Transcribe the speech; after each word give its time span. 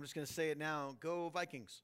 I'm 0.00 0.04
just 0.04 0.14
going 0.14 0.26
to 0.26 0.32
say 0.32 0.48
it 0.48 0.56
now. 0.56 0.96
Go 0.98 1.28
Vikings. 1.28 1.82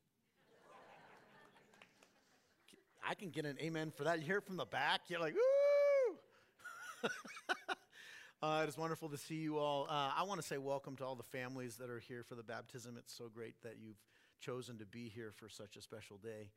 I 3.06 3.13
can 3.13 3.29
get 3.29 3.45
an 3.45 3.58
amen 3.61 3.92
for 3.95 4.04
that. 4.04 4.21
You 4.21 4.24
hear 4.24 4.38
it 4.38 4.46
from 4.46 4.56
the 4.56 4.64
back. 4.64 5.03
You're 5.08 5.21
like, 5.21 5.35
woo! 5.35 7.10
uh, 8.42 8.60
it 8.62 8.71
is 8.71 8.79
wonderful 8.79 9.10
to 9.10 9.18
see 9.18 9.34
you 9.34 9.58
all. 9.58 9.87
Uh, 9.87 10.12
I 10.16 10.22
want 10.22 10.40
to 10.40 10.46
say 10.46 10.56
welcome 10.56 10.96
to 10.96 11.04
all 11.04 11.14
the 11.14 11.24
families 11.24 11.76
that 11.76 11.90
are 11.90 11.98
here 11.98 12.24
for 12.26 12.37
the 12.37 12.42
baptism. 12.42 12.96
It's 12.96 13.14
so 13.14 13.29
great 13.29 13.57
that 13.64 13.75
you've 13.79 14.02
chosen 14.41 14.79
to 14.79 14.87
be 14.87 15.11
here 15.11 15.30
for 15.37 15.51
such 15.51 15.77
a 15.77 15.83
special 15.83 16.17
day. 16.17 16.53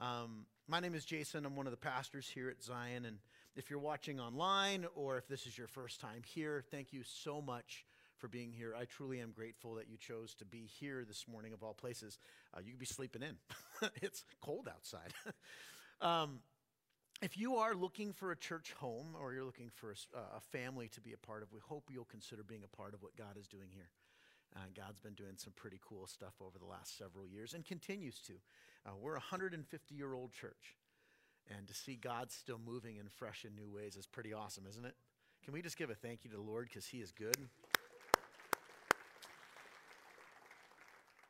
Um, 0.00 0.46
my 0.68 0.80
name 0.80 0.94
is 0.94 1.04
Jason. 1.04 1.44
I'm 1.44 1.54
one 1.54 1.66
of 1.66 1.72
the 1.72 1.76
pastors 1.76 2.26
here 2.26 2.48
at 2.48 2.62
Zion. 2.62 3.04
And 3.04 3.18
if 3.56 3.68
you're 3.68 3.78
watching 3.78 4.20
online 4.20 4.86
or 4.94 5.18
if 5.18 5.28
this 5.28 5.44
is 5.46 5.58
your 5.58 5.68
first 5.68 6.00
time 6.00 6.22
here, 6.24 6.64
thank 6.70 6.94
you 6.94 7.02
so 7.04 7.42
much 7.42 7.84
for 8.24 8.28
being 8.28 8.52
here. 8.52 8.74
I 8.74 8.86
truly 8.86 9.20
am 9.20 9.32
grateful 9.32 9.74
that 9.74 9.90
you 9.90 9.98
chose 9.98 10.32
to 10.36 10.46
be 10.46 10.66
here 10.80 11.04
this 11.06 11.26
morning, 11.30 11.52
of 11.52 11.62
all 11.62 11.74
places. 11.74 12.18
Uh, 12.54 12.60
you 12.64 12.70
could 12.70 12.80
be 12.80 12.86
sleeping 12.86 13.20
in, 13.22 13.36
it's 14.00 14.24
cold 14.40 14.66
outside. 14.66 15.12
um, 16.00 16.38
if 17.20 17.36
you 17.36 17.56
are 17.56 17.74
looking 17.74 18.14
for 18.14 18.32
a 18.32 18.36
church 18.36 18.72
home 18.80 19.08
or 19.20 19.34
you're 19.34 19.44
looking 19.44 19.68
for 19.74 19.90
a, 19.90 20.36
a, 20.38 20.40
family 20.40 20.88
to 20.88 21.02
be 21.02 21.12
a 21.12 21.18
part 21.18 21.42
of, 21.42 21.52
we 21.52 21.60
hope 21.60 21.90
you'll 21.92 22.06
consider 22.06 22.42
being 22.42 22.64
a 22.64 22.76
part 22.76 22.94
of 22.94 23.02
what 23.02 23.14
God 23.14 23.36
is 23.38 23.46
doing 23.46 23.68
here. 23.74 23.90
Uh, 24.56 24.60
God's 24.74 25.00
been 25.00 25.12
doing 25.12 25.34
some 25.36 25.52
pretty 25.54 25.78
cool 25.86 26.06
stuff 26.06 26.32
over 26.40 26.58
the 26.58 26.64
last 26.64 26.96
several 26.96 27.26
years 27.26 27.52
and 27.52 27.62
continues 27.62 28.20
to. 28.20 28.32
Uh, 28.86 28.92
we're 28.98 29.16
a 29.16 29.24
150 29.28 29.94
year 29.94 30.14
old 30.14 30.32
church. 30.32 30.78
And 31.54 31.68
to 31.68 31.74
see 31.74 31.96
God 31.96 32.32
still 32.32 32.58
moving 32.64 32.96
in 32.96 33.10
fresh 33.10 33.44
and 33.44 33.54
new 33.54 33.68
ways 33.68 33.96
is 33.96 34.06
pretty 34.06 34.32
awesome, 34.32 34.64
isn't 34.66 34.86
it? 34.86 34.94
Can 35.44 35.52
we 35.52 35.60
just 35.60 35.76
give 35.76 35.90
a 35.90 35.94
thank 35.94 36.24
you 36.24 36.30
to 36.30 36.36
the 36.36 36.42
Lord 36.42 36.68
because 36.70 36.86
He 36.86 37.02
is 37.02 37.12
good? 37.12 37.36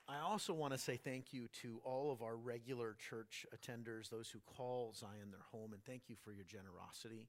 I 0.06 0.20
also 0.34 0.52
want 0.52 0.72
to 0.72 0.78
say 0.78 0.96
thank 0.96 1.32
you 1.32 1.46
to 1.62 1.80
all 1.84 2.10
of 2.10 2.20
our 2.20 2.34
regular 2.34 2.96
church 2.98 3.46
attenders, 3.54 4.10
those 4.10 4.28
who 4.28 4.40
call 4.56 4.92
Zion 4.92 5.30
their 5.30 5.46
home, 5.52 5.72
and 5.72 5.80
thank 5.84 6.08
you 6.08 6.16
for 6.16 6.32
your 6.32 6.42
generosity, 6.42 7.28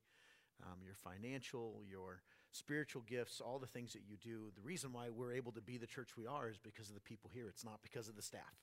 um, 0.63 0.81
your 0.83 0.95
financial, 0.95 1.83
your 1.87 2.23
spiritual 2.51 3.03
gifts, 3.05 3.39
all 3.45 3.59
the 3.59 3.67
things 3.67 3.93
that 3.93 4.01
you 4.09 4.17
do. 4.17 4.49
The 4.55 4.65
reason 4.65 4.91
why 4.91 5.11
we're 5.13 5.33
able 5.33 5.51
to 5.51 5.61
be 5.61 5.77
the 5.77 5.85
church 5.85 6.17
we 6.17 6.25
are 6.25 6.49
is 6.49 6.57
because 6.57 6.89
of 6.89 6.95
the 6.95 7.01
people 7.01 7.29
here, 7.31 7.45
it's 7.47 7.63
not 7.63 7.77
because 7.83 8.09
of 8.09 8.15
the 8.15 8.23
staff. 8.23 8.57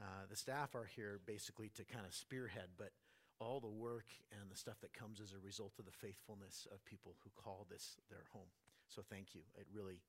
Uh, 0.00 0.24
the 0.30 0.36
staff 0.36 0.74
are 0.74 0.88
here 0.96 1.20
basically 1.26 1.70
to 1.76 1.84
kind 1.84 2.06
of 2.06 2.14
spearhead, 2.14 2.72
but 2.78 2.92
all 3.40 3.60
the 3.60 3.68
work 3.68 4.06
and 4.40 4.50
the 4.50 4.56
stuff 4.56 4.80
that 4.80 4.94
comes 4.94 5.20
as 5.20 5.34
a 5.34 5.44
result 5.44 5.72
of 5.78 5.84
the 5.84 5.92
faithfulness 5.92 6.66
of 6.72 6.82
people 6.86 7.12
who 7.24 7.30
call 7.36 7.66
this 7.70 7.98
their 8.08 8.24
home. 8.32 8.48
So 8.88 9.02
thank 9.10 9.34
you. 9.34 9.42
It 9.58 9.66
really, 9.70 10.00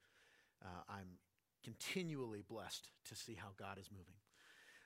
uh, 0.63 0.87
I'm 0.87 1.19
continually 1.63 2.43
blessed 2.47 2.89
to 3.09 3.15
see 3.15 3.35
how 3.35 3.49
God 3.57 3.77
is 3.77 3.89
moving. 3.91 4.13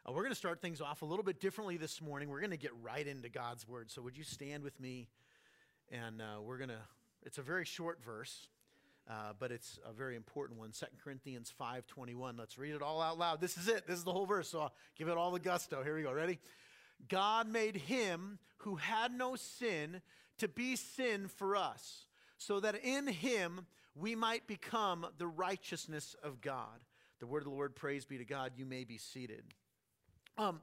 Uh, 0.07 0.11
we're 0.11 0.21
going 0.21 0.31
to 0.31 0.37
start 0.37 0.61
things 0.61 0.81
off 0.81 1.01
a 1.01 1.05
little 1.05 1.23
bit 1.23 1.39
differently 1.39 1.77
this 1.77 2.01
morning. 2.01 2.29
We're 2.29 2.39
going 2.39 2.51
to 2.51 2.57
get 2.57 2.71
right 2.83 3.05
into 3.05 3.29
God's 3.29 3.67
word. 3.67 3.89
So 3.89 4.01
would 4.01 4.17
you 4.17 4.23
stand 4.23 4.63
with 4.63 4.79
me? 4.79 5.07
And 5.91 6.21
uh, 6.21 6.41
we're 6.41 6.57
going 6.57 6.69
to, 6.69 6.81
it's 7.23 7.37
a 7.37 7.43
very 7.43 7.65
short 7.65 8.03
verse. 8.03 8.47
Uh, 9.07 9.33
but 9.37 9.51
it's 9.51 9.77
a 9.87 9.93
very 9.93 10.15
important 10.15 10.59
one 10.59 10.71
2 10.71 10.87
corinthians 11.03 11.53
5.21 11.61 12.39
let's 12.39 12.57
read 12.57 12.73
it 12.73 12.81
all 12.81 13.03
out 13.03 13.19
loud 13.19 13.39
this 13.39 13.55
is 13.55 13.67
it 13.67 13.85
this 13.85 13.99
is 13.99 14.03
the 14.03 14.11
whole 14.11 14.25
verse 14.25 14.49
so 14.49 14.61
i'll 14.61 14.73
give 14.97 15.07
it 15.09 15.15
all 15.15 15.29
the 15.29 15.39
gusto 15.39 15.83
here 15.83 15.95
we 15.95 16.01
go 16.01 16.11
ready 16.11 16.39
God 17.07 17.47
made 17.47 17.75
him 17.75 18.39
who 18.57 18.75
had 18.75 19.13
no 19.13 19.35
sin 19.35 20.01
to 20.39 20.47
be 20.47 20.75
sin 20.75 21.27
for 21.27 21.55
us, 21.55 22.05
so 22.37 22.59
that 22.59 22.75
in 22.83 23.07
him 23.07 23.67
we 23.95 24.15
might 24.15 24.45
become 24.45 25.07
the 25.17 25.27
righteousness 25.27 26.15
of 26.21 26.41
God. 26.41 26.79
The 27.19 27.27
word 27.27 27.39
of 27.39 27.45
the 27.45 27.51
Lord, 27.51 27.75
praise 27.75 28.05
be 28.05 28.17
to 28.17 28.25
God. 28.25 28.51
You 28.57 28.65
may 28.65 28.83
be 28.83 28.97
seated. 28.97 29.43
Um, 30.38 30.59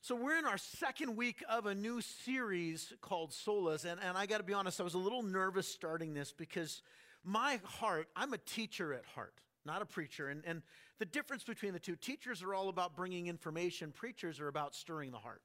so, 0.00 0.14
we're 0.14 0.38
in 0.38 0.44
our 0.44 0.58
second 0.58 1.16
week 1.16 1.42
of 1.48 1.66
a 1.66 1.74
new 1.74 2.00
series 2.00 2.92
called 3.00 3.30
Solas. 3.30 3.84
And, 3.84 4.00
and 4.02 4.16
I 4.16 4.26
got 4.26 4.38
to 4.38 4.44
be 4.44 4.52
honest, 4.52 4.80
I 4.80 4.84
was 4.84 4.94
a 4.94 4.98
little 4.98 5.22
nervous 5.22 5.68
starting 5.68 6.14
this 6.14 6.32
because 6.32 6.82
my 7.22 7.60
heart, 7.64 8.08
I'm 8.16 8.32
a 8.32 8.38
teacher 8.38 8.92
at 8.92 9.04
heart, 9.14 9.34
not 9.64 9.82
a 9.82 9.86
preacher. 9.86 10.28
And, 10.28 10.42
and 10.46 10.62
the 10.98 11.06
difference 11.06 11.44
between 11.44 11.72
the 11.72 11.78
two 11.78 11.96
teachers 11.96 12.42
are 12.42 12.54
all 12.54 12.68
about 12.68 12.96
bringing 12.96 13.26
information, 13.26 13.92
preachers 13.92 14.40
are 14.40 14.48
about 14.48 14.74
stirring 14.74 15.10
the 15.10 15.18
heart. 15.18 15.42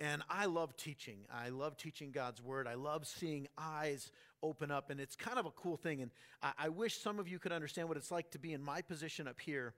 And 0.00 0.22
I 0.28 0.46
love 0.46 0.76
teaching. 0.76 1.20
I 1.32 1.50
love 1.50 1.76
teaching 1.76 2.10
God's 2.10 2.42
word. 2.42 2.66
I 2.66 2.74
love 2.74 3.06
seeing 3.06 3.46
eyes 3.56 4.10
open 4.42 4.70
up. 4.70 4.90
And 4.90 5.00
it's 5.00 5.16
kind 5.16 5.38
of 5.38 5.46
a 5.46 5.50
cool 5.50 5.76
thing. 5.76 6.02
And 6.02 6.10
I, 6.42 6.52
I, 6.58 6.68
wish 6.68 6.98
some 6.98 7.18
of 7.18 7.28
you 7.28 7.38
could 7.38 7.52
understand 7.52 7.88
what 7.88 7.96
it's 7.96 8.10
like 8.10 8.30
to 8.32 8.38
be 8.38 8.52
in 8.52 8.62
my 8.62 8.82
position 8.82 9.28
up 9.28 9.40
here 9.40 9.74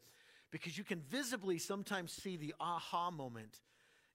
because 0.51 0.79
you 0.79 0.85
can 0.85 1.01
visibly 1.01 1.59
sometimes 1.59 2.13
see 2.13 2.37
the 2.37 2.55
aha 2.61 3.11
moment 3.11 3.61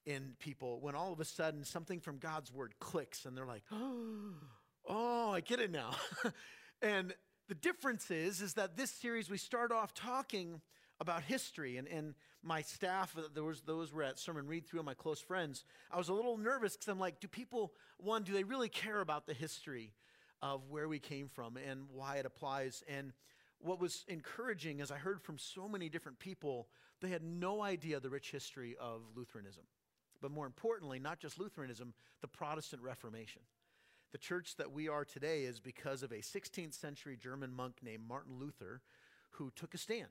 in 0.06 0.34
people 0.40 0.80
when 0.80 0.96
all 0.96 1.12
of 1.12 1.20
a 1.20 1.26
sudden 1.26 1.64
something 1.64 2.00
from 2.00 2.18
God's 2.18 2.52
word 2.52 2.74
clicks 2.80 3.26
and 3.26 3.38
they're 3.38 3.46
like, 3.46 3.64
oh, 3.72 5.32
I 5.32 5.42
get 5.42 5.60
it 5.60 5.72
now. 5.72 5.92
and 6.82 7.14
the 7.48 7.56
difference 7.56 8.10
is, 8.10 8.42
is 8.42 8.54
that 8.54 8.78
this 8.78 8.92
series 8.92 9.30
we 9.30 9.38
start 9.38 9.72
off 9.72 9.94
talking 9.94 10.62
about 11.00 11.24
history. 11.24 11.78
And, 11.78 11.88
and 11.88 12.14
my 12.44 12.62
staff, 12.62 13.16
uh, 13.18 13.24
there 13.34 13.44
was, 13.44 13.62
those 13.62 13.94
were 13.94 14.04
at 14.04 14.20
sermon 14.20 14.48
read 14.48 14.68
through, 14.68 14.84
my 14.84 14.94
close 14.94 15.20
friends, 15.20 15.64
I 15.92 15.98
was 15.98 16.10
a 16.10 16.14
little 16.14 16.38
nervous 16.38 16.74
because 16.74 16.88
I'm 16.88 17.00
like, 17.00 17.20
do 17.20 17.28
people, 17.28 17.74
one, 17.98 18.24
do 18.24 18.34
they 18.34 18.44
really 18.44 18.70
care 18.70 19.02
about 19.02 19.26
the 19.26 19.34
history 19.34 19.94
of 20.42 20.70
where 20.70 20.88
we 20.88 21.00
came 21.00 21.28
from 21.28 21.58
and 21.58 21.84
why 21.94 22.18
it 22.18 22.26
applies? 22.26 22.84
And 22.88 23.14
what 23.60 23.80
was 23.80 24.06
encouraging 24.08 24.80
is 24.80 24.92
I 24.92 24.98
heard 24.98 25.22
from 25.22 25.38
so 25.38 25.68
many 25.68 25.90
different 25.90 26.20
people, 26.20 26.68
they 27.02 27.10
had 27.10 27.24
no 27.24 27.62
idea 27.62 28.00
the 28.00 28.10
rich 28.10 28.32
history 28.32 28.76
of 28.80 29.02
Lutheranism. 29.16 29.64
But 30.22 30.32
more 30.32 30.46
importantly, 30.46 31.00
not 31.00 31.20
just 31.20 31.40
Lutheranism, 31.40 31.94
the 32.22 32.28
Protestant 32.28 32.82
Reformation. 32.82 33.42
The 34.12 34.18
church 34.18 34.56
that 34.58 34.72
we 34.72 34.90
are 34.90 35.06
today 35.06 35.44
is 35.44 35.60
because 35.60 36.04
of 36.04 36.12
a 36.12 36.18
16th 36.18 36.74
century 36.74 37.16
German 37.16 37.54
monk 37.54 37.76
named 37.82 38.08
Martin 38.08 38.40
Luther 38.40 38.82
who 39.32 39.52
took 39.56 39.74
a 39.74 39.78
stand 39.78 40.10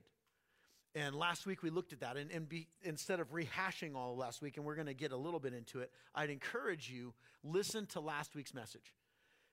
and 0.95 1.15
last 1.15 1.45
week 1.45 1.61
we 1.61 1.69
looked 1.69 1.93
at 1.93 1.99
that. 1.99 2.17
And, 2.17 2.31
and 2.31 2.47
be, 2.47 2.67
instead 2.81 3.19
of 3.19 3.31
rehashing 3.31 3.95
all 3.95 4.15
last 4.15 4.41
week, 4.41 4.57
and 4.57 4.65
we're 4.65 4.75
going 4.75 4.87
to 4.87 4.93
get 4.93 5.11
a 5.11 5.17
little 5.17 5.39
bit 5.39 5.53
into 5.53 5.81
it, 5.81 5.91
I'd 6.15 6.29
encourage 6.29 6.89
you, 6.89 7.13
listen 7.43 7.85
to 7.87 7.99
last 7.99 8.35
week's 8.35 8.53
message. 8.53 8.93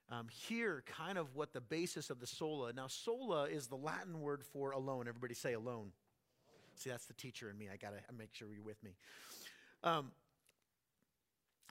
Um, 0.09 0.29
hear 0.29 0.85
kind 0.87 1.19
of 1.19 1.35
what 1.35 1.53
the 1.53 1.61
basis 1.61 2.11
of 2.11 2.21
the 2.21 2.27
sola. 2.27 2.73
Now, 2.73 2.87
sola 2.87 3.45
is 3.45 3.67
the 3.67 3.77
Latin 3.77 4.21
word 4.21 4.45
for 4.45 4.71
alone. 4.71 5.09
Everybody 5.09 5.35
say 5.35 5.55
alone. 5.55 5.91
See, 6.77 6.91
that's 6.91 7.07
the 7.07 7.15
teacher 7.15 7.51
in 7.51 7.59
me. 7.59 7.69
I 7.73 7.77
got 7.77 7.91
to 7.91 8.15
make 8.17 8.33
sure 8.33 8.49
you're 8.53 8.63
with 8.63 8.83
me. 8.85 8.95
Um, 9.83 10.13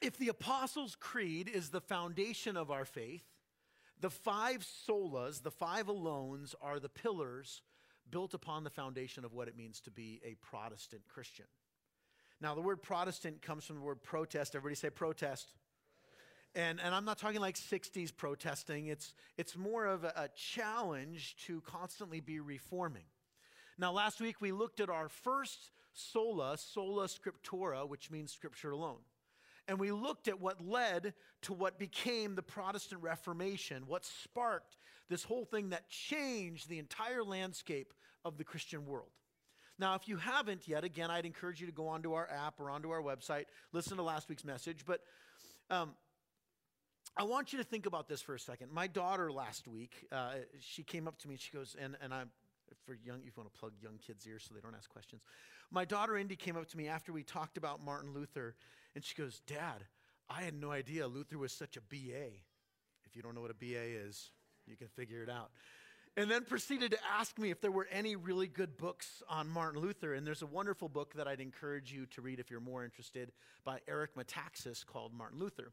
if 0.01 0.18
the 0.18 0.28
Apostles' 0.28 0.97
Creed 1.00 1.50
is 1.50 1.69
the 1.69 1.79
foundation 1.79 2.57
of 2.57 2.72
our 2.72 2.84
faith, 2.84 3.23
the 4.01 4.09
five 4.09 4.66
solas, 4.88 5.41
the 5.41 5.52
five 5.52 5.88
alones, 5.88 6.53
are 6.62 6.79
the 6.79 6.90
pillars 6.90 7.62
built 8.12 8.34
upon 8.34 8.63
the 8.63 8.69
foundation 8.69 9.23
of 9.23 9.34
what 9.34 9.47
it 9.47 9.57
means 9.57 9.79
to 9.81 9.91
be 9.91 10.22
a 10.25 10.35
Protestant 10.46 11.03
Christian. 11.07 11.46
Now, 12.41 12.53
the 12.53 12.62
word 12.62 12.84
Protestant 12.84 13.41
comes 13.41 13.63
from 13.63 13.78
the 13.78 13.81
word 13.81 14.03
protest. 14.03 14.56
Everybody 14.56 14.75
say 14.75 14.90
protest. 14.90 15.53
And, 16.56 16.80
and 16.82 16.96
I'm 16.96 17.04
not 17.04 17.18
talking 17.18 17.42
like 17.42 17.56
60s 17.56 18.16
protesting. 18.16 18.88
It's, 18.88 19.14
it's 19.38 19.58
more 19.58 19.86
of 19.86 20.06
a, 20.06 20.14
a 20.16 20.30
challenge 20.36 21.36
to 21.48 21.62
constantly 21.62 22.22
be 22.22 22.40
reforming. 22.40 23.04
Now, 23.78 23.92
last 23.92 24.22
week 24.22 24.40
we 24.40 24.54
looked 24.54 24.80
at 24.80 24.90
our 24.90 25.10
first 25.10 25.72
sola, 25.94 26.58
sola 26.58 27.08
scriptura, 27.08 27.88
which 27.88 28.10
means 28.10 28.32
scripture 28.32 28.72
alone. 28.72 29.00
And 29.68 29.80
we 29.80 29.92
looked 29.92 30.30
at 30.30 30.40
what 30.40 30.66
led 30.66 31.14
to 31.42 31.54
what 31.54 31.78
became 31.78 32.36
the 32.36 32.44
Protestant 32.44 33.02
Reformation, 33.02 33.84
what 33.88 34.06
sparked 34.06 34.78
this 35.10 35.24
whole 35.24 35.44
thing 35.44 35.70
that 35.70 35.90
changed 35.90 36.70
the 36.70 36.80
entire 36.80 37.24
landscape 37.24 37.94
of 38.24 38.38
the 38.38 38.44
Christian 38.44 38.86
world. 38.86 39.10
Now, 39.78 39.96
if 39.96 40.08
you 40.08 40.16
haven't 40.18 40.68
yet, 40.68 40.85
again, 40.85 41.12
I'd 41.12 41.26
encourage 41.26 41.59
you 41.59 41.68
to 41.68 41.74
go 41.74 41.88
onto 41.88 42.14
our 42.14 42.29
app 42.29 42.62
or 42.62 42.72
onto 42.72 42.91
our 42.91 43.02
website, 43.02 43.46
listen 43.74 43.97
to 43.97 44.03
last 44.03 44.29
week's 44.29 44.46
message. 44.46 44.85
But 44.85 45.02
um, 45.70 45.96
I 47.17 47.23
want 47.23 47.53
you 47.53 47.59
to 47.59 47.64
think 47.64 47.85
about 47.85 48.09
this 48.09 48.22
for 48.22 48.35
a 48.35 48.40
second. 48.40 48.72
My 48.73 48.88
daughter 48.88 49.32
last 49.32 49.70
week, 49.70 50.06
uh, 50.12 50.34
she 50.59 50.84
came 50.84 51.08
up 51.08 51.17
to 51.20 51.29
me 51.29 51.35
and 51.35 51.41
she 51.41 51.52
goes, 51.52 51.76
and, 51.82 51.96
and 52.02 52.14
I'm, 52.14 52.29
for 52.85 52.94
young, 52.94 53.20
if 53.20 53.28
you 53.28 53.32
want 53.38 53.53
to 53.53 53.58
plug 53.58 53.72
young 53.82 53.97
kids' 54.06 54.28
ears 54.28 54.46
so 54.46 54.53
they 54.53 54.59
don't 54.59 54.76
ask 54.76 54.90
questions. 54.90 55.22
My 55.72 55.85
daughter 55.85 56.17
Indy 56.17 56.35
came 56.35 56.58
up 56.58 56.67
to 56.67 56.78
me 56.78 56.90
after 56.90 57.14
we 57.14 57.23
talked 57.23 57.58
about 57.58 57.84
Martin 57.84 58.14
Luther, 58.14 58.56
and 58.96 59.03
she 59.03 59.16
goes, 59.16 59.41
Dad, 59.47 59.85
I 60.29 60.41
had 60.41 60.59
no 60.59 60.72
idea 60.72 61.08
Luther 61.08 61.38
was 61.38 61.53
such 61.53 61.78
a 61.78 61.82
BA. 61.82 62.34
If 63.06 63.16
you 63.16 63.22
don't 63.22 63.34
know 63.34 63.41
what 63.41 63.52
a 63.52 63.53
BA 63.53 64.06
is, 64.08 64.32
you 64.67 64.76
can 64.76 64.90
figure 64.90 65.23
it 65.23 65.29
out. 65.29 65.52
And 66.17 66.29
then 66.29 66.44
proceeded 66.44 66.91
to 66.91 66.97
ask 67.17 67.38
me 67.38 67.52
if 67.52 67.62
there 67.62 67.72
were 67.72 67.88
any 67.91 68.16
really 68.16 68.47
good 68.47 68.78
books 68.78 69.22
on 69.29 69.50
Martin 69.50 69.82
Luther. 69.82 70.14
And 70.14 70.26
there's 70.26 70.41
a 70.41 70.47
wonderful 70.47 70.88
book 70.88 71.14
that 71.16 71.28
I'd 71.28 71.41
encourage 71.41 71.91
you 71.91 72.06
to 72.08 72.22
read 72.22 72.40
if 72.40 72.50
you're 72.50 72.62
more 72.62 72.85
interested 72.85 73.34
by 73.66 73.79
Eric 73.88 74.16
Metaxas 74.16 74.85
called 74.85 75.14
Martin 75.14 75.40
Luther. 75.40 75.72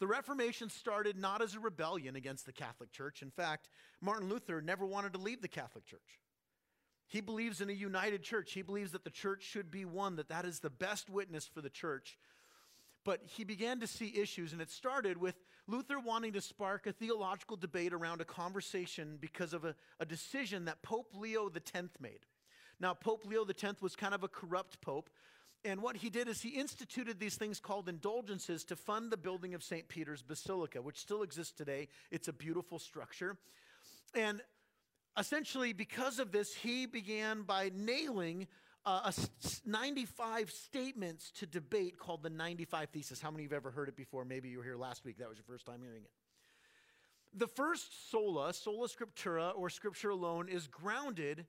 The 0.00 0.06
Reformation 0.06 0.68
started 0.68 1.16
not 1.16 1.40
as 1.40 1.54
a 1.54 1.60
rebellion 1.60 2.16
against 2.16 2.46
the 2.46 2.52
Catholic 2.52 2.90
Church. 2.90 3.22
In 3.22 3.30
fact, 3.30 3.68
Martin 4.00 4.28
Luther 4.28 4.60
never 4.60 4.84
wanted 4.84 5.12
to 5.12 5.20
leave 5.20 5.40
the 5.40 5.48
Catholic 5.48 5.86
Church. 5.86 6.20
He 7.06 7.20
believes 7.20 7.60
in 7.60 7.70
a 7.70 7.74
united 7.74 8.22
church. 8.22 8.52
He 8.52 8.62
believes 8.62 8.92
that 8.92 9.04
the 9.04 9.10
church 9.10 9.42
should 9.42 9.70
be 9.70 9.84
one, 9.84 10.16
that 10.16 10.28
that 10.30 10.44
is 10.44 10.60
the 10.60 10.70
best 10.70 11.10
witness 11.10 11.46
for 11.46 11.60
the 11.60 11.70
church. 11.70 12.18
But 13.04 13.20
he 13.24 13.44
began 13.44 13.80
to 13.80 13.86
see 13.86 14.16
issues, 14.16 14.52
and 14.52 14.62
it 14.62 14.70
started 14.70 15.18
with 15.18 15.36
Luther 15.66 16.00
wanting 16.00 16.32
to 16.32 16.40
spark 16.40 16.86
a 16.86 16.92
theological 16.92 17.56
debate 17.56 17.92
around 17.92 18.20
a 18.20 18.24
conversation 18.24 19.18
because 19.20 19.52
of 19.52 19.64
a, 19.64 19.74
a 20.00 20.06
decision 20.06 20.64
that 20.64 20.82
Pope 20.82 21.12
Leo 21.14 21.50
X 21.54 21.88
made. 22.00 22.20
Now, 22.80 22.94
Pope 22.94 23.24
Leo 23.26 23.44
X 23.44 23.80
was 23.80 23.94
kind 23.94 24.14
of 24.14 24.24
a 24.24 24.28
corrupt 24.28 24.80
pope, 24.80 25.10
and 25.64 25.80
what 25.80 25.96
he 25.96 26.10
did 26.10 26.28
is 26.28 26.42
he 26.42 26.50
instituted 26.50 27.18
these 27.18 27.36
things 27.36 27.58
called 27.58 27.88
indulgences 27.88 28.64
to 28.64 28.76
fund 28.76 29.10
the 29.10 29.16
building 29.16 29.54
of 29.54 29.62
St. 29.62 29.88
Peter's 29.88 30.22
Basilica, 30.22 30.82
which 30.82 30.98
still 30.98 31.22
exists 31.22 31.52
today. 31.52 31.88
It's 32.10 32.28
a 32.28 32.32
beautiful 32.32 32.78
structure. 32.78 33.38
And 34.14 34.42
essentially, 35.18 35.72
because 35.72 36.18
of 36.18 36.32
this, 36.32 36.54
he 36.54 36.86
began 36.86 37.42
by 37.42 37.70
nailing 37.74 38.46
uh, 38.84 39.10
a 39.10 39.14
95 39.64 40.50
statements 40.50 41.30
to 41.38 41.46
debate 41.46 41.98
called 41.98 42.22
the 42.22 42.30
95 42.30 42.90
Thesis. 42.90 43.20
How 43.20 43.30
many 43.30 43.44
of 43.44 43.50
you 43.50 43.54
have 43.54 43.62
ever 43.62 43.70
heard 43.70 43.88
it 43.88 43.96
before? 43.96 44.26
Maybe 44.26 44.50
you 44.50 44.58
were 44.58 44.64
here 44.64 44.76
last 44.76 45.04
week. 45.04 45.18
That 45.18 45.28
was 45.28 45.38
your 45.38 45.46
first 45.46 45.64
time 45.64 45.80
hearing 45.80 46.02
it. 46.02 46.10
The 47.36 47.48
first 47.48 48.10
sola, 48.10 48.52
sola 48.52 48.86
scriptura, 48.86 49.52
or 49.56 49.70
scripture 49.70 50.10
alone, 50.10 50.48
is 50.48 50.68
grounded 50.68 51.46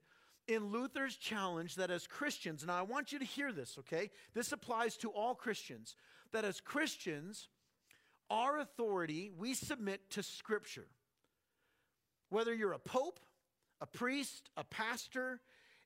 in 0.48 0.72
Luther's 0.72 1.16
challenge 1.16 1.76
that 1.76 1.92
as 1.92 2.08
Christians, 2.08 2.66
now 2.66 2.78
I 2.78 2.84
want 2.84 3.12
you 3.12 3.20
to 3.20 3.26
hear 3.26 3.52
this, 3.52 3.78
okay? 3.80 4.10
This 4.34 4.52
applies 4.52 4.98
to 4.98 5.10
all 5.10 5.36
Christians, 5.36 5.96
that 6.32 6.46
as 6.46 6.62
Christians, 6.62 7.48
our 8.30 8.60
authority, 8.60 9.32
we 9.38 9.54
submit 9.54 10.10
to 10.12 10.24
Scripture. 10.24 10.88
Whether 12.30 12.54
you're 12.54 12.74
a 12.74 12.80
pope, 12.80 13.20
a 13.82 13.86
priest, 13.86 14.50
a 14.58 14.64
pastor, 14.64 15.42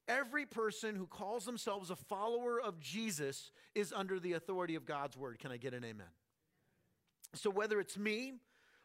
every 0.07 0.45
person 0.45 0.95
who 0.95 1.07
calls 1.07 1.45
themselves 1.45 1.89
a 1.89 1.95
follower 1.95 2.59
of 2.59 2.79
Jesus 2.79 3.51
is 3.75 3.93
under 3.93 4.19
the 4.19 4.33
authority 4.33 4.75
of 4.75 4.85
God's 4.85 5.17
word. 5.17 5.39
Can 5.39 5.51
I 5.51 5.57
get 5.57 5.73
an 5.73 5.83
amen? 5.83 6.07
So 7.35 7.49
whether 7.49 7.79
it's 7.79 7.97
me, 7.97 8.33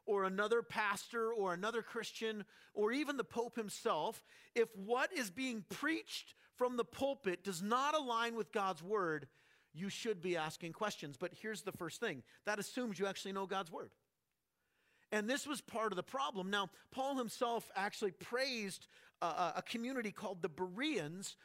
or 0.06 0.24
another 0.24 0.62
pastor 0.62 1.32
or 1.32 1.52
another 1.52 1.82
Christian 1.82 2.44
or 2.74 2.92
even 2.92 3.16
the 3.16 3.24
Pope 3.24 3.56
himself, 3.56 4.24
if 4.54 4.68
what 4.76 5.12
is 5.12 5.30
being 5.30 5.64
preached 5.68 6.34
from 6.56 6.76
the 6.76 6.84
pulpit 6.84 7.44
does 7.44 7.62
not 7.62 7.94
align 7.94 8.36
with 8.36 8.52
God's 8.52 8.82
word, 8.82 9.26
you 9.72 9.88
should 9.88 10.22
be 10.22 10.36
asking 10.36 10.72
questions. 10.72 11.16
But 11.16 11.32
here's 11.40 11.62
the 11.62 11.72
first 11.72 12.00
thing 12.00 12.22
that 12.46 12.58
assumes 12.58 12.98
you 12.98 13.06
actually 13.06 13.32
know 13.32 13.46
God's 13.46 13.72
word. 13.72 13.90
And 15.12 15.28
this 15.28 15.46
was 15.46 15.60
part 15.60 15.92
of 15.92 15.96
the 15.96 16.02
problem. 16.02 16.50
Now, 16.50 16.70
Paul 16.90 17.16
himself 17.16 17.70
actually 17.76 18.12
praised 18.12 18.86
a, 19.22 19.54
a 19.56 19.62
community 19.66 20.10
called 20.10 20.42
the 20.42 20.48
Bereans 20.48 21.36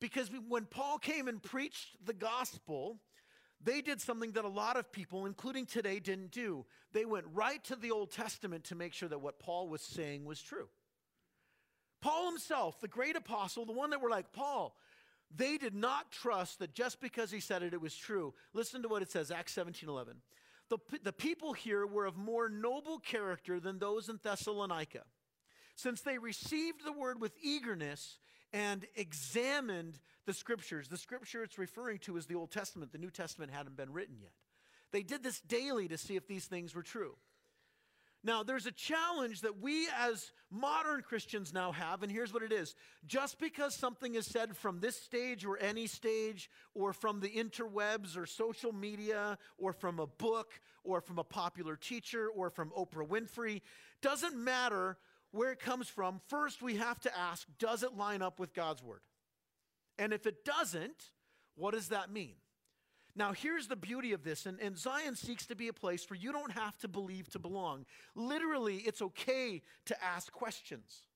because 0.00 0.28
when 0.48 0.64
Paul 0.64 0.98
came 0.98 1.28
and 1.28 1.40
preached 1.40 1.96
the 2.04 2.12
gospel, 2.12 2.98
they 3.64 3.80
did 3.80 4.00
something 4.00 4.32
that 4.32 4.44
a 4.44 4.48
lot 4.48 4.76
of 4.76 4.90
people, 4.92 5.26
including 5.26 5.66
today, 5.66 6.00
didn't 6.00 6.30
do. 6.30 6.64
They 6.92 7.04
went 7.04 7.26
right 7.32 7.62
to 7.64 7.76
the 7.76 7.90
Old 7.90 8.10
Testament 8.10 8.64
to 8.64 8.74
make 8.74 8.92
sure 8.92 9.08
that 9.08 9.20
what 9.20 9.38
Paul 9.38 9.68
was 9.68 9.82
saying 9.82 10.24
was 10.24 10.40
true. 10.40 10.68
Paul 12.00 12.28
himself, 12.30 12.80
the 12.80 12.88
great 12.88 13.16
apostle, 13.16 13.64
the 13.64 13.72
one 13.72 13.90
that 13.90 14.00
were 14.00 14.10
like, 14.10 14.32
Paul, 14.32 14.76
they 15.34 15.56
did 15.56 15.74
not 15.74 16.10
trust 16.10 16.58
that 16.58 16.74
just 16.74 17.00
because 17.00 17.30
he 17.30 17.40
said 17.40 17.62
it, 17.62 17.72
it 17.72 17.80
was 17.80 17.96
true. 17.96 18.34
Listen 18.52 18.82
to 18.82 18.88
what 18.88 19.02
it 19.02 19.10
says, 19.10 19.30
Acts 19.30 19.52
17 19.52 19.88
11. 19.88 20.16
The, 20.68 20.78
the 21.02 21.12
people 21.12 21.52
here 21.52 21.86
were 21.86 22.06
of 22.06 22.16
more 22.16 22.48
noble 22.48 22.98
character 22.98 23.60
than 23.60 23.78
those 23.78 24.08
in 24.08 24.18
Thessalonica, 24.22 25.02
since 25.76 26.00
they 26.00 26.18
received 26.18 26.84
the 26.84 26.92
word 26.92 27.20
with 27.20 27.32
eagerness 27.42 28.18
and 28.52 28.84
examined 28.96 29.98
the 30.26 30.32
scriptures. 30.32 30.88
The 30.88 30.98
scripture 30.98 31.42
it's 31.42 31.58
referring 31.58 31.98
to 32.00 32.16
is 32.16 32.26
the 32.26 32.34
Old 32.34 32.50
Testament. 32.50 32.92
The 32.92 32.98
New 32.98 33.10
Testament 33.10 33.52
hadn't 33.52 33.76
been 33.76 33.92
written 33.92 34.16
yet. 34.20 34.32
They 34.92 35.02
did 35.02 35.22
this 35.22 35.40
daily 35.40 35.88
to 35.88 35.98
see 35.98 36.16
if 36.16 36.26
these 36.26 36.46
things 36.46 36.74
were 36.74 36.82
true. 36.82 37.16
Now, 38.24 38.44
there's 38.44 38.66
a 38.66 38.72
challenge 38.72 39.40
that 39.40 39.60
we 39.60 39.88
as 39.98 40.30
modern 40.48 41.02
Christians 41.02 41.52
now 41.52 41.72
have, 41.72 42.04
and 42.04 42.12
here's 42.12 42.32
what 42.32 42.44
it 42.44 42.52
is. 42.52 42.76
Just 43.04 43.40
because 43.40 43.74
something 43.74 44.14
is 44.14 44.26
said 44.26 44.56
from 44.56 44.78
this 44.78 44.94
stage 44.96 45.44
or 45.44 45.58
any 45.58 45.88
stage, 45.88 46.48
or 46.72 46.92
from 46.92 47.18
the 47.18 47.30
interwebs 47.30 48.16
or 48.16 48.26
social 48.26 48.72
media, 48.72 49.38
or 49.58 49.72
from 49.72 49.98
a 49.98 50.06
book, 50.06 50.52
or 50.84 51.00
from 51.00 51.18
a 51.18 51.24
popular 51.24 51.74
teacher, 51.74 52.28
or 52.28 52.48
from 52.48 52.70
Oprah 52.78 53.08
Winfrey, 53.08 53.60
doesn't 54.02 54.36
matter 54.36 54.98
where 55.32 55.50
it 55.50 55.58
comes 55.58 55.88
from. 55.88 56.20
First, 56.28 56.62
we 56.62 56.76
have 56.76 57.00
to 57.00 57.18
ask 57.18 57.46
does 57.58 57.82
it 57.82 57.96
line 57.96 58.22
up 58.22 58.38
with 58.38 58.54
God's 58.54 58.82
word? 58.82 59.00
And 59.98 60.12
if 60.12 60.26
it 60.26 60.44
doesn't, 60.44 61.10
what 61.56 61.74
does 61.74 61.88
that 61.88 62.10
mean? 62.10 62.34
Now, 63.14 63.32
here's 63.32 63.66
the 63.66 63.76
beauty 63.76 64.12
of 64.12 64.24
this, 64.24 64.46
and, 64.46 64.58
and, 64.58 64.76
Zion 64.76 65.16
seeks 65.16 65.44
to 65.46 65.54
be 65.54 65.68
a 65.68 65.72
place 65.72 66.08
where 66.08 66.18
you 66.18 66.32
don't 66.32 66.52
have 66.52 66.78
to 66.78 66.88
believe 66.88 67.28
to 67.32 67.38
belong. 67.38 67.84
Literally, 68.14 68.76
it's 68.76 69.02
okay 69.02 69.60
to 69.84 70.02
ask 70.02 70.32
questions, 70.32 71.08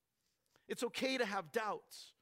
it's 0.68 0.82
okay 0.82 1.16
to 1.16 1.24
have 1.24 1.52
doubts. 1.52 2.12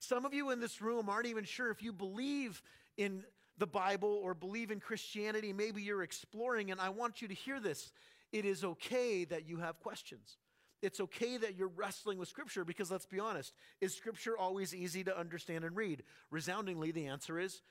Some 0.00 0.24
of 0.24 0.34
you 0.34 0.50
in 0.50 0.58
this 0.58 0.82
room 0.82 1.08
aren't 1.08 1.26
even 1.26 1.44
sure 1.44 1.70
if 1.70 1.80
you 1.80 1.92
believe 1.92 2.60
in 2.96 3.22
the 3.58 3.68
Bible 3.68 4.20
or 4.24 4.34
believe 4.34 4.72
in 4.72 4.80
Christianity. 4.80 5.52
Maybe 5.52 5.80
you're 5.80 6.02
exploring, 6.02 6.72
and 6.72 6.80
I 6.80 6.88
want 6.88 7.22
you 7.22 7.28
to 7.28 7.34
hear 7.34 7.60
this. 7.60 7.92
It 8.32 8.44
is 8.44 8.64
okay 8.64 9.24
that 9.26 9.46
you 9.46 9.58
have 9.58 9.78
questions. 9.78 10.38
It's 10.82 11.00
okay 11.00 11.36
that 11.36 11.56
you're 11.56 11.68
wrestling 11.68 12.18
with 12.18 12.28
Scripture 12.28 12.64
because 12.64 12.90
let's 12.90 13.06
be 13.06 13.20
honest, 13.20 13.54
is 13.80 13.94
Scripture 13.94 14.36
always 14.36 14.74
easy 14.74 15.04
to 15.04 15.16
understand 15.16 15.64
and 15.64 15.76
read? 15.76 16.02
Resoundingly, 16.30 16.90
the 16.90 17.06
answer 17.06 17.38
is 17.38 17.62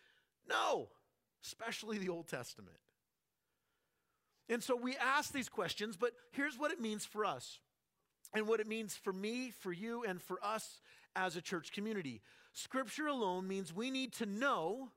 no, 0.50 0.88
especially 1.44 1.98
the 1.98 2.10
Old 2.10 2.28
Testament. 2.28 2.78
And 4.50 4.64
so 4.64 4.76
we 4.76 4.96
ask 4.98 5.32
these 5.32 5.50
questions, 5.50 5.98
but 5.98 6.12
here's 6.32 6.58
what 6.58 6.72
it 6.72 6.80
means 6.80 7.06
for 7.06 7.26
us 7.26 7.60
and 8.34 8.48
what 8.48 8.60
it 8.60 8.68
means 8.68 8.96
for 8.96 9.14
me, 9.14 9.52
for 9.60 9.72
you, 9.72 10.04
and 10.04 10.22
for 10.22 10.40
us 10.44 10.80
as 11.16 11.36
a 11.36 11.42
church 11.42 11.72
community. 11.72 12.22
Scripture 12.54 13.08
alone 13.08 13.48
means 13.48 13.74
we 13.74 13.92
need 13.92 14.14
to 14.14 14.26
know 14.26 14.90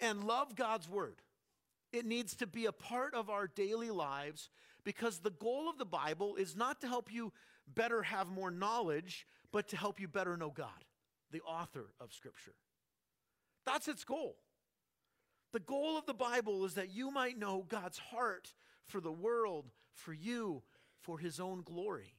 and 0.00 0.24
love 0.24 0.56
God's 0.56 0.88
Word. 0.88 1.16
It 1.92 2.06
needs 2.06 2.34
to 2.36 2.46
be 2.46 2.66
a 2.66 2.72
part 2.72 3.14
of 3.14 3.28
our 3.28 3.46
daily 3.46 3.90
lives 3.90 4.48
because 4.84 5.18
the 5.18 5.30
goal 5.30 5.68
of 5.68 5.78
the 5.78 5.84
Bible 5.84 6.36
is 6.36 6.56
not 6.56 6.80
to 6.80 6.88
help 6.88 7.12
you 7.12 7.32
better 7.72 8.02
have 8.02 8.28
more 8.28 8.50
knowledge, 8.50 9.26
but 9.52 9.68
to 9.68 9.76
help 9.76 10.00
you 10.00 10.08
better 10.08 10.36
know 10.36 10.50
God, 10.50 10.84
the 11.30 11.40
author 11.42 11.86
of 12.00 12.12
Scripture. 12.12 12.54
That's 13.64 13.88
its 13.88 14.04
goal. 14.04 14.36
The 15.52 15.60
goal 15.60 15.98
of 15.98 16.06
the 16.06 16.14
Bible 16.14 16.64
is 16.64 16.74
that 16.74 16.90
you 16.90 17.10
might 17.10 17.38
know 17.38 17.64
God's 17.68 17.98
heart 17.98 18.52
for 18.86 19.00
the 19.00 19.12
world, 19.12 19.66
for 19.94 20.12
you, 20.12 20.62
for 21.00 21.18
His 21.18 21.38
own 21.38 21.62
glory. 21.62 22.14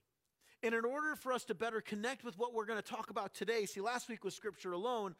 And 0.62 0.74
in 0.74 0.86
order 0.86 1.16
for 1.16 1.34
us 1.34 1.44
to 1.46 1.56
better 1.56 1.82
connect 1.82 2.24
with 2.24 2.38
what 2.38 2.54
we're 2.54 2.66
going 2.66 2.82
to 2.82 2.88
talk 2.88 3.10
about 3.10 3.34
today, 3.34 3.66
see, 3.66 3.82
last 3.82 4.08
week 4.08 4.24
was 4.24 4.36
Scripture 4.36 4.72
alone, 4.72 5.16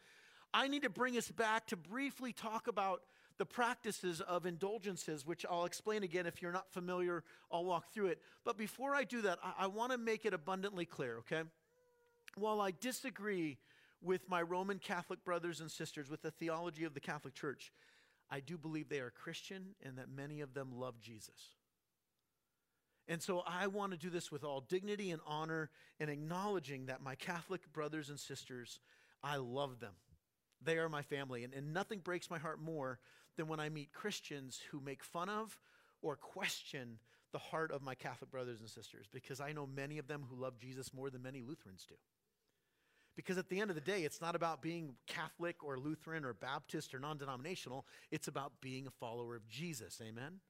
I 0.54 0.68
need 0.68 0.82
to 0.82 0.90
bring 0.90 1.18
us 1.18 1.30
back 1.30 1.66
to 1.66 1.76
briefly 1.76 2.32
talk 2.32 2.68
about 2.68 3.02
the 3.38 3.46
practices 3.46 4.20
of 4.20 4.46
indulgences, 4.46 5.26
which 5.26 5.44
I'll 5.48 5.64
explain 5.64 6.02
again. 6.02 6.26
If 6.26 6.40
you're 6.40 6.52
not 6.52 6.72
familiar, 6.72 7.24
I'll 7.50 7.64
walk 7.64 7.92
through 7.92 8.06
it. 8.06 8.20
But 8.44 8.56
before 8.56 8.94
I 8.94 9.04
do 9.04 9.22
that, 9.22 9.38
I, 9.42 9.64
I 9.64 9.66
want 9.66 9.92
to 9.92 9.98
make 9.98 10.24
it 10.24 10.34
abundantly 10.34 10.84
clear, 10.84 11.18
okay? 11.18 11.42
While 12.36 12.60
I 12.60 12.72
disagree 12.80 13.58
with 14.02 14.28
my 14.28 14.42
Roman 14.42 14.78
Catholic 14.78 15.24
brothers 15.24 15.60
and 15.60 15.70
sisters 15.70 16.10
with 16.10 16.22
the 16.22 16.30
theology 16.30 16.84
of 16.84 16.94
the 16.94 17.00
Catholic 17.00 17.34
Church, 17.34 17.72
I 18.30 18.40
do 18.40 18.56
believe 18.56 18.88
they 18.88 19.00
are 19.00 19.10
Christian 19.10 19.74
and 19.84 19.98
that 19.98 20.08
many 20.08 20.40
of 20.40 20.54
them 20.54 20.70
love 20.72 21.00
Jesus. 21.00 21.54
And 23.06 23.22
so 23.22 23.42
I 23.46 23.66
want 23.66 23.92
to 23.92 23.98
do 23.98 24.08
this 24.08 24.32
with 24.32 24.44
all 24.44 24.60
dignity 24.60 25.10
and 25.10 25.20
honor 25.26 25.70
and 26.00 26.08
acknowledging 26.08 26.86
that 26.86 27.02
my 27.02 27.14
Catholic 27.16 27.60
brothers 27.72 28.08
and 28.08 28.18
sisters, 28.18 28.78
I 29.22 29.36
love 29.36 29.80
them. 29.80 29.92
They 30.62 30.78
are 30.78 30.88
my 30.88 31.02
family. 31.02 31.44
And, 31.44 31.52
and 31.52 31.74
nothing 31.74 31.98
breaks 31.98 32.30
my 32.30 32.38
heart 32.38 32.60
more 32.62 32.98
than 33.36 33.48
when 33.48 33.60
I 33.60 33.68
meet 33.68 33.92
Christians 33.92 34.60
who 34.70 34.80
make 34.80 35.02
fun 35.02 35.28
of 35.28 35.58
or 36.02 36.16
question 36.16 36.98
the 37.32 37.38
heart 37.38 37.72
of 37.72 37.82
my 37.82 37.94
Catholic 37.94 38.30
brothers 38.30 38.60
and 38.60 38.68
sisters 38.68 39.06
because 39.12 39.40
I 39.40 39.52
know 39.52 39.66
many 39.66 39.98
of 39.98 40.06
them 40.06 40.24
who 40.28 40.40
love 40.40 40.58
Jesus 40.58 40.94
more 40.94 41.10
than 41.10 41.22
many 41.22 41.42
Lutherans 41.42 41.84
do. 41.88 41.96
Because 43.16 43.38
at 43.38 43.48
the 43.48 43.60
end 43.60 43.70
of 43.70 43.76
the 43.76 43.80
day, 43.80 44.02
it's 44.02 44.20
not 44.20 44.34
about 44.34 44.60
being 44.60 44.94
Catholic 45.06 45.62
or 45.62 45.78
Lutheran 45.78 46.24
or 46.24 46.34
Baptist 46.34 46.94
or 46.94 46.98
non 46.98 47.18
denominational, 47.18 47.86
it's 48.10 48.28
about 48.28 48.60
being 48.60 48.86
a 48.86 48.90
follower 48.90 49.36
of 49.36 49.48
Jesus. 49.48 50.00
Amen? 50.02 50.40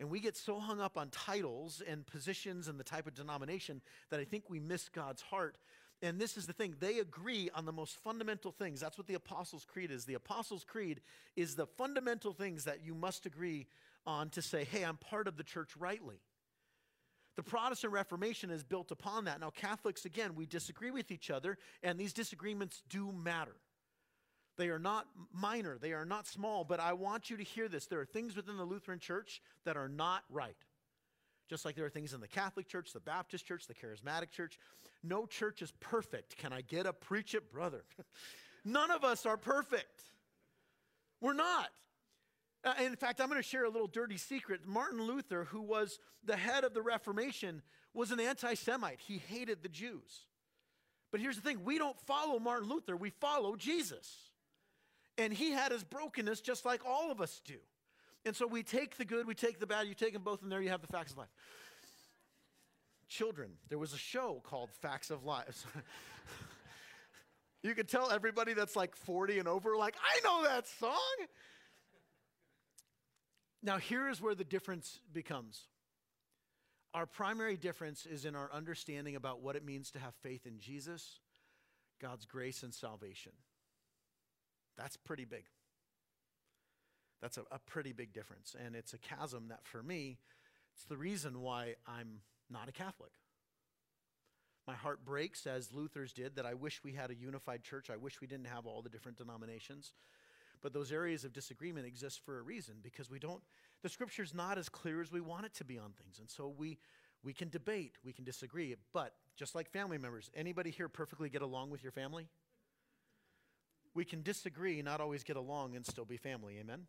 And 0.00 0.10
we 0.10 0.20
get 0.20 0.36
so 0.36 0.58
hung 0.58 0.80
up 0.80 0.96
on 0.96 1.10
titles 1.10 1.82
and 1.86 2.06
positions 2.06 2.68
and 2.68 2.78
the 2.78 2.84
type 2.84 3.06
of 3.06 3.14
denomination 3.14 3.80
that 4.10 4.20
I 4.20 4.24
think 4.24 4.50
we 4.50 4.58
miss 4.58 4.88
God's 4.88 5.22
heart 5.22 5.56
and 6.02 6.20
this 6.20 6.36
is 6.36 6.46
the 6.46 6.52
thing, 6.52 6.74
they 6.80 6.98
agree 6.98 7.50
on 7.54 7.64
the 7.64 7.72
most 7.72 7.96
fundamental 8.02 8.52
things. 8.52 8.80
That's 8.80 8.98
what 8.98 9.06
the 9.06 9.14
Apostles' 9.14 9.64
Creed 9.64 9.90
is. 9.90 10.04
The 10.04 10.14
Apostles' 10.14 10.64
Creed 10.64 11.00
is 11.36 11.54
the 11.54 11.66
fundamental 11.66 12.32
things 12.32 12.64
that 12.64 12.84
you 12.84 12.94
must 12.94 13.26
agree 13.26 13.66
on 14.06 14.28
to 14.30 14.42
say, 14.42 14.64
hey, 14.64 14.84
I'm 14.84 14.96
part 14.96 15.28
of 15.28 15.36
the 15.36 15.44
church 15.44 15.76
rightly. 15.78 16.20
The 17.36 17.42
Protestant 17.42 17.92
Reformation 17.92 18.50
is 18.50 18.62
built 18.62 18.90
upon 18.90 19.24
that. 19.24 19.40
Now, 19.40 19.50
Catholics, 19.50 20.04
again, 20.04 20.34
we 20.34 20.46
disagree 20.46 20.90
with 20.90 21.10
each 21.10 21.30
other, 21.30 21.58
and 21.82 21.98
these 21.98 22.12
disagreements 22.12 22.82
do 22.88 23.10
matter. 23.10 23.56
They 24.56 24.68
are 24.68 24.78
not 24.78 25.06
minor, 25.32 25.78
they 25.80 25.92
are 25.92 26.04
not 26.04 26.28
small, 26.28 26.62
but 26.62 26.78
I 26.78 26.92
want 26.92 27.30
you 27.30 27.36
to 27.36 27.42
hear 27.42 27.68
this. 27.68 27.86
There 27.86 28.00
are 28.00 28.06
things 28.06 28.36
within 28.36 28.56
the 28.56 28.64
Lutheran 28.64 29.00
Church 29.00 29.42
that 29.64 29.76
are 29.76 29.88
not 29.88 30.22
right. 30.30 30.56
Just 31.48 31.64
like 31.64 31.76
there 31.76 31.84
are 31.84 31.90
things 31.90 32.14
in 32.14 32.20
the 32.20 32.28
Catholic 32.28 32.68
Church, 32.68 32.92
the 32.92 33.00
Baptist 33.00 33.46
Church, 33.46 33.66
the 33.66 33.74
Charismatic 33.74 34.30
Church. 34.30 34.58
No 35.02 35.26
church 35.26 35.60
is 35.60 35.72
perfect. 35.80 36.36
Can 36.38 36.52
I 36.52 36.62
get 36.62 36.86
a 36.86 36.92
preach 36.92 37.34
it, 37.34 37.52
brother? 37.52 37.84
None 38.64 38.90
of 38.90 39.04
us 39.04 39.26
are 39.26 39.36
perfect. 39.36 40.02
We're 41.20 41.34
not. 41.34 41.68
Uh, 42.64 42.72
in 42.82 42.96
fact, 42.96 43.20
I'm 43.20 43.28
going 43.28 43.40
to 43.40 43.46
share 43.46 43.64
a 43.64 43.70
little 43.70 43.86
dirty 43.86 44.16
secret. 44.16 44.62
Martin 44.66 45.02
Luther, 45.02 45.44
who 45.44 45.60
was 45.60 45.98
the 46.24 46.36
head 46.36 46.64
of 46.64 46.72
the 46.72 46.80
Reformation, 46.80 47.60
was 47.92 48.10
an 48.10 48.20
anti 48.20 48.54
Semite. 48.54 49.00
He 49.00 49.18
hated 49.18 49.62
the 49.62 49.68
Jews. 49.68 50.26
But 51.12 51.20
here's 51.20 51.36
the 51.36 51.42
thing 51.42 51.62
we 51.64 51.78
don't 51.78 51.98
follow 52.00 52.38
Martin 52.38 52.68
Luther, 52.68 52.96
we 52.96 53.10
follow 53.10 53.54
Jesus. 53.54 54.16
And 55.16 55.32
he 55.32 55.52
had 55.52 55.70
his 55.70 55.84
brokenness 55.84 56.40
just 56.40 56.64
like 56.64 56.80
all 56.84 57.12
of 57.12 57.20
us 57.20 57.40
do. 57.44 57.58
And 58.26 58.34
so 58.34 58.46
we 58.46 58.62
take 58.62 58.96
the 58.96 59.04
good, 59.04 59.26
we 59.26 59.34
take 59.34 59.60
the 59.60 59.66
bad, 59.66 59.86
you 59.86 59.94
take 59.94 60.14
them 60.14 60.22
both, 60.22 60.42
and 60.42 60.50
there 60.50 60.62
you 60.62 60.70
have 60.70 60.80
the 60.80 60.86
facts 60.86 61.12
of 61.12 61.18
life. 61.18 61.28
Children, 63.08 63.50
there 63.68 63.78
was 63.78 63.92
a 63.92 63.98
show 63.98 64.40
called 64.44 64.70
Facts 64.80 65.10
of 65.10 65.24
Life. 65.24 65.66
you 67.62 67.74
can 67.74 67.86
tell 67.86 68.10
everybody 68.10 68.54
that's 68.54 68.76
like 68.76 68.96
40 68.96 69.38
and 69.38 69.48
over, 69.48 69.76
like, 69.76 69.94
I 70.02 70.20
know 70.24 70.44
that 70.44 70.66
song. 70.66 70.98
Now, 73.62 73.78
here 73.78 74.08
is 74.08 74.20
where 74.20 74.34
the 74.34 74.44
difference 74.44 75.00
becomes. 75.12 75.68
Our 76.94 77.06
primary 77.06 77.56
difference 77.56 78.06
is 78.06 78.24
in 78.24 78.36
our 78.36 78.50
understanding 78.52 79.16
about 79.16 79.42
what 79.42 79.56
it 79.56 79.64
means 79.64 79.90
to 79.92 79.98
have 79.98 80.14
faith 80.22 80.46
in 80.46 80.58
Jesus, 80.58 81.20
God's 82.00 82.24
grace, 82.24 82.62
and 82.62 82.72
salvation. 82.72 83.32
That's 84.78 84.96
pretty 84.96 85.24
big. 85.24 85.44
That's 87.24 87.38
a, 87.38 87.44
a, 87.50 87.58
pretty 87.58 87.94
big 87.94 88.12
difference. 88.12 88.54
And 88.62 88.76
it's 88.76 88.92
a 88.92 88.98
chasm 88.98 89.48
that 89.48 89.66
for 89.66 89.82
me, 89.82 90.18
it's 90.74 90.84
the 90.84 90.98
reason 90.98 91.40
why 91.40 91.76
I'm 91.86 92.20
not 92.50 92.68
a 92.68 92.72
Catholic. 92.72 93.12
My 94.66 94.74
heart 94.74 95.06
breaks, 95.06 95.46
as 95.46 95.72
Luther's 95.72 96.12
did, 96.12 96.36
that 96.36 96.44
I 96.44 96.52
wish 96.52 96.84
we 96.84 96.92
had 96.92 97.10
a 97.10 97.14
unified 97.14 97.62
church. 97.62 97.88
I 97.88 97.96
wish 97.96 98.20
we 98.20 98.26
didn't 98.26 98.48
have 98.48 98.66
all 98.66 98.82
the 98.82 98.90
different 98.90 99.16
denominations. 99.16 99.94
But 100.60 100.74
those 100.74 100.92
areas 100.92 101.24
of 101.24 101.32
disagreement 101.32 101.86
exist 101.86 102.20
for 102.26 102.38
a 102.38 102.42
reason 102.42 102.74
because 102.82 103.10
we 103.10 103.18
don't, 103.18 103.40
the 103.82 103.88
scripture's 103.88 104.34
not 104.34 104.58
as 104.58 104.68
clear 104.68 105.00
as 105.00 105.10
we 105.10 105.22
want 105.22 105.46
it 105.46 105.54
to 105.54 105.64
be 105.64 105.78
on 105.78 105.92
things. 105.92 106.18
And 106.18 106.28
so 106.28 106.54
we, 106.54 106.76
we 107.22 107.32
can 107.32 107.48
debate, 107.48 107.94
we 108.04 108.12
can 108.12 108.26
disagree. 108.26 108.76
But 108.92 109.14
just 109.34 109.54
like 109.54 109.70
family 109.70 109.96
members, 109.96 110.30
anybody 110.36 110.70
here 110.70 110.90
perfectly 110.90 111.30
get 111.30 111.40
along 111.40 111.70
with 111.70 111.82
your 111.82 111.92
family? 111.92 112.28
We 113.94 114.04
can 114.04 114.20
disagree, 114.22 114.82
not 114.82 115.00
always 115.00 115.24
get 115.24 115.36
along, 115.36 115.74
and 115.74 115.86
still 115.86 116.04
be 116.04 116.18
family. 116.18 116.58
Amen? 116.60 116.86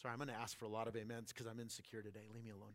Sorry, 0.00 0.12
I'm 0.12 0.18
going 0.18 0.28
to 0.28 0.34
ask 0.34 0.58
for 0.58 0.64
a 0.64 0.70
lot 0.70 0.88
of 0.88 0.96
amens 0.96 1.30
because 1.32 1.46
I'm 1.46 1.60
insecure 1.60 2.00
today. 2.00 2.20
Leave 2.32 2.44
me 2.44 2.50
alone. 2.50 2.72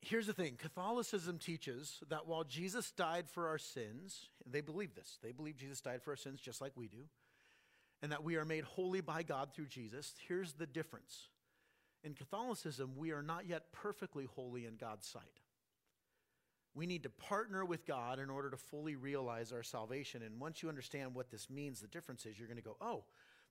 Here's 0.00 0.26
the 0.26 0.34
thing 0.34 0.56
Catholicism 0.58 1.38
teaches 1.38 2.00
that 2.10 2.26
while 2.26 2.44
Jesus 2.44 2.90
died 2.90 3.30
for 3.30 3.48
our 3.48 3.56
sins, 3.56 4.28
they 4.44 4.60
believe 4.60 4.94
this. 4.94 5.18
They 5.22 5.32
believe 5.32 5.56
Jesus 5.56 5.80
died 5.80 6.02
for 6.02 6.10
our 6.10 6.16
sins 6.16 6.40
just 6.40 6.60
like 6.60 6.72
we 6.76 6.88
do, 6.88 7.04
and 8.02 8.12
that 8.12 8.22
we 8.22 8.36
are 8.36 8.44
made 8.44 8.64
holy 8.64 9.00
by 9.00 9.22
God 9.22 9.54
through 9.54 9.68
Jesus. 9.68 10.12
Here's 10.28 10.52
the 10.52 10.66
difference. 10.66 11.28
In 12.02 12.12
Catholicism, 12.12 12.92
we 12.98 13.12
are 13.12 13.22
not 13.22 13.46
yet 13.46 13.72
perfectly 13.72 14.26
holy 14.26 14.66
in 14.66 14.76
God's 14.76 15.06
sight. 15.06 15.40
We 16.74 16.84
need 16.86 17.04
to 17.04 17.10
partner 17.10 17.64
with 17.64 17.86
God 17.86 18.18
in 18.18 18.28
order 18.28 18.50
to 18.50 18.58
fully 18.58 18.96
realize 18.96 19.52
our 19.52 19.62
salvation. 19.62 20.22
And 20.22 20.38
once 20.38 20.62
you 20.62 20.68
understand 20.68 21.14
what 21.14 21.30
this 21.30 21.48
means, 21.48 21.80
the 21.80 21.86
difference 21.86 22.26
is 22.26 22.38
you're 22.38 22.48
going 22.48 22.58
to 22.58 22.62
go, 22.62 22.76
oh, 22.80 23.04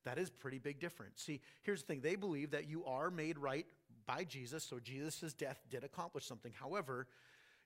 that 0.05 0.17
is 0.17 0.29
pretty 0.29 0.60
big 0.60 0.79
difference. 0.79 1.22
See, 1.22 1.41
here's 1.62 1.81
the 1.81 1.88
thing 1.88 2.01
they 2.01 2.15
believe 2.15 2.51
that 2.51 2.67
you 2.67 2.86
are 2.86 3.10
made 3.10 3.38
right 3.38 3.65
by 4.05 4.24
Jesus, 4.24 4.63
so 4.63 4.79
Jesus' 4.79 5.33
death 5.33 5.62
did 5.69 5.83
accomplish 5.83 6.25
something. 6.25 6.51
However, 6.60 7.07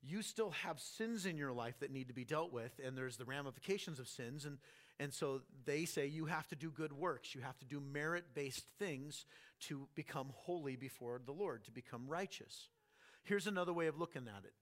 you 0.03 0.21
still 0.21 0.51
have 0.51 0.79
sins 0.79 1.25
in 1.25 1.37
your 1.37 1.51
life 1.51 1.79
that 1.79 1.91
need 1.91 2.07
to 2.07 2.13
be 2.13 2.23
dealt 2.23 2.53
with, 2.53 2.79
and 2.83 2.97
there's 2.97 3.17
the 3.17 3.25
ramifications 3.25 3.99
of 3.99 4.07
sins. 4.07 4.45
And, 4.45 4.57
and 4.99 5.13
so 5.13 5.41
they 5.65 5.85
say 5.85 6.05
you 6.05 6.25
have 6.25 6.47
to 6.49 6.55
do 6.55 6.69
good 6.69 6.93
works. 6.93 7.33
You 7.33 7.41
have 7.41 7.57
to 7.59 7.65
do 7.65 7.81
merit 7.81 8.25
based 8.33 8.65
things 8.77 9.25
to 9.61 9.87
become 9.95 10.27
holy 10.33 10.75
before 10.75 11.19
the 11.25 11.31
Lord, 11.31 11.63
to 11.65 11.71
become 11.71 12.07
righteous. 12.07 12.69
Here's 13.23 13.47
another 13.47 13.73
way 13.73 13.87
of 13.87 13.99
looking 13.99 14.27
at 14.27 14.45
it 14.45 14.53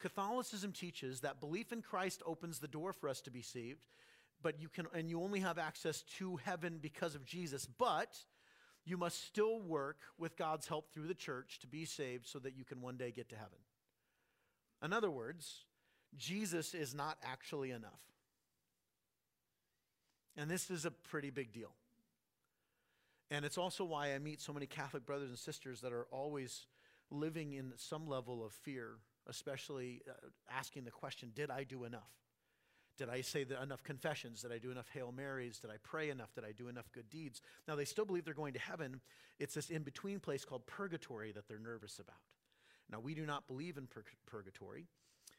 Catholicism 0.00 0.72
teaches 0.72 1.20
that 1.20 1.40
belief 1.40 1.72
in 1.72 1.82
Christ 1.82 2.22
opens 2.26 2.58
the 2.58 2.68
door 2.68 2.92
for 2.92 3.08
us 3.08 3.20
to 3.22 3.30
be 3.30 3.42
saved, 3.42 3.86
but 4.44 4.60
you 4.60 4.68
can, 4.68 4.86
and 4.94 5.08
you 5.08 5.22
only 5.22 5.40
have 5.40 5.58
access 5.58 6.02
to 6.18 6.36
heaven 6.36 6.78
because 6.80 7.14
of 7.14 7.24
Jesus. 7.24 7.66
But 7.66 8.14
you 8.84 8.98
must 8.98 9.26
still 9.26 9.58
work 9.58 9.96
with 10.18 10.36
God's 10.36 10.68
help 10.68 10.92
through 10.92 11.06
the 11.06 11.14
church 11.14 11.58
to 11.60 11.66
be 11.66 11.86
saved 11.86 12.26
so 12.26 12.38
that 12.40 12.54
you 12.54 12.62
can 12.62 12.82
one 12.82 12.98
day 12.98 13.10
get 13.10 13.30
to 13.30 13.36
heaven. 13.36 13.58
In 14.84 14.92
other 14.92 15.10
words, 15.10 15.64
Jesus 16.18 16.74
is 16.74 16.94
not 16.94 17.16
actually 17.24 17.70
enough. 17.70 18.02
And 20.36 20.50
this 20.50 20.70
is 20.70 20.84
a 20.84 20.90
pretty 20.90 21.30
big 21.30 21.50
deal. 21.50 21.72
And 23.30 23.46
it's 23.46 23.56
also 23.56 23.82
why 23.84 24.14
I 24.14 24.18
meet 24.18 24.42
so 24.42 24.52
many 24.52 24.66
Catholic 24.66 25.06
brothers 25.06 25.30
and 25.30 25.38
sisters 25.38 25.80
that 25.80 25.92
are 25.92 26.06
always 26.10 26.66
living 27.10 27.54
in 27.54 27.72
some 27.76 28.06
level 28.06 28.44
of 28.44 28.52
fear, 28.52 28.98
especially 29.26 30.02
uh, 30.06 30.12
asking 30.50 30.84
the 30.84 30.90
question 30.90 31.32
Did 31.34 31.50
I 31.50 31.64
do 31.64 31.84
enough? 31.84 32.10
Did 32.96 33.08
I 33.08 33.22
say 33.22 33.44
enough 33.60 33.82
confessions? 33.82 34.42
Did 34.42 34.52
I 34.52 34.58
do 34.58 34.70
enough 34.70 34.88
Hail 34.92 35.12
Marys? 35.12 35.58
Did 35.58 35.70
I 35.70 35.76
pray 35.82 36.10
enough? 36.10 36.32
Did 36.34 36.44
I 36.44 36.52
do 36.52 36.68
enough 36.68 36.90
good 36.92 37.10
deeds? 37.10 37.42
Now, 37.66 37.74
they 37.74 37.84
still 37.84 38.04
believe 38.04 38.24
they're 38.24 38.34
going 38.34 38.52
to 38.54 38.60
heaven. 38.60 39.00
It's 39.40 39.54
this 39.54 39.70
in 39.70 39.82
between 39.82 40.20
place 40.20 40.44
called 40.44 40.66
purgatory 40.66 41.32
that 41.32 41.48
they're 41.48 41.58
nervous 41.58 41.98
about. 41.98 42.16
Now, 42.90 43.00
we 43.00 43.14
do 43.14 43.26
not 43.26 43.48
believe 43.48 43.76
in 43.76 43.86
pur- 43.86 44.04
purgatory. 44.26 44.86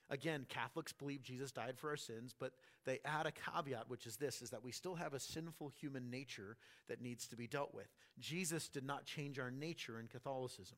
Again, 0.09 0.45
Catholics 0.49 0.93
believe 0.93 1.23
Jesus 1.23 1.51
died 1.51 1.79
for 1.79 1.89
our 1.89 1.97
sins, 1.97 2.35
but 2.37 2.53
they 2.85 2.99
add 3.05 3.25
a 3.25 3.31
caveat, 3.31 3.89
which 3.89 4.05
is 4.05 4.17
this, 4.17 4.41
is 4.41 4.51
that 4.51 4.63
we 4.63 4.71
still 4.71 4.95
have 4.95 5.13
a 5.13 5.19
sinful 5.19 5.69
human 5.69 6.11
nature 6.11 6.57
that 6.87 7.01
needs 7.01 7.27
to 7.29 7.35
be 7.35 7.47
dealt 7.47 7.73
with. 7.73 7.87
Jesus 8.19 8.67
did 8.67 8.83
not 8.83 9.05
change 9.05 9.39
our 9.39 9.49
nature 9.49 9.99
in 9.99 10.07
Catholicism. 10.07 10.77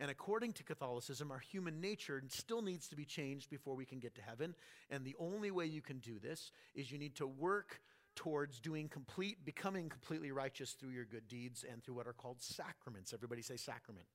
And 0.00 0.10
according 0.10 0.54
to 0.54 0.64
Catholicism, 0.64 1.30
our 1.30 1.38
human 1.38 1.78
nature 1.78 2.22
still 2.28 2.62
needs 2.62 2.88
to 2.88 2.96
be 2.96 3.04
changed 3.04 3.50
before 3.50 3.74
we 3.74 3.84
can 3.84 3.98
get 3.98 4.14
to 4.14 4.22
heaven. 4.22 4.54
And 4.90 5.04
the 5.04 5.14
only 5.20 5.50
way 5.50 5.66
you 5.66 5.82
can 5.82 5.98
do 5.98 6.18
this 6.18 6.52
is 6.74 6.90
you 6.90 6.98
need 6.98 7.16
to 7.16 7.26
work 7.26 7.82
towards 8.16 8.60
doing 8.60 8.88
complete, 8.88 9.44
becoming 9.44 9.90
completely 9.90 10.32
righteous 10.32 10.72
through 10.72 10.90
your 10.90 11.04
good 11.04 11.28
deeds 11.28 11.66
and 11.70 11.84
through 11.84 11.94
what 11.94 12.06
are 12.06 12.14
called 12.14 12.40
sacraments. 12.40 13.12
Everybody 13.12 13.42
say 13.42 13.56
sacrament. 13.56 14.06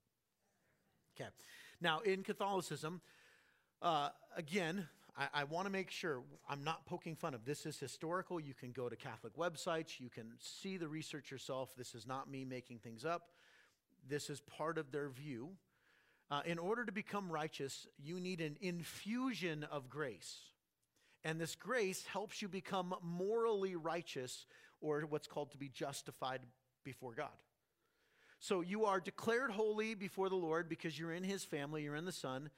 Okay. 1.15 1.29
Now, 1.79 1.99
in 1.99 2.23
Catholicism, 2.23 2.99
uh, 3.83 4.09
again, 4.35 4.87
I, 5.15 5.27
I 5.33 5.43
want 5.43 5.67
to 5.67 5.71
make 5.71 5.91
sure 5.91 6.23
I'm 6.49 6.63
not 6.63 6.87
poking 6.87 7.15
fun 7.15 7.35
of 7.35 7.45
this 7.45 7.67
is 7.67 7.77
historical. 7.77 8.39
You 8.39 8.55
can 8.55 8.71
go 8.71 8.89
to 8.89 8.95
Catholic 8.95 9.37
websites, 9.37 9.99
you 9.99 10.09
can 10.09 10.31
see 10.39 10.77
the 10.77 10.87
research 10.87 11.29
yourself. 11.29 11.75
This 11.77 11.93
is 11.93 12.07
not 12.07 12.29
me 12.29 12.43
making 12.43 12.79
things 12.79 13.05
up. 13.05 13.29
This 14.07 14.31
is 14.31 14.41
part 14.41 14.79
of 14.79 14.91
their 14.91 15.09
view 15.09 15.51
uh, 16.31 16.41
in 16.45 16.57
order 16.57 16.85
to 16.85 16.91
become 16.91 17.31
righteous, 17.31 17.87
you 17.97 18.19
need 18.19 18.41
an 18.41 18.57
infusion 18.61 19.63
of 19.71 19.89
grace. 19.89 20.39
And 21.23 21.39
this 21.39 21.55
grace 21.55 22.05
helps 22.05 22.41
you 22.41 22.47
become 22.47 22.95
morally 23.01 23.75
righteous, 23.75 24.45
or 24.81 25.01
what's 25.01 25.27
called 25.27 25.51
to 25.51 25.57
be 25.57 25.69
justified 25.69 26.41
before 26.83 27.13
God. 27.13 27.29
So 28.39 28.61
you 28.61 28.85
are 28.85 28.99
declared 28.99 29.51
holy 29.51 29.95
before 29.95 30.29
the 30.29 30.35
Lord 30.35 30.69
because 30.69 30.97
you're 30.97 31.13
in 31.13 31.23
His 31.23 31.43
family, 31.43 31.83
you're 31.83 31.95
in 31.95 32.05
the 32.05 32.11
Son. 32.11 32.49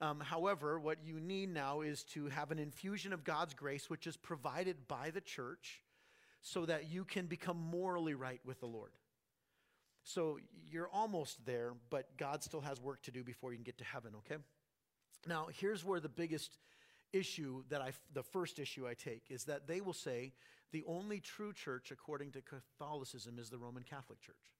Um, 0.00 0.20
however, 0.20 0.78
what 0.78 0.98
you 1.04 1.18
need 1.18 1.52
now 1.52 1.80
is 1.80 2.04
to 2.14 2.26
have 2.28 2.50
an 2.50 2.58
infusion 2.58 3.12
of 3.12 3.24
God's 3.24 3.54
grace, 3.54 3.88
which 3.88 4.06
is 4.06 4.16
provided 4.16 4.86
by 4.86 5.10
the 5.10 5.20
church, 5.20 5.82
so 6.42 6.66
that 6.66 6.90
you 6.90 7.04
can 7.04 7.26
become 7.26 7.56
morally 7.56 8.14
right 8.14 8.40
with 8.44 8.60
the 8.60 8.66
Lord. 8.66 8.90
So 10.04 10.38
you're 10.70 10.88
almost 10.92 11.44
there, 11.46 11.72
but 11.90 12.16
God 12.18 12.44
still 12.44 12.60
has 12.60 12.80
work 12.80 13.02
to 13.02 13.10
do 13.10 13.24
before 13.24 13.52
you 13.52 13.56
can 13.56 13.64
get 13.64 13.78
to 13.78 13.84
heaven, 13.84 14.12
okay? 14.18 14.40
Now, 15.26 15.48
here's 15.58 15.84
where 15.84 15.98
the 15.98 16.10
biggest 16.10 16.58
issue 17.12 17.64
that 17.70 17.80
I, 17.80 17.92
the 18.12 18.22
first 18.22 18.58
issue 18.58 18.86
I 18.86 18.94
take 18.94 19.22
is 19.30 19.44
that 19.44 19.66
they 19.66 19.80
will 19.80 19.94
say 19.94 20.32
the 20.72 20.84
only 20.86 21.20
true 21.20 21.52
church, 21.52 21.90
according 21.90 22.32
to 22.32 22.42
Catholicism, 22.42 23.38
is 23.38 23.48
the 23.48 23.58
Roman 23.58 23.82
Catholic 23.82 24.20
Church. 24.20 24.52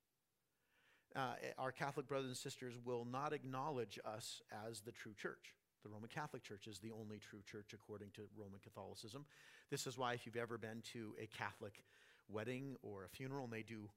Uh, 1.15 1.35
our 1.59 1.73
Catholic 1.73 2.09
brothers 2.09 2.29
and 2.29 2.37
sisters 2.37 2.75
will 2.83 3.05
not 3.05 3.33
acknowledge 3.33 3.99
us 4.05 4.41
as 4.67 4.81
the 4.81 4.93
true 4.93 5.15
church. 5.15 5.55
The 5.83 5.91
Roman 5.91 6.09
Catholic 6.09 6.43
Church 6.43 6.67
is 6.67 6.79
the 6.79 6.91
only 6.91 7.19
true 7.19 7.41
church 7.45 7.75
according 7.75 8.09
to 8.15 8.23
Roman 8.37 8.61
Catholicism. 8.61 9.27
This 9.71 9.87
is 9.87 9.99
why, 9.99 10.15
if 10.15 10.25
you've 10.25 10.37
ever 10.37 10.57
been 10.57 10.83
to 10.95 11.15
a 11.21 11.27
Catholic 11.27 11.83
wedding 12.29 12.77
or 12.83 13.05
a 13.05 13.09
funeral 13.09 13.45
and 13.45 13.53
they 13.53 13.63
do 13.63 13.91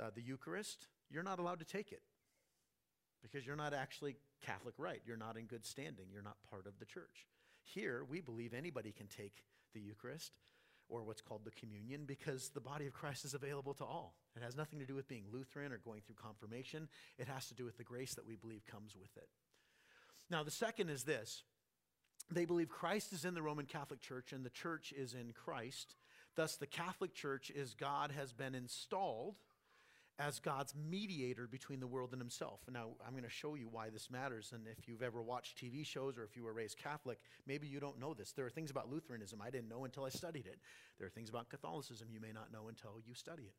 uh, 0.00 0.10
the 0.14 0.22
Eucharist, 0.22 0.88
you're 1.10 1.22
not 1.22 1.38
allowed 1.38 1.58
to 1.58 1.64
take 1.64 1.92
it 1.92 2.02
because 3.22 3.46
you're 3.46 3.56
not 3.56 3.74
actually 3.74 4.16
Catholic 4.42 4.74
right. 4.78 5.02
You're 5.06 5.16
not 5.16 5.36
in 5.36 5.44
good 5.44 5.66
standing. 5.66 6.06
You're 6.12 6.22
not 6.22 6.36
part 6.48 6.66
of 6.66 6.78
the 6.78 6.86
church. 6.86 7.26
Here, 7.62 8.04
we 8.08 8.20
believe 8.20 8.54
anybody 8.54 8.92
can 8.92 9.06
take 9.06 9.44
the 9.74 9.80
Eucharist 9.80 10.32
or 10.88 11.04
what's 11.04 11.20
called 11.20 11.44
the 11.44 11.50
communion 11.52 12.04
because 12.06 12.48
the 12.48 12.60
body 12.60 12.86
of 12.86 12.92
Christ 12.92 13.24
is 13.24 13.34
available 13.34 13.74
to 13.74 13.84
all. 13.84 14.14
It 14.36 14.42
has 14.42 14.56
nothing 14.56 14.80
to 14.80 14.86
do 14.86 14.94
with 14.94 15.08
being 15.08 15.24
Lutheran 15.30 15.72
or 15.72 15.78
going 15.78 16.00
through 16.00 16.16
confirmation, 16.16 16.88
it 17.18 17.28
has 17.28 17.46
to 17.48 17.54
do 17.54 17.64
with 17.64 17.76
the 17.76 17.84
grace 17.84 18.14
that 18.14 18.26
we 18.26 18.36
believe 18.36 18.66
comes 18.66 18.96
with 18.96 19.16
it. 19.16 19.28
Now, 20.30 20.42
the 20.42 20.50
second 20.50 20.90
is 20.90 21.04
this 21.04 21.42
they 22.30 22.44
believe 22.44 22.68
Christ 22.68 23.12
is 23.12 23.24
in 23.24 23.34
the 23.34 23.42
Roman 23.42 23.66
Catholic 23.66 24.00
Church 24.00 24.32
and 24.32 24.44
the 24.44 24.50
church 24.50 24.92
is 24.96 25.14
in 25.14 25.32
Christ. 25.32 25.94
Thus, 26.36 26.56
the 26.56 26.66
Catholic 26.66 27.12
Church 27.12 27.50
is 27.50 27.74
God 27.74 28.12
has 28.12 28.32
been 28.32 28.54
installed 28.54 29.36
as 30.20 30.38
God's 30.38 30.74
mediator 30.74 31.46
between 31.46 31.80
the 31.80 31.86
world 31.86 32.10
and 32.12 32.20
himself. 32.20 32.60
Now, 32.70 32.88
I'm 33.04 33.12
going 33.12 33.24
to 33.24 33.30
show 33.30 33.54
you 33.54 33.68
why 33.70 33.88
this 33.88 34.10
matters. 34.10 34.52
And 34.54 34.66
if 34.66 34.86
you've 34.86 35.02
ever 35.02 35.22
watched 35.22 35.56
TV 35.56 35.84
shows 35.84 36.18
or 36.18 36.24
if 36.24 36.36
you 36.36 36.44
were 36.44 36.52
raised 36.52 36.76
Catholic, 36.76 37.18
maybe 37.46 37.66
you 37.66 37.80
don't 37.80 37.98
know 37.98 38.12
this. 38.12 38.32
There 38.32 38.44
are 38.44 38.50
things 38.50 38.70
about 38.70 38.90
Lutheranism 38.90 39.40
I 39.40 39.48
didn't 39.48 39.70
know 39.70 39.84
until 39.84 40.04
I 40.04 40.10
studied 40.10 40.46
it. 40.46 40.58
There 40.98 41.06
are 41.06 41.10
things 41.10 41.30
about 41.30 41.48
Catholicism 41.48 42.08
you 42.12 42.20
may 42.20 42.32
not 42.32 42.52
know 42.52 42.68
until 42.68 43.00
you 43.06 43.14
study 43.14 43.44
it. 43.44 43.54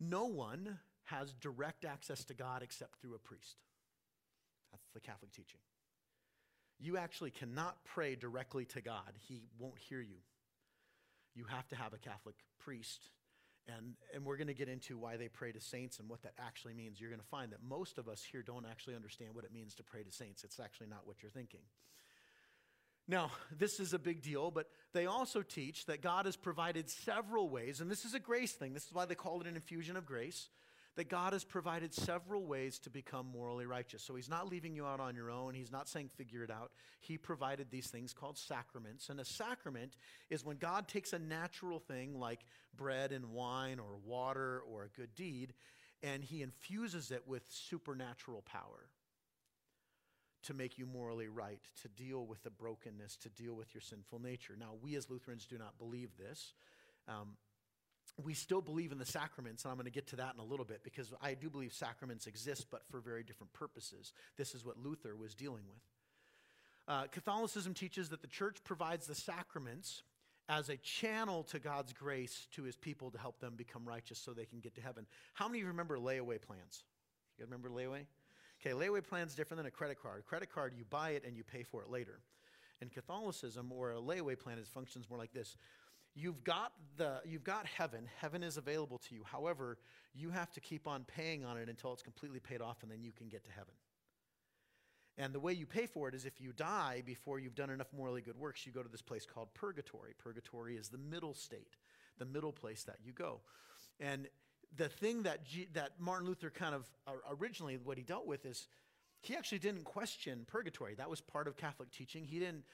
No 0.00 0.26
one 0.26 0.80
has 1.04 1.32
direct 1.34 1.84
access 1.84 2.24
to 2.24 2.34
God 2.34 2.62
except 2.62 3.00
through 3.00 3.14
a 3.14 3.18
priest. 3.18 3.58
That's 4.72 4.88
the 4.92 5.00
Catholic 5.00 5.30
teaching. 5.30 5.60
You 6.80 6.96
actually 6.96 7.30
cannot 7.30 7.76
pray 7.84 8.16
directly 8.16 8.64
to 8.66 8.80
God, 8.80 9.12
He 9.28 9.44
won't 9.58 9.78
hear 9.78 10.00
you. 10.00 10.18
You 11.36 11.44
have 11.44 11.68
to 11.68 11.76
have 11.76 11.92
a 11.92 11.98
Catholic 11.98 12.34
priest. 12.58 13.10
And, 13.66 13.94
and 14.14 14.26
we're 14.26 14.36
going 14.36 14.48
to 14.48 14.54
get 14.54 14.68
into 14.68 14.98
why 14.98 15.16
they 15.16 15.28
pray 15.28 15.50
to 15.52 15.60
saints 15.60 15.98
and 15.98 16.08
what 16.08 16.22
that 16.22 16.34
actually 16.38 16.74
means. 16.74 17.00
You're 17.00 17.08
going 17.08 17.20
to 17.20 17.26
find 17.26 17.50
that 17.52 17.62
most 17.62 17.96
of 17.96 18.08
us 18.08 18.22
here 18.22 18.42
don't 18.42 18.66
actually 18.70 18.94
understand 18.94 19.34
what 19.34 19.44
it 19.44 19.52
means 19.52 19.74
to 19.76 19.82
pray 19.82 20.02
to 20.02 20.12
saints. 20.12 20.44
It's 20.44 20.60
actually 20.60 20.88
not 20.88 21.06
what 21.06 21.22
you're 21.22 21.30
thinking. 21.30 21.60
Now, 23.08 23.30
this 23.58 23.80
is 23.80 23.92
a 23.92 23.98
big 23.98 24.22
deal, 24.22 24.50
but 24.50 24.66
they 24.92 25.06
also 25.06 25.42
teach 25.42 25.86
that 25.86 26.02
God 26.02 26.26
has 26.26 26.36
provided 26.36 26.88
several 26.88 27.48
ways, 27.48 27.80
and 27.80 27.90
this 27.90 28.04
is 28.04 28.14
a 28.14 28.18
grace 28.18 28.52
thing. 28.52 28.72
This 28.72 28.86
is 28.86 28.92
why 28.92 29.04
they 29.04 29.14
call 29.14 29.40
it 29.40 29.46
an 29.46 29.56
infusion 29.56 29.96
of 29.96 30.06
grace 30.06 30.48
that 30.96 31.08
God 31.08 31.32
has 31.32 31.44
provided 31.44 31.92
several 31.92 32.46
ways 32.46 32.78
to 32.80 32.90
become 32.90 33.26
morally 33.26 33.66
righteous. 33.66 34.02
So 34.02 34.14
He's 34.14 34.28
not 34.28 34.48
leaving 34.48 34.74
you 34.76 34.86
out 34.86 35.00
on 35.00 35.16
your 35.16 35.30
own. 35.30 35.54
He's 35.54 35.72
not 35.72 35.88
saying 35.88 36.10
figure 36.16 36.42
it 36.44 36.50
out. 36.50 36.70
He 37.00 37.18
provided 37.18 37.70
these 37.70 37.88
things 37.88 38.12
called 38.12 38.38
sacraments. 38.38 39.08
And 39.08 39.20
a 39.20 39.24
sacrament 39.24 39.96
is 40.30 40.44
when 40.44 40.56
God 40.56 40.88
takes 40.88 41.12
a 41.12 41.18
natural 41.18 41.78
thing 41.78 42.18
like 42.18 42.40
bread 42.76 43.12
and 43.12 43.32
wine 43.32 43.78
or 43.78 43.96
water 44.04 44.62
or 44.70 44.84
a 44.84 44.88
good 44.88 45.14
deed 45.14 45.54
and 46.04 46.22
He 46.22 46.42
infuses 46.42 47.10
it 47.10 47.22
with 47.26 47.42
supernatural 47.48 48.42
power 48.42 48.90
to 50.42 50.52
make 50.52 50.76
you 50.76 50.84
morally 50.84 51.28
right, 51.28 51.60
to 51.80 51.88
deal 51.88 52.26
with 52.26 52.42
the 52.42 52.50
brokenness, 52.50 53.16
to 53.16 53.30
deal 53.30 53.54
with 53.54 53.74
your 53.74 53.80
sinful 53.80 54.20
nature. 54.20 54.54
Now, 54.58 54.74
we 54.82 54.94
as 54.96 55.08
Lutherans 55.08 55.46
do 55.46 55.56
not 55.56 55.78
believe 55.78 56.10
this. 56.18 56.52
Um, 57.08 57.36
we 58.22 58.34
still 58.34 58.60
believe 58.60 58.92
in 58.92 58.98
the 58.98 59.06
sacraments, 59.06 59.64
and 59.64 59.72
I'm 59.72 59.76
going 59.76 59.86
to 59.86 59.90
get 59.90 60.06
to 60.08 60.16
that 60.16 60.34
in 60.34 60.40
a 60.40 60.44
little 60.44 60.64
bit 60.64 60.84
because 60.84 61.12
I 61.20 61.34
do 61.34 61.50
believe 61.50 61.72
sacraments 61.72 62.26
exist, 62.26 62.66
but 62.70 62.82
for 62.90 63.00
very 63.00 63.24
different 63.24 63.52
purposes. 63.52 64.12
This 64.36 64.54
is 64.54 64.64
what 64.64 64.78
Luther 64.78 65.16
was 65.16 65.34
dealing 65.34 65.64
with. 65.68 65.80
Uh, 66.86 67.06
Catholicism 67.10 67.74
teaches 67.74 68.10
that 68.10 68.20
the 68.20 68.28
church 68.28 68.58
provides 68.62 69.06
the 69.06 69.14
sacraments 69.14 70.02
as 70.48 70.68
a 70.68 70.76
channel 70.76 71.42
to 71.44 71.58
God's 71.58 71.92
grace 71.92 72.46
to 72.52 72.62
his 72.62 72.76
people 72.76 73.10
to 73.10 73.18
help 73.18 73.40
them 73.40 73.54
become 73.56 73.84
righteous 73.86 74.18
so 74.18 74.32
they 74.32 74.44
can 74.44 74.60
get 74.60 74.74
to 74.74 74.82
heaven. 74.82 75.06
How 75.32 75.48
many 75.48 75.58
of 75.58 75.62
you 75.62 75.68
remember 75.68 75.96
layaway 75.96 76.40
plans? 76.40 76.84
You 77.38 77.44
remember 77.46 77.70
layaway? 77.70 78.04
Okay, 78.60 78.74
layaway 78.74 79.02
plan's 79.02 79.34
different 79.34 79.58
than 79.58 79.66
a 79.66 79.70
credit 79.70 80.00
card. 80.00 80.20
A 80.20 80.22
credit 80.22 80.52
card, 80.52 80.74
you 80.76 80.84
buy 80.88 81.10
it 81.10 81.24
and 81.26 81.36
you 81.36 81.42
pay 81.42 81.62
for 81.62 81.82
it 81.82 81.90
later. 81.90 82.20
In 82.80 82.88
Catholicism, 82.88 83.72
or 83.72 83.92
a 83.92 83.96
layaway 83.96 84.38
plan, 84.38 84.58
it 84.58 84.66
functions 84.66 85.08
more 85.08 85.18
like 85.18 85.32
this 85.32 85.56
You've 86.14 86.44
got, 86.44 86.72
the, 86.96 87.20
you've 87.24 87.44
got 87.44 87.66
heaven. 87.66 88.08
Heaven 88.20 88.42
is 88.42 88.56
available 88.56 88.98
to 89.08 89.14
you. 89.14 89.22
However, 89.24 89.78
you 90.14 90.30
have 90.30 90.52
to 90.52 90.60
keep 90.60 90.86
on 90.86 91.04
paying 91.04 91.44
on 91.44 91.56
it 91.58 91.68
until 91.68 91.92
it's 91.92 92.02
completely 92.02 92.38
paid 92.38 92.60
off, 92.60 92.82
and 92.82 92.90
then 92.90 93.02
you 93.02 93.10
can 93.12 93.28
get 93.28 93.44
to 93.44 93.50
heaven. 93.50 93.74
And 95.16 95.32
the 95.32 95.40
way 95.40 95.52
you 95.52 95.66
pay 95.66 95.86
for 95.86 96.08
it 96.08 96.14
is 96.14 96.24
if 96.24 96.40
you 96.40 96.52
die 96.52 97.02
before 97.04 97.38
you've 97.38 97.54
done 97.54 97.70
enough 97.70 97.92
morally 97.96 98.20
good 98.20 98.36
works, 98.36 98.66
you 98.66 98.72
go 98.72 98.82
to 98.82 98.88
this 98.88 99.02
place 99.02 99.26
called 99.26 99.48
purgatory. 99.54 100.12
Purgatory 100.18 100.76
is 100.76 100.88
the 100.88 100.98
middle 100.98 101.34
state, 101.34 101.76
the 102.18 102.24
middle 102.24 102.52
place 102.52 102.84
that 102.84 102.96
you 103.04 103.12
go. 103.12 103.40
And 104.00 104.28
the 104.76 104.88
thing 104.88 105.22
that, 105.22 105.44
G, 105.44 105.68
that 105.74 105.92
Martin 105.98 106.26
Luther 106.26 106.50
kind 106.50 106.74
of 106.74 106.90
uh, 107.06 107.12
originally, 107.40 107.76
what 107.76 107.96
he 107.96 108.02
dealt 108.02 108.26
with 108.26 108.44
is 108.44 108.66
he 109.20 109.36
actually 109.36 109.60
didn't 109.60 109.84
question 109.84 110.44
purgatory. 110.46 110.94
That 110.94 111.08
was 111.08 111.20
part 111.20 111.46
of 111.46 111.56
Catholic 111.56 111.90
teaching. 111.90 112.24
He 112.24 112.38
didn't 112.38 112.64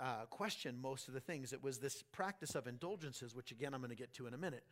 uh, 0.00 0.26
question 0.30 0.78
most 0.80 1.08
of 1.08 1.14
the 1.14 1.20
things. 1.20 1.52
It 1.52 1.62
was 1.62 1.78
this 1.78 2.02
practice 2.12 2.54
of 2.54 2.66
indulgences, 2.66 3.34
which 3.34 3.50
again 3.50 3.74
I'm 3.74 3.80
going 3.80 3.90
to 3.90 3.96
get 3.96 4.12
to 4.14 4.26
in 4.26 4.34
a 4.34 4.38
minute. 4.38 4.64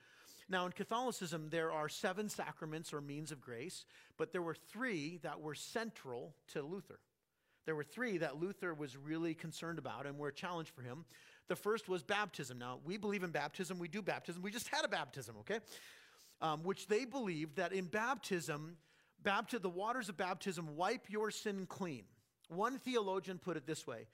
Now, 0.51 0.65
in 0.65 0.73
Catholicism, 0.73 1.49
there 1.51 1.71
are 1.71 1.89
seven 1.89 2.29
sacraments 2.29 2.95
or 2.95 3.03
means 3.03 3.33
of 3.33 3.41
grace, 3.41 3.85
but 4.17 4.33
there 4.33 4.41
were 4.41 4.55
three 4.55 5.19
that 5.23 5.41
were 5.41 5.55
central 5.55 6.35
to 6.53 6.63
Luther. 6.63 7.01
There 7.67 7.75
were 7.75 7.85
three 7.85 8.17
that 8.19 8.41
Luther 8.41 8.73
was 8.73 8.97
really 8.97 9.35
concerned 9.35 9.79
about 9.79 10.07
and 10.07 10.17
were 10.17 10.29
a 10.29 10.33
challenge 10.33 10.71
for 10.71 10.81
him. 10.81 11.05
The 11.49 11.57
first 11.57 11.87
was 11.87 12.03
baptism. 12.03 12.59
Now, 12.59 12.79
we 12.83 12.97
believe 12.97 13.25
in 13.25 13.31
baptism, 13.31 13.79
we 13.79 13.89
do 13.89 14.01
baptism. 14.01 14.41
We 14.41 14.51
just 14.51 14.69
had 14.69 14.87
a 14.87 14.89
baptism, 14.89 15.37
okay? 15.41 15.59
Um, 16.41 16.63
which 16.63 16.87
they 16.87 17.05
believed 17.05 17.57
that 17.57 17.75
in 17.75 17.85
baptism, 17.85 18.79
bapti- 19.23 19.61
the 19.61 19.69
waters 19.69 20.09
of 20.09 20.17
baptism 20.17 20.77
wipe 20.77 21.11
your 21.11 21.31
sin 21.31 21.67
clean. 21.67 22.05
One 22.49 22.79
theologian 22.79 23.39
put 23.39 23.59
it 23.59 23.67
this 23.67 23.87
way 23.87 24.07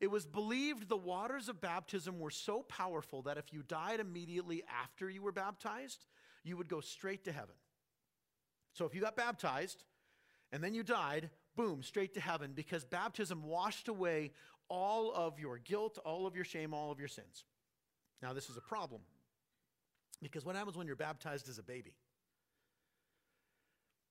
it 0.00 0.10
was 0.10 0.26
believed 0.26 0.88
the 0.88 0.96
waters 0.96 1.48
of 1.48 1.60
baptism 1.60 2.18
were 2.18 2.30
so 2.30 2.62
powerful 2.62 3.22
that 3.22 3.36
if 3.36 3.52
you 3.52 3.62
died 3.62 4.00
immediately 4.00 4.62
after 4.82 5.10
you 5.10 5.22
were 5.22 5.32
baptized, 5.32 6.06
you 6.42 6.56
would 6.56 6.68
go 6.68 6.80
straight 6.80 7.24
to 7.24 7.32
heaven. 7.32 7.54
So 8.72 8.86
if 8.86 8.94
you 8.94 9.00
got 9.02 9.14
baptized 9.14 9.84
and 10.52 10.64
then 10.64 10.72
you 10.72 10.82
died, 10.82 11.28
boom, 11.54 11.82
straight 11.82 12.14
to 12.14 12.20
heaven 12.20 12.52
because 12.54 12.84
baptism 12.84 13.42
washed 13.44 13.88
away 13.88 14.32
all 14.70 15.12
of 15.12 15.38
your 15.38 15.58
guilt, 15.58 15.98
all 16.04 16.26
of 16.26 16.34
your 16.34 16.44
shame, 16.44 16.72
all 16.72 16.90
of 16.90 16.98
your 16.98 17.08
sins. 17.08 17.44
Now, 18.22 18.32
this 18.32 18.48
is 18.48 18.56
a 18.56 18.62
problem 18.62 19.02
because 20.22 20.44
what 20.46 20.56
happens 20.56 20.76
when 20.76 20.86
you're 20.86 20.96
baptized 20.96 21.48
as 21.48 21.58
a 21.58 21.62
baby? 21.62 21.94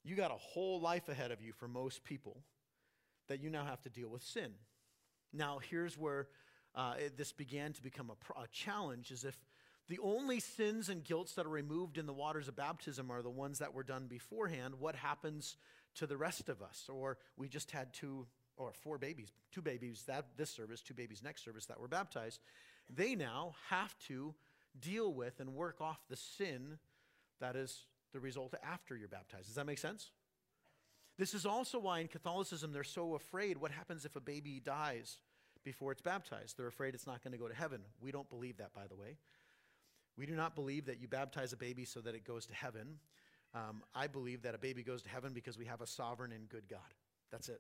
You 0.04 0.16
got 0.16 0.32
a 0.32 0.38
whole 0.38 0.80
life 0.80 1.10
ahead 1.10 1.32
of 1.32 1.42
you 1.42 1.52
for 1.54 1.68
most 1.68 2.04
people 2.04 2.44
that 3.28 3.42
you 3.42 3.50
now 3.50 3.66
have 3.66 3.82
to 3.82 3.90
deal 3.90 4.10
with 4.10 4.24
sin. 4.24 4.52
Now, 5.34 5.60
here's 5.70 5.98
where 5.98 6.28
uh, 6.76 6.96
it, 6.98 7.18
this 7.18 7.32
began 7.32 7.74
to 7.74 7.84
become 7.84 8.12
a, 8.12 8.42
a 8.42 8.48
challenge 8.52 9.12
is 9.12 9.24
if 9.24 9.38
the 9.88 10.00
only 10.00 10.40
sins 10.40 10.90
and 10.90 11.04
guilts 11.04 11.34
that 11.34 11.46
are 11.46 11.50
removed 11.50 11.98
in 11.98 12.06
the 12.06 12.14
waters 12.14 12.48
of 12.48 12.56
baptism 12.56 13.10
are 13.12 13.22
the 13.22 13.30
ones 13.30 13.60
that 13.60 13.74
were 13.74 13.84
done 13.84 14.08
beforehand, 14.08 14.76
what 14.80 14.96
happens 14.96 15.58
to 15.96 16.06
the 16.06 16.18
rest 16.18 16.48
of 16.48 16.62
us? 16.62 16.88
Or 16.92 17.18
we 17.38 17.48
just 17.48 17.72
had 17.72 17.92
two 17.94 18.28
or 18.56 18.72
four 18.74 18.98
babies, 18.98 19.32
two 19.52 19.62
babies 19.62 20.04
that 20.08 20.26
this 20.38 20.50
service, 20.50 20.82
two 20.82 20.94
babies 20.94 21.24
next 21.24 21.44
service 21.44 21.66
that 21.68 21.80
were 21.80 21.88
baptized. 21.88 22.40
They 22.94 23.16
now 23.16 23.56
have 23.70 23.98
to 24.08 24.36
deal 24.80 25.12
with 25.14 25.40
and 25.40 25.56
work 25.56 25.82
off 25.82 26.00
the 26.10 26.16
sin 26.16 26.78
that 27.40 27.56
is 27.56 27.86
the 28.14 28.20
result 28.20 28.54
after 28.64 28.96
you're 28.96 29.08
baptized. 29.08 29.48
Does 29.48 29.56
that 29.56 29.66
make 29.66 29.80
sense? 29.80 30.12
This 31.20 31.34
is 31.34 31.46
also 31.46 31.80
why 31.80 32.00
in 32.00 32.08
Catholicism 32.08 32.72
they're 32.72 32.86
so 32.86 33.14
afraid 33.14 33.58
what 33.58 33.72
happens 33.72 34.06
if 34.06 34.16
a 34.16 34.22
baby 34.22 34.62
dies 34.64 35.18
before 35.66 35.92
it's 35.92 36.02
baptized. 36.02 36.56
They're 36.56 36.68
afraid 36.68 36.96
it's 36.96 37.06
not 37.06 37.22
going 37.22 37.34
to 37.34 37.38
go 37.38 37.50
to 37.50 37.54
heaven. 37.54 37.82
We 38.02 38.14
don't 38.14 38.30
believe 38.30 38.56
that, 38.58 38.74
by 38.74 38.88
the 38.88 38.96
way. 38.96 39.18
We 40.18 40.26
do 40.26 40.34
not 40.34 40.56
believe 40.56 40.86
that 40.86 41.02
you 41.02 41.10
baptize 41.10 41.52
a 41.52 41.58
baby 41.58 41.84
so 41.84 42.00
that 42.00 42.16
it 42.16 42.24
goes 42.24 42.46
to 42.46 42.54
heaven. 42.54 43.00
Um, 43.54 43.84
I 43.94 44.08
believe 44.08 44.44
that 44.44 44.56
a 44.56 44.58
baby 44.58 44.82
goes 44.82 45.02
to 45.02 45.10
heaven 45.10 45.34
because 45.34 45.58
we 45.58 45.66
have 45.66 45.82
a 45.82 45.88
sovereign 45.88 46.32
and 46.32 46.48
good 46.48 46.70
God. 46.70 46.80
That's 47.34 47.50
it. 47.50 47.60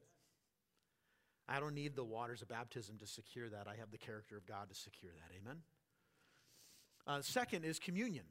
I 1.50 1.60
don't 1.60 1.76
need 1.76 1.98
the 1.98 2.04
waters 2.06 2.41
of 2.41 2.48
baptism 2.48 2.98
to 3.00 3.08
secure 3.08 3.50
that. 3.50 3.67
I 3.67 3.76
have 3.78 3.91
the 3.91 3.98
character 3.98 4.38
of 4.38 4.45
God 4.45 4.69
to 4.69 4.76
secure 4.76 5.12
that. 5.12 5.36
Amen? 5.38 5.58
Uh, 7.06 7.22
second 7.22 7.65
is 7.65 7.78
communion. 7.78 8.26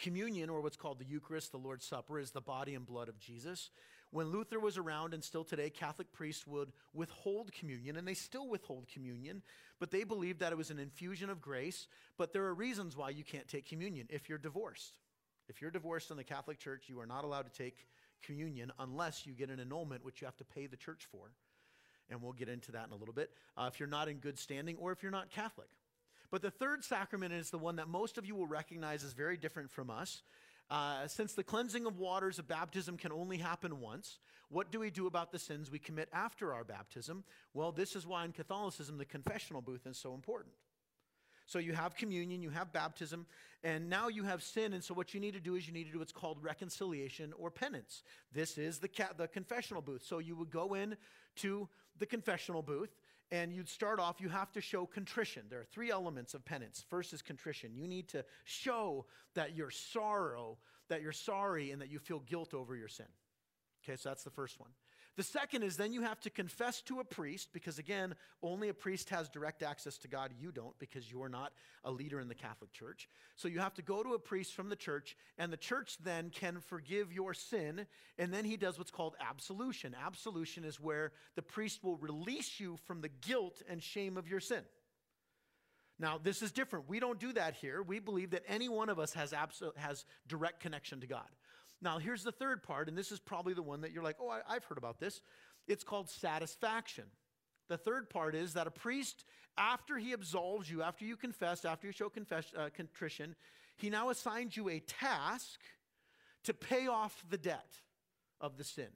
Communion, 0.00 0.50
or 0.50 0.62
what's 0.62 0.76
called 0.76 0.98
the 0.98 1.04
Eucharist, 1.04 1.52
the 1.52 1.58
Lord's 1.58 1.86
Supper, 1.86 2.18
is 2.18 2.32
the 2.32 2.40
body 2.40 2.74
and 2.74 2.84
blood 2.84 3.08
of 3.08 3.20
Jesus. 3.20 3.70
When 4.10 4.28
Luther 4.28 4.60
was 4.60 4.78
around, 4.78 5.14
and 5.14 5.22
still 5.22 5.44
today, 5.44 5.68
Catholic 5.68 6.12
priests 6.12 6.46
would 6.46 6.72
withhold 6.94 7.52
communion, 7.52 7.96
and 7.96 8.06
they 8.06 8.14
still 8.14 8.48
withhold 8.48 8.86
communion, 8.92 9.42
but 9.78 9.90
they 9.90 10.04
believed 10.04 10.40
that 10.40 10.52
it 10.52 10.58
was 10.58 10.70
an 10.70 10.78
infusion 10.78 11.28
of 11.28 11.40
grace. 11.40 11.88
But 12.16 12.32
there 12.32 12.44
are 12.44 12.54
reasons 12.54 12.96
why 12.96 13.10
you 13.10 13.24
can't 13.24 13.48
take 13.48 13.68
communion 13.68 14.06
if 14.08 14.28
you're 14.28 14.38
divorced. 14.38 14.96
If 15.48 15.60
you're 15.60 15.70
divorced 15.70 16.10
in 16.10 16.16
the 16.16 16.24
Catholic 16.24 16.58
Church, 16.58 16.84
you 16.88 17.00
are 17.00 17.06
not 17.06 17.24
allowed 17.24 17.52
to 17.52 17.62
take 17.62 17.86
communion 18.22 18.72
unless 18.78 19.26
you 19.26 19.32
get 19.32 19.50
an 19.50 19.60
annulment, 19.60 20.04
which 20.04 20.20
you 20.20 20.26
have 20.26 20.36
to 20.36 20.44
pay 20.44 20.66
the 20.66 20.76
church 20.76 21.06
for. 21.10 21.30
And 22.08 22.22
we'll 22.22 22.32
get 22.32 22.48
into 22.48 22.72
that 22.72 22.86
in 22.86 22.92
a 22.92 22.96
little 22.96 23.14
bit. 23.14 23.30
Uh, 23.56 23.68
if 23.72 23.80
you're 23.80 23.88
not 23.88 24.08
in 24.08 24.18
good 24.18 24.38
standing 24.38 24.76
or 24.76 24.92
if 24.92 25.02
you're 25.02 25.12
not 25.12 25.30
Catholic. 25.30 25.68
But 26.30 26.42
the 26.42 26.50
third 26.50 26.84
sacrament 26.84 27.32
is 27.32 27.50
the 27.50 27.58
one 27.58 27.76
that 27.76 27.88
most 27.88 28.18
of 28.18 28.26
you 28.26 28.34
will 28.34 28.46
recognize 28.46 29.04
as 29.04 29.12
very 29.12 29.36
different 29.36 29.70
from 29.70 29.90
us. 29.90 30.22
Uh, 30.68 31.06
since 31.06 31.34
the 31.34 31.44
cleansing 31.44 31.86
of 31.86 31.98
waters 31.98 32.38
of 32.38 32.48
baptism 32.48 32.96
can 32.96 33.12
only 33.12 33.38
happen 33.38 33.80
once, 33.80 34.18
what 34.48 34.72
do 34.72 34.80
we 34.80 34.90
do 34.90 35.06
about 35.06 35.30
the 35.30 35.38
sins 35.38 35.70
we 35.70 35.78
commit 35.78 36.08
after 36.12 36.52
our 36.52 36.64
baptism? 36.64 37.24
Well, 37.54 37.72
this 37.72 37.94
is 37.94 38.06
why 38.06 38.24
in 38.24 38.32
Catholicism 38.32 38.98
the 38.98 39.04
confessional 39.04 39.62
booth 39.62 39.86
is 39.86 39.96
so 39.96 40.14
important. 40.14 40.54
So 41.46 41.60
you 41.60 41.74
have 41.74 41.94
communion, 41.94 42.42
you 42.42 42.50
have 42.50 42.72
baptism, 42.72 43.26
and 43.62 43.88
now 43.88 44.08
you 44.08 44.24
have 44.24 44.42
sin. 44.42 44.72
And 44.72 44.82
so 44.82 44.94
what 44.94 45.14
you 45.14 45.20
need 45.20 45.34
to 45.34 45.40
do 45.40 45.54
is 45.54 45.66
you 45.66 45.72
need 45.72 45.84
to 45.84 45.92
do 45.92 46.00
what's 46.00 46.12
called 46.12 46.42
reconciliation 46.42 47.32
or 47.38 47.52
penance. 47.52 48.02
This 48.32 48.58
is 48.58 48.78
the, 48.80 48.88
ca- 48.88 49.12
the 49.16 49.28
confessional 49.28 49.80
booth. 49.80 50.02
So 50.04 50.18
you 50.18 50.34
would 50.34 50.50
go 50.50 50.74
in 50.74 50.96
to 51.36 51.68
the 51.98 52.06
confessional 52.06 52.62
booth 52.62 52.96
and 53.30 53.52
you'd 53.52 53.68
start 53.68 53.98
off, 53.98 54.20
you 54.20 54.28
have 54.28 54.52
to 54.52 54.60
show 54.60 54.86
contrition. 54.86 55.42
There 55.50 55.60
are 55.60 55.64
three 55.64 55.90
elements 55.90 56.34
of 56.34 56.44
penance. 56.44 56.84
First 56.88 57.12
is 57.12 57.22
contrition. 57.22 57.72
You 57.74 57.88
need 57.88 58.08
to 58.08 58.24
show 58.44 59.06
that 59.34 59.56
you're 59.56 59.70
sorrow, 59.70 60.58
that 60.88 61.02
you're 61.02 61.12
sorry, 61.12 61.72
and 61.72 61.82
that 61.82 61.90
you 61.90 61.98
feel 61.98 62.20
guilt 62.20 62.54
over 62.54 62.76
your 62.76 62.88
sin. 62.88 63.06
Okay, 63.82 63.96
so 63.96 64.08
that's 64.08 64.22
the 64.22 64.30
first 64.30 64.60
one. 64.60 64.70
The 65.16 65.22
second 65.22 65.62
is 65.62 65.78
then 65.78 65.94
you 65.94 66.02
have 66.02 66.20
to 66.20 66.30
confess 66.30 66.82
to 66.82 67.00
a 67.00 67.04
priest, 67.04 67.48
because 67.54 67.78
again, 67.78 68.14
only 68.42 68.68
a 68.68 68.74
priest 68.74 69.08
has 69.08 69.30
direct 69.30 69.62
access 69.62 69.96
to 69.98 70.08
God. 70.08 70.32
You 70.38 70.52
don't, 70.52 70.78
because 70.78 71.10
you're 71.10 71.30
not 71.30 71.52
a 71.84 71.90
leader 71.90 72.20
in 72.20 72.28
the 72.28 72.34
Catholic 72.34 72.70
Church. 72.72 73.08
So 73.34 73.48
you 73.48 73.60
have 73.60 73.72
to 73.74 73.82
go 73.82 74.02
to 74.02 74.12
a 74.12 74.18
priest 74.18 74.52
from 74.52 74.68
the 74.68 74.76
church, 74.76 75.16
and 75.38 75.50
the 75.50 75.56
church 75.56 75.96
then 76.04 76.28
can 76.28 76.60
forgive 76.60 77.14
your 77.14 77.32
sin, 77.32 77.86
and 78.18 78.32
then 78.32 78.44
he 78.44 78.58
does 78.58 78.76
what's 78.76 78.90
called 78.90 79.14
absolution. 79.18 79.96
Absolution 80.04 80.64
is 80.64 80.78
where 80.78 81.12
the 81.34 81.42
priest 81.42 81.82
will 81.82 81.96
release 81.96 82.60
you 82.60 82.76
from 82.84 83.00
the 83.00 83.08
guilt 83.08 83.62
and 83.70 83.82
shame 83.82 84.18
of 84.18 84.28
your 84.28 84.40
sin. 84.40 84.64
Now, 85.98 86.18
this 86.22 86.42
is 86.42 86.52
different. 86.52 86.90
We 86.90 87.00
don't 87.00 87.18
do 87.18 87.32
that 87.32 87.54
here. 87.54 87.82
We 87.82 88.00
believe 88.00 88.32
that 88.32 88.42
any 88.46 88.68
one 88.68 88.90
of 88.90 88.98
us 88.98 89.14
has, 89.14 89.32
abso- 89.32 89.74
has 89.78 90.04
direct 90.28 90.60
connection 90.60 91.00
to 91.00 91.06
God. 91.06 91.24
Now, 91.82 91.98
here's 91.98 92.22
the 92.22 92.32
third 92.32 92.62
part, 92.62 92.88
and 92.88 92.96
this 92.96 93.12
is 93.12 93.20
probably 93.20 93.54
the 93.54 93.62
one 93.62 93.82
that 93.82 93.92
you're 93.92 94.02
like, 94.02 94.16
oh, 94.20 94.28
I, 94.28 94.54
have 94.54 94.64
heard 94.64 94.78
about 94.78 94.98
this. 94.98 95.20
It's 95.68 95.84
called 95.84 96.08
satisfaction. 96.08 97.04
The 97.68 97.76
third 97.76 98.08
part 98.08 98.34
is 98.34 98.54
that 98.54 98.66
a 98.66 98.70
priest, 98.70 99.24
after 99.58 99.98
he 99.98 100.12
absolves 100.12 100.70
you, 100.70 100.82
after 100.82 101.04
you 101.04 101.16
confess, 101.16 101.64
after 101.64 101.86
you 101.86 101.92
show 101.92 102.08
confess, 102.08 102.46
uh, 102.56 102.70
contrition, 102.74 103.34
he 103.76 103.90
now 103.90 104.10
assigns 104.10 104.56
you 104.56 104.68
a 104.68 104.80
task 104.80 105.60
to 106.44 106.54
pay 106.54 106.86
off 106.86 107.24
the 107.28 107.36
debt 107.36 107.74
of 108.40 108.56
the 108.56 108.64
sin. 108.64 108.88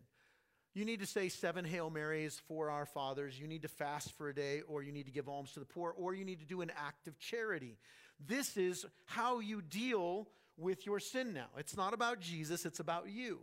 You 0.73 0.85
need 0.85 1.01
to 1.01 1.07
say 1.07 1.29
seven 1.29 1.65
Hail 1.65 1.91
Marys, 1.91 2.41
for 2.47 2.71
Our 2.71 2.87
Fathers. 2.87 3.39
You 3.41 3.49
need 3.49 3.63
to 3.63 3.69
fast 3.69 4.13
for 4.13 4.29
a 4.29 4.35
day, 4.35 4.63
or 4.69 4.83
you 4.83 4.93
need 4.93 5.07
to 5.07 5.13
give 5.13 5.29
alms 5.29 5.53
to 5.53 5.61
the 5.61 5.67
poor, 5.67 5.93
or 5.97 6.15
you 6.15 6.25
need 6.25 6.39
to 6.39 6.47
do 6.47 6.61
an 6.61 6.71
act 6.79 7.09
of 7.09 7.19
charity. 7.19 7.77
This 8.25 8.57
is 8.57 8.87
how 9.07 9.41
you 9.41 9.63
deal 9.63 10.29
with 10.61 10.87
your 10.87 11.01
sin 11.01 11.33
now. 11.33 11.49
It's 11.57 11.77
not 11.77 11.95
about 11.95 12.21
Jesus, 12.21 12.65
it's 12.67 12.81
about 12.81 13.09
you. 13.09 13.41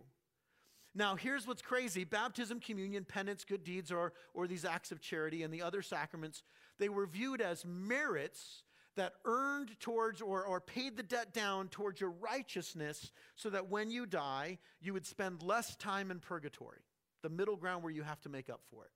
Now, 0.96 1.16
here's 1.16 1.46
what's 1.46 1.62
crazy 1.62 2.04
baptism, 2.04 2.60
communion, 2.60 3.06
penance, 3.06 3.44
good 3.44 3.64
deeds, 3.64 3.92
or, 3.92 4.14
or 4.34 4.48
these 4.48 4.66
acts 4.66 4.92
of 4.92 5.02
charity, 5.02 5.44
and 5.44 5.54
the 5.54 5.62
other 5.62 5.82
sacraments, 5.82 6.44
they 6.80 6.90
were 6.90 7.06
viewed 7.06 7.42
as 7.42 7.66
merits 7.66 8.64
that 8.96 9.14
earned 9.26 9.80
towards 9.80 10.22
or, 10.22 10.44
or 10.44 10.60
paid 10.60 10.98
the 10.98 11.04
debt 11.04 11.34
down 11.34 11.68
towards 11.68 12.02
your 12.02 12.10
righteousness 12.10 13.12
so 13.36 13.50
that 13.52 13.70
when 13.70 13.92
you 13.92 14.08
die, 14.08 14.58
you 14.82 14.92
would 14.92 15.06
spend 15.06 15.44
less 15.44 15.76
time 15.76 16.10
in 16.10 16.20
purgatory, 16.20 16.80
the 17.22 17.30
middle 17.30 17.56
ground 17.56 17.84
where 17.84 17.94
you 17.94 18.02
have 18.02 18.20
to 18.22 18.30
make 18.30 18.50
up 18.50 18.62
for 18.72 18.84
it. 18.86 18.92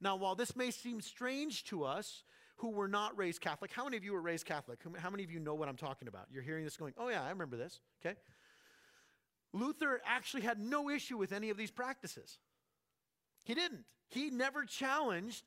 Now, 0.00 0.16
while 0.16 0.34
this 0.34 0.56
may 0.56 0.70
seem 0.70 1.00
strange 1.00 1.64
to 1.64 1.84
us, 1.84 2.24
who 2.60 2.68
were 2.68 2.88
not 2.88 3.16
raised 3.16 3.40
Catholic. 3.40 3.72
How 3.72 3.84
many 3.84 3.96
of 3.96 4.04
you 4.04 4.12
were 4.12 4.20
raised 4.20 4.44
Catholic? 4.44 4.80
How 4.98 5.08
many 5.08 5.24
of 5.24 5.30
you 5.30 5.40
know 5.40 5.54
what 5.54 5.68
I'm 5.68 5.76
talking 5.76 6.08
about? 6.08 6.26
You're 6.30 6.42
hearing 6.42 6.64
this 6.64 6.76
going, 6.76 6.92
oh, 6.98 7.08
yeah, 7.08 7.22
I 7.22 7.30
remember 7.30 7.56
this. 7.56 7.80
Okay. 8.04 8.16
Luther 9.54 10.00
actually 10.04 10.42
had 10.42 10.60
no 10.60 10.90
issue 10.90 11.16
with 11.16 11.32
any 11.32 11.48
of 11.48 11.56
these 11.56 11.70
practices. 11.70 12.38
He 13.44 13.54
didn't. 13.54 13.84
He 14.08 14.28
never 14.28 14.66
challenged 14.66 15.42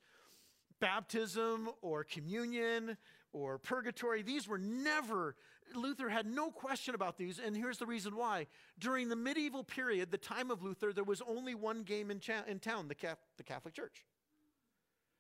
baptism 0.79 1.69
or 1.83 2.03
communion 2.03 2.97
or 3.31 3.59
purgatory. 3.59 4.23
These 4.23 4.47
were 4.47 4.57
never, 4.57 5.35
Luther 5.75 6.09
had 6.09 6.25
no 6.25 6.49
question 6.49 6.95
about 6.95 7.19
these. 7.19 7.39
And 7.39 7.55
here's 7.55 7.77
the 7.77 7.85
reason 7.85 8.15
why. 8.15 8.47
During 8.79 9.09
the 9.09 9.15
medieval 9.15 9.63
period, 9.63 10.09
the 10.09 10.17
time 10.17 10.49
of 10.49 10.63
Luther, 10.63 10.91
there 10.91 11.03
was 11.03 11.21
only 11.27 11.53
one 11.53 11.83
game 11.83 12.09
in, 12.09 12.19
cha- 12.19 12.43
in 12.47 12.57
town 12.57 12.87
the, 12.87 12.95
the 13.37 13.43
Catholic 13.43 13.75
Church. 13.75 14.03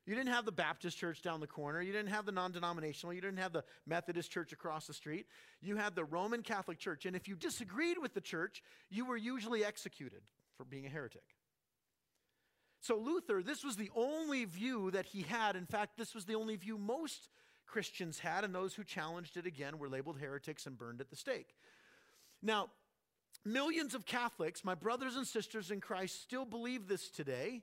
You 0.05 0.15
didn't 0.15 0.33
have 0.33 0.45
the 0.45 0.51
Baptist 0.51 0.97
church 0.97 1.21
down 1.21 1.39
the 1.39 1.47
corner. 1.47 1.81
You 1.81 1.93
didn't 1.93 2.09
have 2.09 2.25
the 2.25 2.31
non 2.31 2.51
denominational. 2.51 3.13
You 3.13 3.21
didn't 3.21 3.37
have 3.37 3.53
the 3.53 3.63
Methodist 3.87 4.31
church 4.31 4.51
across 4.51 4.85
the 4.85 4.93
street. 4.93 5.27
You 5.61 5.77
had 5.77 5.95
the 5.95 6.03
Roman 6.03 6.41
Catholic 6.41 6.77
Church. 6.77 7.05
And 7.05 7.15
if 7.15 7.27
you 7.27 7.35
disagreed 7.35 7.97
with 8.01 8.13
the 8.13 8.21
church, 8.21 8.61
you 8.89 9.05
were 9.05 9.15
usually 9.15 9.63
executed 9.63 10.21
for 10.57 10.65
being 10.65 10.85
a 10.85 10.89
heretic. 10.89 11.23
So, 12.81 12.97
Luther, 12.97 13.41
this 13.41 13.63
was 13.63 13.77
the 13.77 13.89
only 13.95 14.43
view 14.43 14.91
that 14.91 15.05
he 15.05 15.21
had. 15.21 15.55
In 15.55 15.65
fact, 15.65 15.97
this 15.97 16.13
was 16.13 16.25
the 16.25 16.35
only 16.35 16.57
view 16.57 16.77
most 16.77 17.29
Christians 17.65 18.19
had, 18.19 18.43
and 18.43 18.53
those 18.53 18.73
who 18.73 18.83
challenged 18.83 19.37
it 19.37 19.45
again 19.45 19.77
were 19.77 19.87
labeled 19.87 20.19
heretics 20.19 20.65
and 20.65 20.77
burned 20.77 20.99
at 20.99 21.09
the 21.09 21.15
stake. 21.15 21.55
Now, 22.41 22.69
millions 23.45 23.95
of 23.95 24.05
Catholics, 24.05 24.65
my 24.65 24.75
brothers 24.75 25.15
and 25.15 25.25
sisters 25.25 25.71
in 25.71 25.79
Christ, 25.79 26.21
still 26.21 26.43
believe 26.43 26.89
this 26.89 27.09
today. 27.09 27.61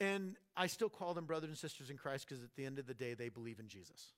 And 0.00 0.36
I 0.56 0.66
still 0.66 0.88
call 0.88 1.14
them 1.14 1.26
brothers 1.26 1.50
and 1.50 1.58
sisters 1.58 1.90
in 1.90 1.96
Christ 1.96 2.26
because 2.28 2.42
at 2.42 2.54
the 2.56 2.64
end 2.64 2.78
of 2.78 2.86
the 2.86 2.94
day, 2.94 3.14
they 3.14 3.28
believe 3.28 3.60
in 3.60 3.68
Jesus. 3.68 4.08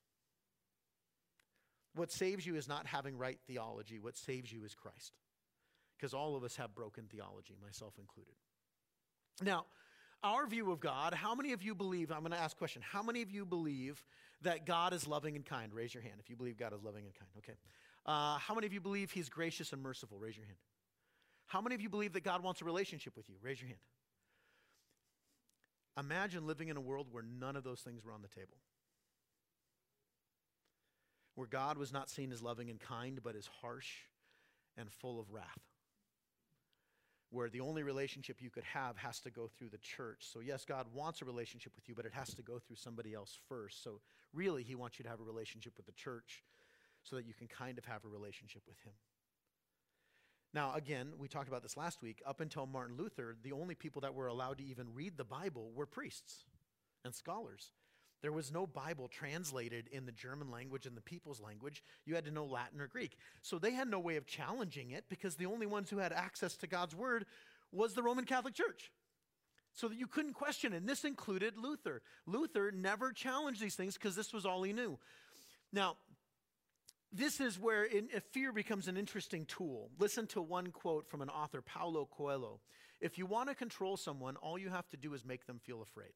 What 1.94 2.10
saves 2.10 2.46
you 2.46 2.56
is 2.56 2.66
not 2.66 2.86
having 2.86 3.18
right 3.18 3.38
theology, 3.46 3.98
what 3.98 4.16
saves 4.16 4.52
you 4.52 4.64
is 4.64 4.74
Christ. 4.74 5.12
Because 5.96 6.12
all 6.12 6.36
of 6.36 6.42
us 6.42 6.56
have 6.56 6.74
broken 6.74 7.04
theology, 7.04 7.54
myself 7.62 7.94
included. 7.98 8.34
Now, 9.42 9.66
our 10.24 10.46
view 10.46 10.72
of 10.72 10.80
God, 10.80 11.14
how 11.14 11.34
many 11.34 11.52
of 11.52 11.62
you 11.62 11.74
believe, 11.74 12.10
I'm 12.10 12.20
going 12.20 12.32
to 12.32 12.38
ask 12.38 12.56
a 12.56 12.58
question, 12.58 12.82
how 12.82 13.02
many 13.02 13.22
of 13.22 13.30
you 13.30 13.44
believe 13.44 14.02
that 14.42 14.66
God 14.66 14.92
is 14.92 15.06
loving 15.06 15.36
and 15.36 15.44
kind? 15.44 15.72
Raise 15.72 15.94
your 15.94 16.02
hand 16.02 16.16
if 16.18 16.30
you 16.30 16.36
believe 16.36 16.56
God 16.56 16.72
is 16.72 16.82
loving 16.82 17.04
and 17.04 17.14
kind. 17.14 17.30
Okay. 17.38 17.58
Uh, 18.06 18.38
how 18.38 18.54
many 18.54 18.66
of 18.66 18.72
you 18.72 18.80
believe 18.80 19.10
He's 19.10 19.28
gracious 19.28 19.72
and 19.72 19.82
merciful? 19.82 20.18
Raise 20.18 20.36
your 20.36 20.46
hand. 20.46 20.58
How 21.46 21.60
many 21.60 21.74
of 21.74 21.80
you 21.80 21.88
believe 21.88 22.14
that 22.14 22.24
God 22.24 22.42
wants 22.42 22.62
a 22.62 22.64
relationship 22.64 23.16
with 23.16 23.28
you? 23.28 23.36
Raise 23.42 23.60
your 23.60 23.68
hand. 23.68 23.80
Imagine 25.98 26.46
living 26.46 26.68
in 26.68 26.76
a 26.76 26.80
world 26.80 27.06
where 27.10 27.22
none 27.22 27.56
of 27.56 27.64
those 27.64 27.80
things 27.80 28.04
were 28.04 28.12
on 28.12 28.22
the 28.22 28.28
table. 28.28 28.56
Where 31.36 31.46
God 31.46 31.78
was 31.78 31.92
not 31.92 32.10
seen 32.10 32.32
as 32.32 32.42
loving 32.42 32.70
and 32.70 32.80
kind, 32.80 33.20
but 33.22 33.36
as 33.36 33.48
harsh 33.60 33.90
and 34.76 34.90
full 34.90 35.20
of 35.20 35.32
wrath. 35.32 35.60
Where 37.30 37.48
the 37.48 37.60
only 37.60 37.82
relationship 37.82 38.40
you 38.40 38.50
could 38.50 38.64
have 38.64 38.96
has 38.96 39.20
to 39.20 39.30
go 39.30 39.48
through 39.48 39.70
the 39.70 39.78
church. 39.78 40.24
So, 40.32 40.40
yes, 40.40 40.64
God 40.64 40.86
wants 40.94 41.22
a 41.22 41.24
relationship 41.24 41.72
with 41.74 41.88
you, 41.88 41.94
but 41.94 42.06
it 42.06 42.12
has 42.12 42.34
to 42.34 42.42
go 42.42 42.58
through 42.58 42.76
somebody 42.76 43.14
else 43.14 43.38
first. 43.48 43.82
So, 43.82 44.00
really, 44.32 44.62
He 44.62 44.76
wants 44.76 44.98
you 44.98 45.04
to 45.04 45.08
have 45.08 45.20
a 45.20 45.24
relationship 45.24 45.76
with 45.76 45.86
the 45.86 45.92
church 45.92 46.44
so 47.02 47.16
that 47.16 47.26
you 47.26 47.34
can 47.34 47.48
kind 47.48 47.78
of 47.78 47.84
have 47.84 48.04
a 48.04 48.08
relationship 48.08 48.62
with 48.68 48.78
Him. 48.80 48.94
Now, 50.54 50.72
again, 50.74 51.08
we 51.18 51.26
talked 51.26 51.48
about 51.48 51.64
this 51.64 51.76
last 51.76 52.00
week. 52.00 52.22
Up 52.24 52.40
until 52.40 52.64
Martin 52.64 52.96
Luther, 52.96 53.36
the 53.42 53.50
only 53.50 53.74
people 53.74 54.02
that 54.02 54.14
were 54.14 54.28
allowed 54.28 54.58
to 54.58 54.64
even 54.64 54.94
read 54.94 55.16
the 55.16 55.24
Bible 55.24 55.72
were 55.74 55.84
priests 55.84 56.44
and 57.04 57.12
scholars. 57.12 57.72
There 58.22 58.32
was 58.32 58.52
no 58.52 58.64
Bible 58.66 59.08
translated 59.08 59.88
in 59.90 60.06
the 60.06 60.12
German 60.12 60.52
language 60.52 60.86
and 60.86 60.96
the 60.96 61.02
people's 61.02 61.40
language. 61.40 61.82
You 62.06 62.14
had 62.14 62.24
to 62.26 62.30
know 62.30 62.46
Latin 62.46 62.80
or 62.80 62.86
Greek. 62.86 63.18
So 63.42 63.58
they 63.58 63.72
had 63.72 63.88
no 63.88 63.98
way 63.98 64.16
of 64.16 64.26
challenging 64.26 64.92
it 64.92 65.04
because 65.08 65.34
the 65.34 65.46
only 65.46 65.66
ones 65.66 65.90
who 65.90 65.98
had 65.98 66.12
access 66.12 66.56
to 66.58 66.68
God's 66.68 66.94
word 66.94 67.26
was 67.72 67.94
the 67.94 68.02
Roman 68.02 68.24
Catholic 68.24 68.54
Church. 68.54 68.92
So 69.74 69.88
that 69.88 69.98
you 69.98 70.06
couldn't 70.06 70.34
question 70.34 70.72
it. 70.72 70.76
And 70.76 70.88
this 70.88 71.04
included 71.04 71.58
Luther. 71.58 72.00
Luther 72.26 72.70
never 72.70 73.12
challenged 73.12 73.60
these 73.60 73.74
things 73.74 73.94
because 73.94 74.14
this 74.14 74.32
was 74.32 74.46
all 74.46 74.62
he 74.62 74.72
knew. 74.72 74.98
Now, 75.72 75.96
this 77.14 77.40
is 77.40 77.58
where 77.58 77.84
in, 77.84 78.08
fear 78.32 78.52
becomes 78.52 78.88
an 78.88 78.96
interesting 78.96 79.46
tool. 79.46 79.90
Listen 79.98 80.26
to 80.28 80.42
one 80.42 80.72
quote 80.72 81.06
from 81.08 81.22
an 81.22 81.28
author, 81.28 81.62
Paulo 81.62 82.08
Coelho. 82.10 82.60
If 83.00 83.18
you 83.18 83.26
want 83.26 83.48
to 83.48 83.54
control 83.54 83.96
someone, 83.96 84.36
all 84.36 84.58
you 84.58 84.68
have 84.68 84.88
to 84.90 84.96
do 84.96 85.14
is 85.14 85.24
make 85.24 85.46
them 85.46 85.60
feel 85.62 85.80
afraid. 85.80 86.12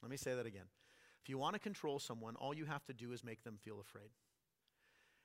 Let 0.00 0.10
me 0.10 0.16
say 0.16 0.34
that 0.34 0.46
again. 0.46 0.66
If 1.22 1.28
you 1.28 1.38
want 1.38 1.54
to 1.54 1.60
control 1.60 1.98
someone, 1.98 2.36
all 2.36 2.54
you 2.54 2.66
have 2.66 2.84
to 2.86 2.94
do 2.94 3.12
is 3.12 3.24
make 3.24 3.42
them 3.42 3.58
feel 3.62 3.80
afraid. 3.80 4.10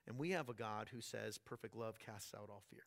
And 0.07 0.17
we 0.17 0.31
have 0.31 0.49
a 0.49 0.53
God 0.53 0.89
who 0.91 1.01
says 1.01 1.37
perfect 1.37 1.75
love 1.75 1.99
casts 1.99 2.33
out 2.35 2.49
all 2.49 2.63
fear. 2.69 2.83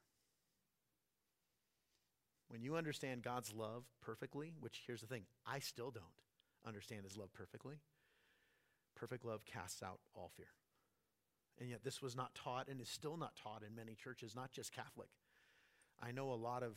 When 2.49 2.63
you 2.63 2.77
understand 2.77 3.23
God's 3.23 3.53
love 3.53 3.85
perfectly, 4.01 4.55
which 4.61 4.83
here's 4.87 5.01
the 5.01 5.07
thing, 5.07 5.25
I 5.47 5.59
still 5.59 5.91
don't 5.91 6.05
understand 6.67 7.05
his 7.05 7.17
love 7.17 7.33
perfectly, 7.33 7.77
perfect 8.97 9.25
love 9.25 9.45
casts 9.45 9.83
out 9.83 10.01
all 10.15 10.31
fear. 10.37 10.49
And 11.61 11.71
yet, 11.71 11.83
this 11.83 12.01
was 12.01 12.15
not 12.15 12.35
taught 12.35 12.69
and 12.69 12.81
is 12.81 12.89
still 12.89 13.17
not 13.17 13.35
taught 13.37 13.63
in 13.69 13.75
many 13.75 13.95
churches, 13.95 14.37
not 14.37 14.53
just 14.53 14.73
Catholic. 14.73 15.09
I 16.01 16.13
know 16.13 16.33
a 16.33 16.35
lot 16.35 16.63
of 16.63 16.77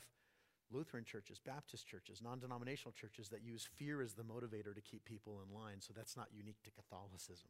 Lutheran 0.71 1.03
churches, 1.03 1.39
Baptist 1.39 1.87
churches, 1.87 2.21
non 2.21 2.39
denominational 2.39 2.93
churches 2.93 3.29
that 3.29 3.43
use 3.43 3.67
fear 3.75 4.01
as 4.01 4.13
the 4.13 4.23
motivator 4.23 4.73
to 4.73 4.81
keep 4.81 5.05
people 5.05 5.41
in 5.45 5.53
line. 5.53 5.81
So 5.81 5.93
that's 5.95 6.17
not 6.17 6.27
unique 6.35 6.63
to 6.63 6.71
Catholicism. 6.71 7.49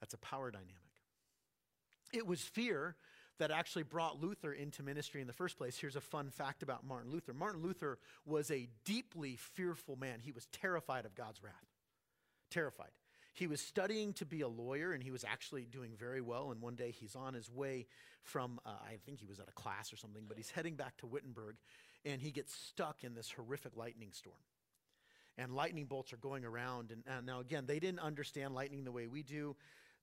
That's 0.00 0.14
a 0.14 0.18
power 0.18 0.50
dynamic. 0.50 0.74
It 2.12 2.26
was 2.26 2.40
fear 2.40 2.96
that 3.38 3.50
actually 3.50 3.84
brought 3.84 4.20
Luther 4.20 4.52
into 4.52 4.82
ministry 4.82 5.20
in 5.20 5.26
the 5.26 5.32
first 5.32 5.56
place. 5.56 5.78
Here's 5.78 5.96
a 5.96 6.00
fun 6.00 6.30
fact 6.30 6.62
about 6.62 6.84
Martin 6.84 7.10
Luther 7.10 7.32
Martin 7.32 7.62
Luther 7.62 7.98
was 8.26 8.50
a 8.50 8.68
deeply 8.84 9.36
fearful 9.36 9.96
man, 9.96 10.20
he 10.20 10.32
was 10.32 10.46
terrified 10.52 11.04
of 11.04 11.14
God's 11.14 11.42
wrath. 11.42 11.54
Terrified. 12.50 12.90
He 13.32 13.46
was 13.46 13.60
studying 13.60 14.12
to 14.14 14.26
be 14.26 14.40
a 14.40 14.48
lawyer 14.48 14.92
and 14.92 15.02
he 15.02 15.10
was 15.10 15.24
actually 15.24 15.64
doing 15.64 15.92
very 15.96 16.20
well. 16.20 16.50
And 16.50 16.60
one 16.60 16.74
day 16.74 16.90
he's 16.90 17.14
on 17.14 17.34
his 17.34 17.50
way 17.50 17.86
from, 18.22 18.60
uh, 18.66 18.70
I 18.70 18.96
think 19.06 19.20
he 19.20 19.26
was 19.26 19.38
at 19.38 19.48
a 19.48 19.52
class 19.52 19.92
or 19.92 19.96
something, 19.96 20.24
but 20.28 20.36
he's 20.36 20.50
heading 20.50 20.74
back 20.74 20.96
to 20.98 21.06
Wittenberg 21.06 21.56
and 22.04 22.20
he 22.20 22.30
gets 22.30 22.54
stuck 22.54 23.04
in 23.04 23.14
this 23.14 23.30
horrific 23.30 23.76
lightning 23.76 24.10
storm. 24.12 24.36
And 25.38 25.54
lightning 25.54 25.86
bolts 25.86 26.12
are 26.12 26.18
going 26.18 26.44
around. 26.44 26.90
And, 26.90 27.02
and 27.06 27.24
now, 27.24 27.40
again, 27.40 27.64
they 27.66 27.78
didn't 27.78 28.00
understand 28.00 28.54
lightning 28.54 28.84
the 28.84 28.92
way 28.92 29.06
we 29.06 29.22
do. 29.22 29.56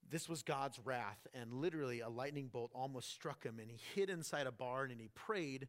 This 0.09 0.29
was 0.29 0.41
God's 0.41 0.79
wrath, 0.85 1.27
and 1.33 1.51
literally 1.51 1.99
a 1.99 2.07
lightning 2.07 2.47
bolt 2.47 2.71
almost 2.73 3.11
struck 3.11 3.43
him, 3.43 3.59
and 3.59 3.69
he 3.69 3.77
hid 3.93 4.09
inside 4.09 4.47
a 4.47 4.53
barn 4.53 4.89
and 4.89 5.01
he 5.01 5.09
prayed 5.09 5.67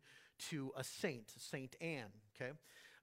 to 0.50 0.70
a 0.76 0.84
saint, 0.84 1.28
Saint 1.36 1.74
Anne. 1.80 2.12
Okay, 2.36 2.52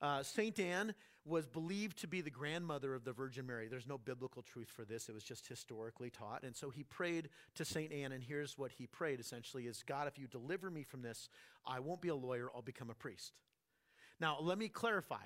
uh, 0.01 0.23
Saint 0.23 0.57
Anne 0.59 0.93
was 1.25 1.47
believed 1.47 1.97
to 1.97 2.07
be 2.07 2.21
the 2.21 2.29
grandmother 2.29 2.93
of 2.93 3.03
the 3.03 3.11
Virgin 3.11 3.47
Mary. 3.47 3.67
There's 3.67 3.88
no 3.88 3.97
biblical 3.97 4.43
truth 4.43 4.69
for 4.69 4.85
this, 4.85 5.09
it 5.09 5.15
was 5.15 5.23
just 5.23 5.47
historically 5.47 6.09
taught. 6.11 6.43
And 6.43 6.55
so 6.55 6.69
he 6.69 6.83
prayed 6.83 7.29
to 7.55 7.65
St. 7.65 7.91
Anne, 7.91 8.11
and 8.11 8.23
here's 8.23 8.57
what 8.57 8.71
he 8.71 8.85
prayed 8.85 9.19
essentially 9.19 9.65
is 9.65 9.83
God, 9.83 10.07
if 10.07 10.19
you 10.19 10.27
deliver 10.27 10.69
me 10.69 10.83
from 10.83 11.01
this, 11.01 11.29
I 11.65 11.79
won't 11.79 12.01
be 12.01 12.09
a 12.09 12.15
lawyer, 12.15 12.49
I'll 12.55 12.61
become 12.61 12.89
a 12.89 12.95
priest. 12.95 13.33
Now, 14.19 14.38
let 14.39 14.57
me 14.57 14.69
clarify. 14.69 15.23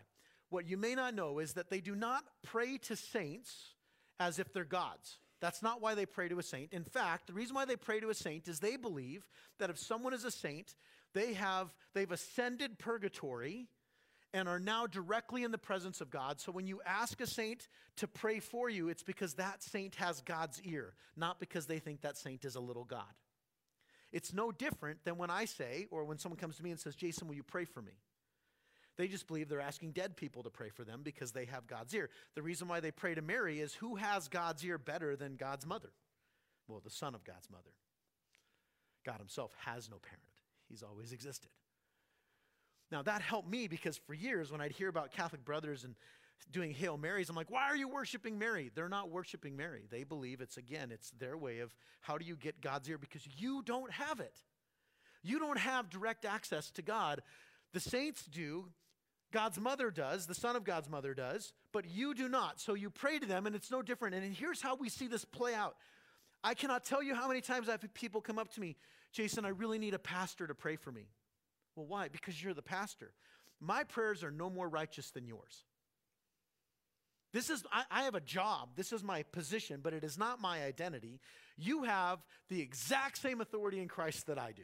What 0.49 0.67
you 0.67 0.77
may 0.77 0.95
not 0.95 1.13
know 1.13 1.39
is 1.39 1.53
that 1.53 1.69
they 1.69 1.81
do 1.81 1.95
not 1.95 2.23
pray 2.43 2.77
to 2.79 2.95
saints 2.95 3.75
as 4.19 4.39
if 4.39 4.51
they're 4.51 4.63
gods. 4.63 5.19
That's 5.41 5.61
not 5.61 5.81
why 5.81 5.95
they 5.95 6.05
pray 6.05 6.27
to 6.29 6.39
a 6.39 6.43
saint. 6.43 6.73
In 6.73 6.83
fact, 6.83 7.27
the 7.27 7.33
reason 7.33 7.55
why 7.55 7.65
they 7.65 7.75
pray 7.75 7.99
to 7.99 8.09
a 8.09 8.15
saint 8.15 8.47
is 8.47 8.59
they 8.59 8.77
believe 8.77 9.25
that 9.59 9.69
if 9.69 9.77
someone 9.77 10.13
is 10.13 10.25
a 10.25 10.31
saint, 10.31 10.75
they 11.13 11.33
have 11.33 11.69
they've 11.93 12.11
ascended 12.11 12.77
purgatory 12.77 13.67
and 14.33 14.47
are 14.47 14.59
now 14.59 14.85
directly 14.85 15.43
in 15.43 15.51
the 15.51 15.57
presence 15.57 16.01
of 16.01 16.09
God. 16.09 16.39
So 16.39 16.51
when 16.51 16.67
you 16.67 16.81
ask 16.85 17.19
a 17.21 17.27
saint 17.27 17.67
to 17.97 18.07
pray 18.07 18.39
for 18.39 18.69
you, 18.69 18.89
it's 18.89 19.03
because 19.03 19.35
that 19.35 19.63
saint 19.63 19.95
has 19.95 20.21
God's 20.21 20.61
ear, 20.63 20.93
not 21.15 21.39
because 21.39 21.65
they 21.65 21.79
think 21.79 22.01
that 22.01 22.17
saint 22.17 22.45
is 22.45 22.55
a 22.55 22.59
little 22.59 22.83
God. 22.83 23.13
It's 24.11 24.33
no 24.33 24.51
different 24.51 25.03
than 25.03 25.17
when 25.17 25.29
I 25.29 25.45
say, 25.45 25.87
or 25.91 26.03
when 26.03 26.17
someone 26.17 26.39
comes 26.39 26.57
to 26.57 26.63
me 26.63 26.71
and 26.71 26.79
says, 26.79 26.95
Jason, 26.95 27.27
will 27.27 27.35
you 27.35 27.43
pray 27.43 27.65
for 27.65 27.81
me? 27.81 27.93
They 28.97 29.07
just 29.07 29.27
believe 29.27 29.47
they're 29.47 29.61
asking 29.61 29.91
dead 29.91 30.17
people 30.17 30.43
to 30.43 30.49
pray 30.49 30.69
for 30.69 30.83
them 30.83 31.01
because 31.03 31.31
they 31.31 31.45
have 31.45 31.67
God's 31.67 31.93
ear. 31.93 32.09
The 32.35 32.41
reason 32.41 32.67
why 32.67 32.81
they 32.81 32.91
pray 32.91 33.15
to 33.15 33.21
Mary 33.21 33.61
is 33.61 33.73
who 33.73 33.95
has 33.95 34.27
God's 34.27 34.63
ear 34.65 34.77
better 34.77 35.15
than 35.15 35.35
God's 35.35 35.65
mother? 35.65 35.91
Well, 36.67 36.81
the 36.83 36.89
son 36.89 37.15
of 37.15 37.23
God's 37.23 37.49
mother. 37.49 37.71
God 39.05 39.19
himself 39.19 39.55
has 39.65 39.89
no 39.89 39.97
parent, 39.97 40.21
he's 40.67 40.83
always 40.83 41.13
existed. 41.13 41.49
Now, 42.91 43.01
that 43.03 43.21
helped 43.21 43.49
me 43.49 43.67
because 43.67 43.97
for 43.97 44.13
years, 44.13 44.51
when 44.51 44.61
I'd 44.61 44.71
hear 44.71 44.89
about 44.89 45.11
Catholic 45.11 45.45
brothers 45.45 45.83
and 45.83 45.95
doing 46.51 46.71
Hail 46.73 46.97
Marys, 46.97 47.29
I'm 47.29 47.35
like, 47.35 47.51
why 47.51 47.63
are 47.63 47.75
you 47.75 47.87
worshiping 47.87 48.39
Mary? 48.39 48.71
They're 48.73 48.89
not 48.89 49.09
worshiping 49.09 49.55
Mary. 49.55 49.85
They 49.89 50.03
believe 50.03 50.41
it's, 50.41 50.57
again, 50.57 50.91
it's 50.91 51.11
their 51.11 51.37
way 51.37 51.59
of 51.59 51.73
how 52.01 52.17
do 52.17 52.25
you 52.25 52.35
get 52.35 52.61
God's 52.61 52.89
ear 52.89 52.97
because 52.97 53.27
you 53.37 53.61
don't 53.63 53.91
have 53.91 54.19
it. 54.19 54.41
You 55.21 55.37
don't 55.37 55.59
have 55.59 55.89
direct 55.89 56.25
access 56.25 56.71
to 56.71 56.81
God. 56.81 57.21
The 57.73 57.79
saints 57.79 58.25
do. 58.25 58.69
God's 59.31 59.59
mother 59.59 59.91
does, 59.91 60.25
the 60.25 60.33
son 60.33 60.55
of 60.55 60.63
God's 60.63 60.89
mother 60.89 61.13
does, 61.13 61.53
but 61.71 61.85
you 61.87 62.15
do 62.15 62.27
not. 62.27 62.59
So 62.59 62.73
you 62.73 62.89
pray 62.89 63.19
to 63.19 63.27
them, 63.27 63.45
and 63.45 63.55
it's 63.55 63.69
no 63.69 63.83
different. 63.83 64.15
And 64.15 64.33
here's 64.33 64.59
how 64.59 64.75
we 64.75 64.89
see 64.89 65.05
this 65.05 65.23
play 65.23 65.53
out. 65.53 65.75
I 66.43 66.55
cannot 66.55 66.83
tell 66.83 67.03
you 67.03 67.13
how 67.13 67.27
many 67.27 67.41
times 67.41 67.69
I've 67.69 67.81
had 67.81 67.93
people 67.93 68.21
come 68.21 68.39
up 68.39 68.51
to 68.53 68.59
me, 68.59 68.75
Jason, 69.11 69.45
I 69.45 69.49
really 69.49 69.77
need 69.77 69.93
a 69.93 69.99
pastor 69.99 70.47
to 70.47 70.55
pray 70.55 70.77
for 70.77 70.91
me. 70.91 71.09
Well, 71.79 71.87
why? 71.87 72.09
Because 72.09 72.43
you're 72.43 72.53
the 72.53 72.61
pastor. 72.61 73.13
My 73.61 73.85
prayers 73.85 74.21
are 74.21 74.31
no 74.31 74.49
more 74.49 74.67
righteous 74.67 75.11
than 75.11 75.25
yours. 75.25 75.63
This 77.31 77.49
is, 77.49 77.63
I, 77.71 77.83
I, 77.89 78.03
have 78.03 78.15
a 78.15 78.19
job. 78.19 78.71
This 78.75 78.91
is 78.91 79.01
my 79.01 79.23
position, 79.23 79.79
but 79.81 79.93
it 79.93 80.03
is 80.03 80.17
not 80.17 80.41
my 80.41 80.63
identity. 80.63 81.21
You 81.57 81.83
have 81.83 82.19
the 82.49 82.59
exact 82.59 83.17
same 83.17 83.39
authority 83.39 83.79
in 83.79 83.87
Christ 83.87 84.27
that 84.27 84.37
I 84.37 84.51
do. 84.51 84.63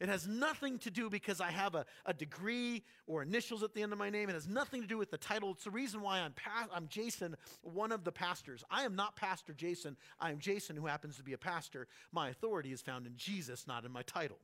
It 0.00 0.08
has 0.08 0.26
nothing 0.26 0.78
to 0.78 0.90
do 0.90 1.10
because 1.10 1.42
I 1.42 1.50
have 1.50 1.74
a, 1.74 1.84
a 2.06 2.14
degree 2.14 2.84
or 3.06 3.22
initials 3.22 3.62
at 3.62 3.74
the 3.74 3.82
end 3.82 3.92
of 3.92 3.98
my 3.98 4.08
name. 4.08 4.30
It 4.30 4.32
has 4.32 4.48
nothing 4.48 4.80
to 4.80 4.88
do 4.88 4.96
with 4.96 5.10
the 5.10 5.18
title. 5.18 5.50
It's 5.50 5.64
the 5.64 5.70
reason 5.70 6.00
why 6.00 6.20
I'm, 6.20 6.32
pa- 6.32 6.68
I'm 6.74 6.88
Jason, 6.88 7.36
one 7.60 7.92
of 7.92 8.02
the 8.02 8.12
pastors. 8.12 8.64
I 8.70 8.84
am 8.84 8.96
not 8.96 9.14
Pastor 9.14 9.52
Jason. 9.52 9.98
I 10.18 10.30
am 10.30 10.38
Jason, 10.38 10.74
who 10.74 10.86
happens 10.86 11.18
to 11.18 11.22
be 11.22 11.34
a 11.34 11.38
pastor. 11.38 11.86
My 12.12 12.30
authority 12.30 12.72
is 12.72 12.80
found 12.80 13.06
in 13.06 13.12
Jesus, 13.16 13.66
not 13.66 13.84
in 13.84 13.92
my 13.92 14.02
title. 14.02 14.38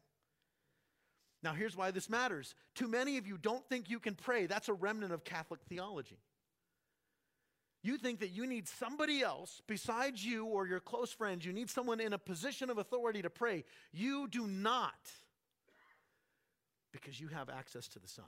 Now, 1.43 1.53
here's 1.53 1.77
why 1.77 1.91
this 1.93 2.11
matters. 2.11 2.55
Too 2.75 2.89
many 2.89 3.17
of 3.17 3.27
you 3.27 3.39
don't 3.39 3.67
think 3.69 3.89
you 3.89 4.01
can 4.01 4.15
pray. 4.15 4.47
That's 4.47 4.69
a 4.69 4.75
remnant 4.75 5.13
of 5.13 5.25
Catholic 5.25 5.61
theology. 5.69 6.19
You 7.83 7.97
think 7.97 8.21
that 8.21 8.31
you 8.31 8.45
need 8.45 8.67
somebody 8.67 9.23
else 9.23 9.63
besides 9.69 10.25
you 10.25 10.47
or 10.47 10.67
your 10.67 10.81
close 10.81 11.13
friends. 11.13 11.47
You 11.47 11.53
need 11.53 11.71
someone 11.71 12.01
in 12.01 12.13
a 12.13 12.19
position 12.19 12.71
of 12.71 12.79
authority 12.79 13.23
to 13.23 13.31
pray. 13.31 13.65
You 13.93 14.27
do 14.27 14.49
not, 14.49 14.99
because 16.93 17.21
you 17.21 17.29
have 17.29 17.49
access 17.49 17.87
to 17.89 18.01
the 18.01 18.09
Son. 18.09 18.25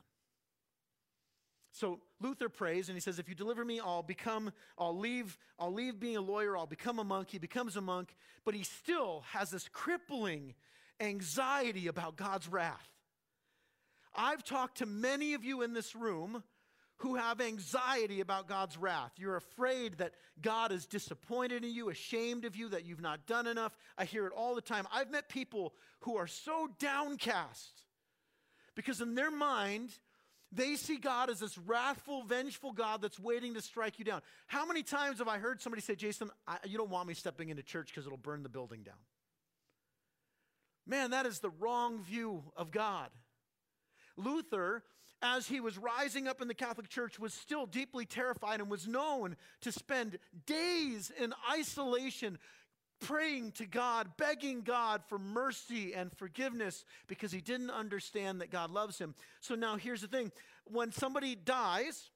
So 1.73 2.01
Luther 2.20 2.49
prays 2.49 2.88
and 2.88 2.96
he 2.96 3.01
says, 3.01 3.18
If 3.18 3.29
you 3.29 3.35
deliver 3.35 3.64
me, 3.64 3.81
I'll 3.81 4.03
become, 4.03 4.53
I'll 4.79 4.96
leave, 4.96 5.37
I'll 5.59 5.73
leave 5.73 5.99
being 5.99 6.16
a 6.16 6.20
lawyer, 6.20 6.57
I'll 6.57 6.66
become 6.66 6.99
a 7.01 7.05
monk. 7.05 7.31
He 7.31 7.38
becomes 7.38 7.77
a 7.77 7.81
monk, 7.81 8.14
but 8.44 8.55
he 8.55 8.62
still 8.62 9.25
has 9.33 9.51
this 9.51 9.68
crippling 9.68 10.55
anxiety 11.01 11.87
about 11.88 12.16
God's 12.16 12.49
wrath. 12.49 12.88
I've 14.14 14.44
talked 14.44 14.79
to 14.79 14.87
many 14.87 15.35
of 15.35 15.44
you 15.44 15.62
in 15.62 15.73
this 15.73 15.94
room 15.94 16.42
who 17.01 17.14
have 17.14 17.40
anxiety 17.40 18.20
about 18.20 18.46
God's 18.46 18.77
wrath. 18.77 19.12
You're 19.16 19.37
afraid 19.37 19.99
that 19.99 20.12
God 20.42 20.70
is 20.70 20.85
disappointed 20.85 21.64
in 21.64 21.73
you, 21.73 21.88
ashamed 21.88 22.44
of 22.44 22.57
you, 22.57 22.68
that 22.70 22.85
you've 22.85 23.01
not 23.01 23.27
done 23.27 23.46
enough. 23.46 23.77
I 23.96 24.05
hear 24.05 24.27
it 24.27 24.33
all 24.37 24.55
the 24.55 24.61
time. 24.61 24.87
I've 24.92 25.11
met 25.11 25.29
people 25.29 25.73
who 26.01 26.16
are 26.16 26.27
so 26.27 26.68
downcast 26.79 27.85
because 28.75 29.01
in 29.01 29.14
their 29.14 29.31
mind, 29.31 29.90
they 30.53 30.77
see 30.77 30.96
God 30.96 31.31
as 31.31 31.40
this 31.40 31.57
wrathful, 31.57 32.25
vengeful 32.25 32.73
God 32.73 33.01
that's 33.01 33.18
waiting 33.18 33.55
to 33.55 33.62
strike 33.62 33.99
you 33.99 34.05
down. 34.05 34.20
How 34.46 34.66
many 34.66 34.83
times 34.83 35.18
have 35.18 35.29
I 35.29 35.38
heard 35.38 35.62
somebody 35.62 35.81
say, 35.81 35.94
Jason, 35.94 36.31
I, 36.46 36.59
you 36.64 36.77
don't 36.77 36.90
want 36.90 37.09
me 37.09 37.14
stepping 37.14 37.49
into 37.49 37.62
church 37.62 37.88
because 37.88 38.05
it'll 38.05 38.18
burn 38.18 38.42
the 38.42 38.49
building 38.49 38.83
down? 38.83 38.94
Man, 40.87 41.12
that 41.12 41.25
is 41.25 41.38
the 41.38 41.51
wrong 41.51 42.03
view 42.03 42.42
of 42.57 42.70
God. 42.70 43.11
Luther, 44.22 44.83
as 45.22 45.46
he 45.46 45.61
was 45.61 45.76
rising 45.76 46.28
up 46.28 46.40
in 46.40 46.48
the 46.48 46.54
Catholic 46.54 46.88
Church, 46.88 47.18
was 47.18 47.35
still 47.35 47.66
deeply 47.66 48.06
terrified 48.06 48.61
and 48.61 48.70
was 48.70 48.87
known 48.87 49.37
to 49.62 49.72
spend 49.72 50.18
days 50.46 51.12
in 51.20 51.35
isolation 51.50 52.38
praying 53.00 53.52
to 53.52 53.66
God, 53.66 54.11
begging 54.16 54.61
God 54.62 55.02
for 55.09 55.18
mercy 55.18 55.94
and 55.94 56.12
forgiveness 56.16 56.85
because 57.06 57.33
he 57.33 57.40
didn't 57.40 57.70
understand 57.70 58.40
that 58.40 58.50
God 58.50 58.70
loves 58.70 58.98
him. 58.98 59.14
So 59.40 59.54
now 59.54 59.76
here's 59.76 60.02
the 60.02 60.09
thing 60.09 60.33
when 60.64 60.92
somebody 60.92 61.35
dies, 61.35 62.11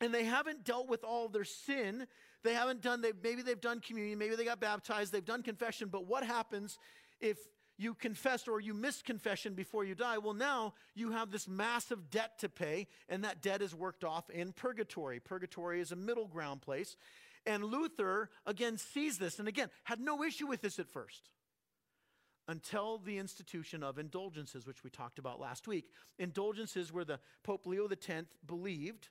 and 0.00 0.12
they 0.12 0.24
haven't 0.24 0.64
dealt 0.64 0.88
with 0.88 1.04
all 1.04 1.28
their 1.28 1.44
sin. 1.44 2.06
They 2.42 2.54
haven't 2.54 2.80
done, 2.80 3.02
they, 3.02 3.12
maybe 3.22 3.42
they've 3.42 3.60
done 3.60 3.80
communion, 3.80 4.18
maybe 4.18 4.34
they 4.34 4.44
got 4.44 4.60
baptized, 4.60 5.12
they've 5.12 5.24
done 5.24 5.42
confession, 5.42 5.88
but 5.88 6.06
what 6.06 6.24
happens 6.24 6.78
if 7.20 7.36
you 7.80 7.94
confessed 7.94 8.46
or 8.46 8.60
you 8.60 8.74
missed 8.74 9.04
confession 9.04 9.54
before 9.54 9.84
you 9.84 9.94
die, 9.94 10.18
well, 10.18 10.34
now 10.34 10.74
you 10.94 11.12
have 11.12 11.30
this 11.30 11.48
massive 11.48 12.10
debt 12.10 12.38
to 12.40 12.48
pay, 12.48 12.86
and 13.08 13.24
that 13.24 13.40
debt 13.40 13.62
is 13.62 13.74
worked 13.74 14.04
off 14.04 14.28
in 14.28 14.52
purgatory. 14.52 15.18
Purgatory 15.18 15.80
is 15.80 15.90
a 15.90 15.96
middle 15.96 16.26
ground 16.26 16.60
place. 16.60 16.96
And 17.46 17.64
Luther, 17.64 18.28
again, 18.44 18.76
sees 18.76 19.16
this, 19.16 19.38
and 19.38 19.48
again, 19.48 19.70
had 19.84 19.98
no 19.98 20.22
issue 20.22 20.46
with 20.46 20.60
this 20.60 20.78
at 20.78 20.88
first 20.88 21.30
until 22.48 22.98
the 22.98 23.16
institution 23.16 23.82
of 23.82 23.98
indulgences, 23.98 24.66
which 24.66 24.84
we 24.84 24.90
talked 24.90 25.18
about 25.18 25.40
last 25.40 25.66
week. 25.66 25.86
Indulgences 26.18 26.92
where 26.92 27.04
the 27.04 27.18
Pope 27.44 27.64
Leo 27.64 27.88
X 27.88 28.26
believed 28.44 29.08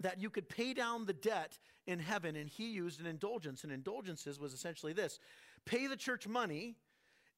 that 0.00 0.20
you 0.20 0.30
could 0.30 0.48
pay 0.48 0.72
down 0.72 1.06
the 1.06 1.12
debt 1.12 1.58
in 1.86 1.98
heaven, 1.98 2.36
and 2.36 2.48
he 2.48 2.70
used 2.70 3.00
an 3.00 3.06
indulgence. 3.06 3.64
And 3.64 3.72
indulgences 3.72 4.38
was 4.38 4.52
essentially 4.52 4.92
this 4.92 5.18
pay 5.64 5.88
the 5.88 5.96
church 5.96 6.28
money 6.28 6.76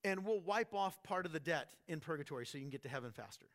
and 0.05 0.25
we'll 0.25 0.40
wipe 0.40 0.75
off 0.75 1.03
part 1.03 1.27
of 1.27 1.33
the 1.33 1.40
debt 1.40 1.73
in 1.88 2.01
purgatory 2.01 2.47
so 2.47 2.59
you 2.59 2.64
can 2.64 2.71
get 2.71 2.83
to 2.83 2.88
heaven 2.88 3.11
faster. 3.11 3.47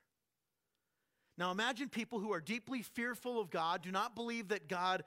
Now 1.37 1.51
imagine 1.51 1.87
people 1.87 2.19
who 2.19 2.33
are 2.33 2.41
deeply 2.41 2.81
fearful 2.81 3.39
of 3.39 3.49
God, 3.49 3.81
do 3.81 3.91
not 3.91 4.15
believe 4.15 4.49
that 4.49 4.67
God, 4.67 5.03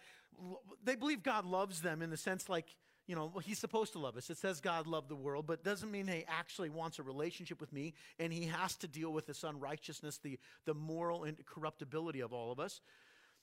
they 0.83 0.96
believe 0.96 1.22
God 1.22 1.44
loves 1.44 1.83
them 1.83 2.00
in 2.00 2.09
the 2.09 2.16
sense 2.16 2.48
like, 2.48 2.74
you 3.07 3.16
know, 3.16 3.33
he's 3.44 3.59
supposed 3.59 3.92
to 3.92 3.98
love 3.98 4.16
us. 4.16 4.31
It 4.31 4.38
says 4.38 4.61
God 4.61 4.87
loved 4.87 5.11
the 5.11 5.16
world, 5.16 5.46
but 5.46 5.62
doesn't 5.62 5.90
mean 5.90 6.07
he 6.07 6.24
actually 6.28 6.70
wants 6.70 6.98
a 6.98 7.02
relationship 7.02 7.61
with 7.61 7.72
me 7.72 7.92
and 8.18 8.33
he 8.33 8.46
has 8.46 8.76
to 8.76 8.88
deal 8.88 9.12
with 9.12 9.26
this 9.26 9.44
unrighteousness, 9.44 10.18
the, 10.18 10.38
the 10.64 10.72
moral 10.72 11.26
corruptibility 11.44 12.20
of 12.20 12.33
all 12.33 12.50
of 12.50 12.61
us. 12.61 12.81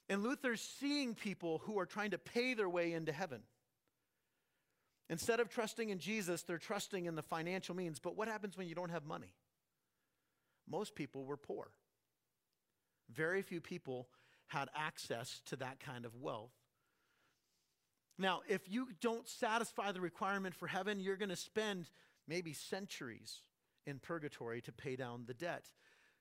And 0.08 0.24
Luther's 0.24 0.62
seeing 0.80 1.14
people 1.14 1.62
who 1.66 1.78
are 1.78 1.86
trying 1.86 2.12
to 2.12 2.18
pay 2.18 2.56
their 2.56 2.70
way 2.70 2.94
into 2.94 3.12
heaven. 3.12 3.42
Instead 5.10 5.40
of 5.40 5.50
trusting 5.50 5.90
in 5.90 5.98
Jesus, 5.98 6.44
they're 6.44 6.58
trusting 6.58 7.06
in 7.06 7.16
the 7.16 7.24
financial 7.24 7.76
means. 7.76 8.00
But 8.00 8.16
what 8.16 8.28
happens 8.28 8.58
when 8.58 8.68
you 8.68 8.76
don't 8.76 8.92
have 8.92 9.06
money? 9.06 9.34
Most 10.70 10.94
people 10.94 11.26
were 11.26 11.38
poor. 11.38 11.72
Very 13.12 13.42
few 13.42 13.60
people 13.60 14.08
had 14.48 14.70
access 14.76 15.42
to 15.48 15.56
that 15.58 15.80
kind 15.80 16.06
of 16.06 16.16
wealth. 16.16 16.54
Now, 18.20 18.42
if 18.48 18.70
you 18.70 18.90
don't 19.02 19.28
satisfy 19.28 19.92
the 19.92 20.02
requirement 20.02 20.54
for 20.54 20.68
heaven, 20.68 21.00
you're 21.00 21.16
going 21.16 21.30
to 21.30 21.36
spend 21.36 21.90
maybe 22.28 22.54
centuries 22.54 23.42
in 23.88 23.98
purgatory 23.98 24.62
to 24.62 24.72
pay 24.72 24.96
down 24.96 25.24
the 25.26 25.34
debt. 25.34 25.66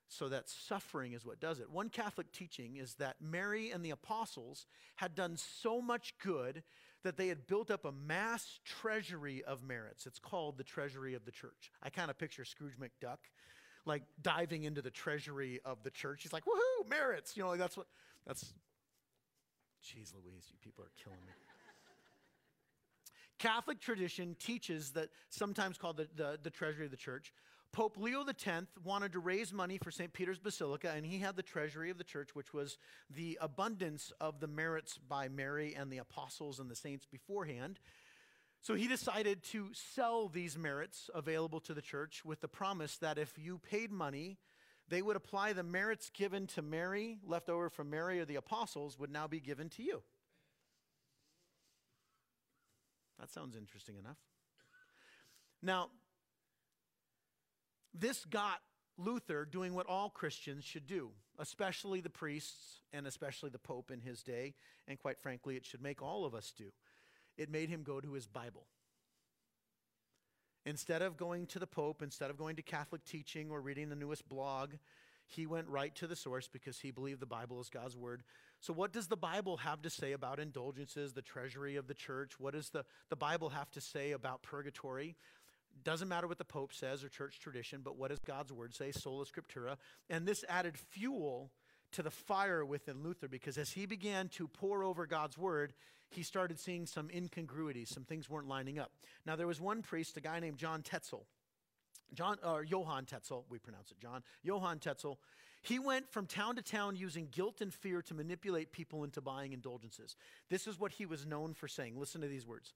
So 0.06 0.28
that 0.30 0.48
suffering 0.48 1.12
is 1.12 1.26
what 1.26 1.40
does 1.40 1.60
it. 1.60 1.70
One 1.70 1.90
Catholic 1.90 2.32
teaching 2.32 2.76
is 2.76 2.94
that 2.94 3.16
Mary 3.20 3.70
and 3.70 3.84
the 3.84 3.90
apostles 3.90 4.64
had 4.96 5.14
done 5.14 5.36
so 5.36 5.82
much 5.82 6.14
good 6.22 6.62
that 7.04 7.16
they 7.16 7.28
had 7.28 7.46
built 7.46 7.70
up 7.70 7.84
a 7.84 7.92
mass 7.92 8.60
treasury 8.64 9.44
of 9.44 9.62
merits. 9.62 10.06
It's 10.06 10.18
called 10.18 10.58
the 10.58 10.64
treasury 10.64 11.14
of 11.14 11.24
the 11.24 11.30
church. 11.30 11.70
I 11.82 11.90
kind 11.90 12.10
of 12.10 12.18
picture 12.18 12.44
Scrooge 12.44 12.74
McDuck 12.78 13.18
like 13.88 14.02
diving 14.20 14.64
into 14.64 14.82
the 14.82 14.90
treasury 14.90 15.60
of 15.64 15.82
the 15.82 15.90
church. 15.90 16.22
He's 16.22 16.32
like, 16.32 16.44
woohoo, 16.44 16.88
merits. 16.88 17.36
You 17.36 17.42
know, 17.42 17.48
like 17.48 17.58
that's 17.58 17.76
what, 17.76 17.86
that's, 18.26 18.44
jeez 19.82 20.12
Louise, 20.14 20.44
you 20.50 20.58
people 20.62 20.84
are 20.84 20.90
killing 21.02 21.18
me. 21.26 21.32
Catholic 23.38 23.80
tradition 23.80 24.36
teaches 24.38 24.90
that, 24.90 25.10
sometimes 25.30 25.78
called 25.78 25.96
the, 25.96 26.08
the, 26.16 26.38
the, 26.42 26.50
treasury 26.50 26.84
of 26.84 26.90
the 26.90 26.96
church. 26.96 27.32
Pope 27.72 27.96
Leo 27.98 28.24
X 28.24 28.66
wanted 28.82 29.12
to 29.12 29.18
raise 29.18 29.52
money 29.52 29.78
for 29.78 29.90
St. 29.90 30.12
Peter's 30.12 30.38
Basilica, 30.38 30.92
and 30.94 31.04
he 31.04 31.18
had 31.18 31.36
the 31.36 31.42
treasury 31.42 31.90
of 31.90 31.98
the 31.98 32.04
church, 32.04 32.34
which 32.34 32.52
was 32.52 32.78
the 33.10 33.38
abundance 33.40 34.12
of 34.20 34.40
the 34.40 34.46
merits 34.46 34.98
by 34.98 35.28
Mary 35.28 35.74
and 35.74 35.90
the 35.90 35.98
apostles 35.98 36.58
and 36.58 36.70
the 36.70 36.76
saints 36.76 37.06
beforehand. 37.06 37.78
So 38.62 38.74
he 38.74 38.88
decided 38.88 39.44
to 39.44 39.68
sell 39.72 40.28
these 40.28 40.58
merits 40.58 41.08
available 41.14 41.60
to 41.60 41.74
the 41.74 41.82
church 41.82 42.24
with 42.24 42.40
the 42.40 42.48
promise 42.48 42.96
that 42.98 43.18
if 43.18 43.38
you 43.38 43.58
paid 43.58 43.92
money, 43.92 44.38
they 44.88 45.02
would 45.02 45.16
apply 45.16 45.52
the 45.52 45.62
merits 45.62 46.10
given 46.10 46.46
to 46.48 46.62
Mary, 46.62 47.18
left 47.24 47.48
over 47.48 47.68
from 47.70 47.90
Mary 47.90 48.18
or 48.18 48.24
the 48.24 48.36
apostles, 48.36 48.98
would 48.98 49.10
now 49.10 49.28
be 49.28 49.40
given 49.40 49.68
to 49.70 49.82
you. 49.82 50.02
That 53.20 53.30
sounds 53.30 53.56
interesting 53.56 53.96
enough. 53.98 54.16
Now, 55.62 55.90
this 57.94 58.24
got 58.24 58.60
Luther 58.96 59.44
doing 59.44 59.74
what 59.74 59.86
all 59.86 60.10
Christians 60.10 60.64
should 60.64 60.86
do, 60.86 61.10
especially 61.38 62.00
the 62.00 62.10
priests 62.10 62.80
and 62.92 63.06
especially 63.06 63.50
the 63.50 63.58
Pope 63.58 63.90
in 63.90 64.00
his 64.00 64.22
day, 64.22 64.54
and 64.86 64.98
quite 64.98 65.20
frankly, 65.20 65.56
it 65.56 65.64
should 65.64 65.82
make 65.82 66.02
all 66.02 66.24
of 66.24 66.34
us 66.34 66.52
do 66.56 66.72
it 67.38 67.50
made 67.50 67.68
him 67.68 67.84
go 67.84 68.00
to 68.00 68.12
his 68.12 68.26
Bible. 68.26 68.66
Instead 70.66 71.00
of 71.00 71.16
going 71.16 71.46
to 71.46 71.58
the 71.58 71.66
Pope, 71.66 72.02
instead 72.02 72.30
of 72.30 72.36
going 72.36 72.56
to 72.56 72.62
Catholic 72.62 73.04
teaching 73.04 73.50
or 73.50 73.60
reading 73.60 73.88
the 73.88 73.96
newest 73.96 74.28
blog, 74.28 74.74
he 75.24 75.46
went 75.46 75.68
right 75.68 75.94
to 75.94 76.06
the 76.06 76.16
source 76.16 76.48
because 76.48 76.80
he 76.80 76.90
believed 76.90 77.20
the 77.20 77.26
Bible 77.26 77.60
is 77.60 77.68
God's 77.68 77.96
word. 77.96 78.22
So, 78.60 78.72
what 78.72 78.92
does 78.92 79.06
the 79.06 79.16
Bible 79.16 79.58
have 79.58 79.80
to 79.82 79.90
say 79.90 80.12
about 80.12 80.40
indulgences, 80.40 81.12
the 81.12 81.22
treasury 81.22 81.76
of 81.76 81.86
the 81.86 81.94
church? 81.94 82.40
What 82.40 82.54
does 82.54 82.70
the, 82.70 82.84
the 83.08 83.16
Bible 83.16 83.50
have 83.50 83.70
to 83.72 83.80
say 83.80 84.12
about 84.12 84.42
purgatory? 84.42 85.16
Doesn't 85.84 86.08
matter 86.08 86.26
what 86.26 86.38
the 86.38 86.44
Pope 86.44 86.72
says 86.72 87.04
or 87.04 87.08
church 87.08 87.40
tradition, 87.40 87.80
but 87.82 87.96
what 87.96 88.10
does 88.10 88.20
God's 88.20 88.52
word 88.52 88.74
say? 88.74 88.92
Sola 88.92 89.24
Scriptura. 89.24 89.76
And 90.10 90.26
this 90.26 90.44
added 90.48 90.76
fuel 90.78 91.50
to 91.92 92.02
the 92.02 92.10
fire 92.10 92.64
within 92.64 93.02
Luther 93.02 93.28
because 93.28 93.58
as 93.58 93.70
he 93.70 93.86
began 93.86 94.28
to 94.30 94.48
pore 94.48 94.84
over 94.84 95.06
God's 95.06 95.38
word, 95.38 95.72
he 96.10 96.22
started 96.22 96.58
seeing 96.58 96.86
some 96.86 97.10
incongruities, 97.10 97.90
some 97.90 98.04
things 98.04 98.28
weren't 98.28 98.48
lining 98.48 98.78
up. 98.78 98.92
Now, 99.26 99.36
there 99.36 99.46
was 99.46 99.60
one 99.60 99.82
priest, 99.82 100.16
a 100.16 100.20
guy 100.20 100.40
named 100.40 100.58
John 100.58 100.82
Tetzel. 100.82 101.26
John, 102.14 102.38
or 102.42 102.64
Johann 102.64 103.04
Tetzel, 103.04 103.44
we 103.50 103.58
pronounce 103.58 103.90
it 103.90 104.00
John, 104.00 104.22
Johann 104.42 104.78
Tetzel. 104.78 105.18
He 105.60 105.78
went 105.78 106.10
from 106.10 106.26
town 106.26 106.56
to 106.56 106.62
town 106.62 106.96
using 106.96 107.28
guilt 107.30 107.60
and 107.60 107.74
fear 107.74 108.00
to 108.02 108.14
manipulate 108.14 108.72
people 108.72 109.04
into 109.04 109.20
buying 109.20 109.52
indulgences. 109.52 110.16
This 110.48 110.66
is 110.66 110.78
what 110.78 110.92
he 110.92 111.04
was 111.04 111.26
known 111.26 111.52
for 111.52 111.68
saying. 111.68 111.98
Listen 111.98 112.20
to 112.20 112.28
these 112.28 112.46
words. 112.46 112.72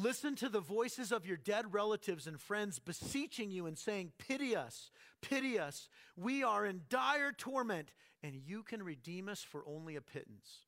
Listen 0.00 0.36
to 0.36 0.48
the 0.48 0.60
voices 0.60 1.10
of 1.10 1.26
your 1.26 1.36
dead 1.36 1.74
relatives 1.74 2.28
and 2.28 2.40
friends 2.40 2.78
beseeching 2.78 3.50
you 3.50 3.66
and 3.66 3.76
saying, 3.76 4.12
Pity 4.16 4.54
us, 4.54 4.92
pity 5.20 5.58
us. 5.58 5.88
We 6.16 6.44
are 6.44 6.64
in 6.64 6.82
dire 6.88 7.32
torment, 7.32 7.92
and 8.22 8.36
you 8.36 8.62
can 8.62 8.82
redeem 8.82 9.28
us 9.28 9.42
for 9.42 9.64
only 9.66 9.96
a 9.96 10.00
pittance. 10.00 10.66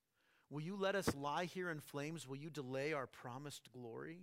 Will 0.51 0.63
you 0.63 0.75
let 0.77 0.97
us 0.97 1.15
lie 1.15 1.45
here 1.45 1.71
in 1.71 1.79
flames? 1.79 2.27
Will 2.27 2.39
you 2.39 2.51
delay 2.51 2.93
our 2.93 3.07
promised 3.07 3.71
glory? 3.73 4.23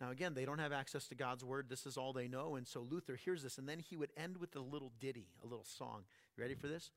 Now, 0.00 0.10
again, 0.10 0.34
they 0.34 0.44
don't 0.44 0.58
have 0.58 0.72
access 0.72 1.06
to 1.08 1.14
God's 1.14 1.44
word. 1.44 1.66
This 1.68 1.86
is 1.86 1.96
all 1.96 2.12
they 2.12 2.26
know. 2.26 2.56
And 2.56 2.66
so 2.66 2.80
Luther 2.80 3.14
hears 3.14 3.44
this, 3.44 3.58
and 3.58 3.68
then 3.68 3.78
he 3.78 3.96
would 3.96 4.10
end 4.16 4.38
with 4.38 4.56
a 4.56 4.60
little 4.60 4.90
ditty, 4.98 5.28
a 5.44 5.46
little 5.46 5.64
song. 5.64 6.02
You 6.36 6.42
ready 6.42 6.56
for 6.56 6.66
this? 6.66 6.90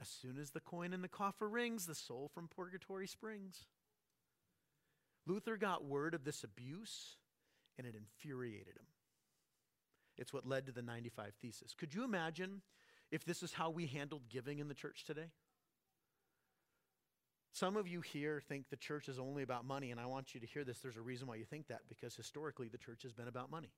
As 0.00 0.08
soon 0.08 0.38
as 0.38 0.50
the 0.50 0.60
coin 0.60 0.92
in 0.92 1.02
the 1.02 1.08
coffer 1.08 1.48
rings, 1.48 1.86
the 1.86 1.96
soul 1.96 2.30
from 2.32 2.48
purgatory 2.48 3.08
springs. 3.08 3.66
Luther 5.26 5.56
got 5.56 5.84
word 5.84 6.14
of 6.14 6.24
this 6.24 6.44
abuse, 6.44 7.16
and 7.78 7.86
it 7.86 7.94
infuriated 7.94 8.76
him. 8.76 8.86
It's 10.16 10.32
what 10.32 10.46
led 10.46 10.66
to 10.66 10.72
the 10.72 10.82
95 10.82 11.32
Thesis. 11.40 11.74
Could 11.74 11.94
you 11.94 12.04
imagine 12.04 12.62
if 13.10 13.24
this 13.24 13.42
is 13.42 13.52
how 13.52 13.70
we 13.70 13.86
handled 13.86 14.28
giving 14.28 14.58
in 14.58 14.68
the 14.68 14.74
church 14.74 15.04
today? 15.04 15.30
Some 17.52 17.76
of 17.76 17.86
you 17.86 18.00
here 18.00 18.42
think 18.48 18.68
the 18.68 18.76
church 18.76 19.08
is 19.08 19.18
only 19.18 19.42
about 19.42 19.64
money, 19.64 19.92
and 19.92 20.00
I 20.00 20.06
want 20.06 20.34
you 20.34 20.40
to 20.40 20.46
hear 20.46 20.64
this. 20.64 20.80
There's 20.80 20.96
a 20.96 21.02
reason 21.02 21.28
why 21.28 21.36
you 21.36 21.44
think 21.44 21.68
that, 21.68 21.82
because 21.88 22.16
historically 22.16 22.68
the 22.68 22.78
church 22.78 23.02
has 23.04 23.12
been 23.12 23.28
about 23.28 23.50
money. 23.50 23.70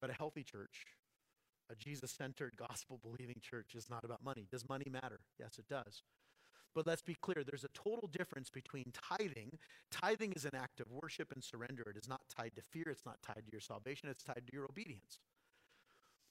But 0.00 0.10
a 0.10 0.14
healthy 0.14 0.42
church, 0.42 0.86
a 1.70 1.74
Jesus 1.74 2.10
centered, 2.10 2.56
gospel 2.56 2.98
believing 3.02 3.36
church, 3.42 3.74
is 3.74 3.90
not 3.90 4.04
about 4.04 4.24
money. 4.24 4.46
Does 4.50 4.68
money 4.68 4.86
matter? 4.90 5.20
Yes, 5.38 5.58
it 5.58 5.68
does. 5.68 6.02
But 6.76 6.86
let's 6.86 7.02
be 7.02 7.14
clear 7.14 7.42
there's 7.42 7.64
a 7.64 7.68
total 7.68 8.06
difference 8.06 8.50
between 8.50 8.92
tithing. 8.92 9.58
Tithing 9.90 10.34
is 10.34 10.44
an 10.44 10.54
act 10.54 10.78
of 10.78 10.86
worship 10.92 11.32
and 11.32 11.42
surrender. 11.42 11.82
It 11.88 11.96
is 11.96 12.06
not 12.06 12.20
tied 12.28 12.52
to 12.56 12.62
fear, 12.62 12.84
it's 12.88 13.06
not 13.06 13.20
tied 13.22 13.42
to 13.46 13.50
your 13.50 13.62
salvation, 13.62 14.10
it's 14.10 14.22
tied 14.22 14.42
to 14.46 14.52
your 14.52 14.66
obedience. 14.66 15.18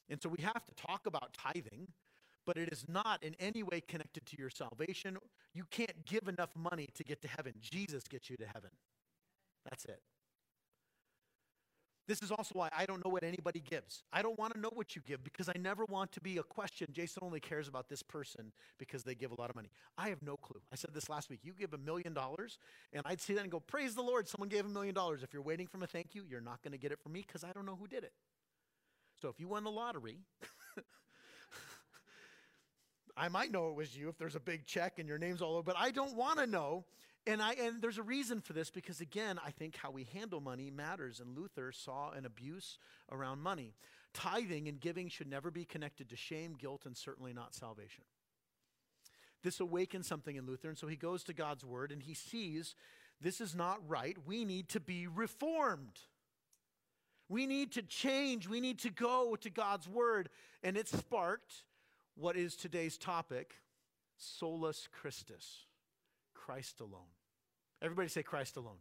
And 0.07 0.21
so 0.21 0.29
we 0.29 0.41
have 0.43 0.63
to 0.65 0.75
talk 0.75 1.07
about 1.07 1.33
tithing 1.33 1.87
but 2.45 2.57
it 2.57 2.71
is 2.71 2.85
not 2.87 3.23
in 3.23 3.35
any 3.39 3.63
way 3.63 3.81
connected 3.81 4.25
to 4.27 4.37
your 4.37 4.49
salvation. 4.51 5.17
You 5.53 5.63
can't 5.71 6.05
give 6.05 6.27
enough 6.27 6.51
money 6.55 6.89
to 6.93 7.03
get 7.03 7.21
to 7.23 7.27
heaven. 7.27 7.53
Jesus 7.59 8.03
gets 8.07 8.29
you 8.29 8.37
to 8.37 8.45
heaven. 8.45 8.69
That's 9.67 9.85
it. 9.85 10.01
This 12.07 12.21
is 12.21 12.31
also 12.31 12.51
why 12.53 12.69
I 12.77 12.85
don't 12.85 13.03
know 13.03 13.09
what 13.09 13.23
anybody 13.23 13.59
gives. 13.59 14.03
I 14.13 14.21
don't 14.21 14.37
want 14.37 14.53
to 14.53 14.59
know 14.59 14.69
what 14.73 14.95
you 14.95 15.01
give 15.01 15.23
because 15.23 15.49
I 15.49 15.57
never 15.57 15.85
want 15.85 16.11
to 16.13 16.21
be 16.21 16.37
a 16.37 16.43
question. 16.43 16.87
Jason 16.91 17.23
only 17.23 17.39
cares 17.39 17.67
about 17.67 17.89
this 17.89 18.03
person 18.03 18.51
because 18.77 19.03
they 19.03 19.15
give 19.15 19.31
a 19.31 19.35
lot 19.41 19.49
of 19.49 19.55
money. 19.55 19.69
I 19.97 20.09
have 20.09 20.21
no 20.21 20.37
clue. 20.37 20.61
I 20.71 20.75
said 20.75 20.91
this 20.93 21.09
last 21.09 21.29
week. 21.29 21.39
You 21.43 21.53
give 21.57 21.73
a 21.73 21.77
million 21.79 22.13
dollars, 22.13 22.59
and 22.93 23.01
I'd 23.05 23.21
see 23.21 23.33
that 23.33 23.41
and 23.41 23.51
go, 23.51 23.59
Praise 23.59 23.95
the 23.95 24.03
Lord, 24.03 24.27
someone 24.27 24.49
gave 24.49 24.65
a 24.65 24.69
million 24.69 24.93
dollars. 24.93 25.23
If 25.23 25.33
you're 25.33 25.41
waiting 25.41 25.67
for 25.67 25.83
a 25.83 25.87
thank 25.87 26.13
you, 26.13 26.23
you're 26.29 26.41
not 26.41 26.61
going 26.61 26.73
to 26.73 26.77
get 26.77 26.91
it 26.91 26.99
from 27.01 27.13
me 27.13 27.23
because 27.25 27.43
I 27.43 27.51
don't 27.51 27.65
know 27.65 27.75
who 27.75 27.87
did 27.87 28.03
it. 28.03 28.13
So 29.21 29.29
if 29.29 29.39
you 29.39 29.47
won 29.47 29.63
the 29.63 29.71
lottery, 29.71 30.19
I 33.17 33.29
might 33.29 33.51
know 33.51 33.69
it 33.69 33.75
was 33.75 33.95
you 33.95 34.09
if 34.09 34.17
there's 34.17 34.35
a 34.35 34.39
big 34.39 34.65
check 34.65 34.99
and 34.99 35.07
your 35.07 35.17
name's 35.17 35.41
all 35.41 35.53
over, 35.53 35.63
but 35.63 35.77
I 35.77 35.91
don't 35.91 36.15
want 36.15 36.39
to 36.39 36.45
know. 36.45 36.85
And 37.27 37.41
I 37.41 37.53
and 37.53 37.81
there's 37.81 37.97
a 37.97 38.03
reason 38.03 38.39
for 38.39 38.53
this 38.53 38.69
because 38.69 39.01
again, 39.01 39.39
I 39.43 39.49
think 39.49 39.77
how 39.77 39.89
we 39.89 40.03
handle 40.13 40.39
money 40.39 40.69
matters 40.69 41.19
and 41.19 41.35
Luther 41.35 41.71
saw 41.71 42.11
an 42.11 42.25
abuse 42.25 42.77
around 43.11 43.41
money. 43.41 43.73
Tithing 44.13 44.67
and 44.67 44.79
giving 44.79 45.09
should 45.09 45.27
never 45.27 45.51
be 45.51 45.65
connected 45.65 46.09
to 46.09 46.15
shame, 46.15 46.55
guilt 46.57 46.83
and 46.85 46.95
certainly 46.95 47.33
not 47.33 47.55
salvation. 47.55 48.03
This 49.43 49.59
awakens 49.59 50.07
something 50.07 50.35
in 50.35 50.45
Luther 50.45 50.69
and 50.69 50.77
so 50.77 50.87
he 50.87 50.95
goes 50.95 51.23
to 51.23 51.33
God's 51.33 51.65
word 51.65 51.91
and 51.91 52.03
he 52.03 52.13
sees 52.13 52.75
this 53.21 53.41
is 53.41 53.55
not 53.55 53.79
right. 53.87 54.17
We 54.25 54.45
need 54.45 54.69
to 54.69 54.79
be 54.79 55.07
reformed. 55.07 55.99
We 57.27 57.47
need 57.47 57.71
to 57.71 57.81
change. 57.81 58.47
We 58.47 58.59
need 58.59 58.79
to 58.79 58.91
go 58.91 59.35
to 59.41 59.49
God's 59.49 59.87
word 59.87 60.29
and 60.61 60.77
it 60.77 60.87
sparked 60.87 61.63
what 62.15 62.37
is 62.37 62.55
today's 62.55 62.99
topic 62.99 63.55
solus 64.17 64.87
Christus, 64.91 65.65
Christ 66.33 66.81
alone. 66.81 67.14
Everybody 67.85 68.09
say 68.09 68.23
Christ 68.23 68.57
alone. 68.57 68.79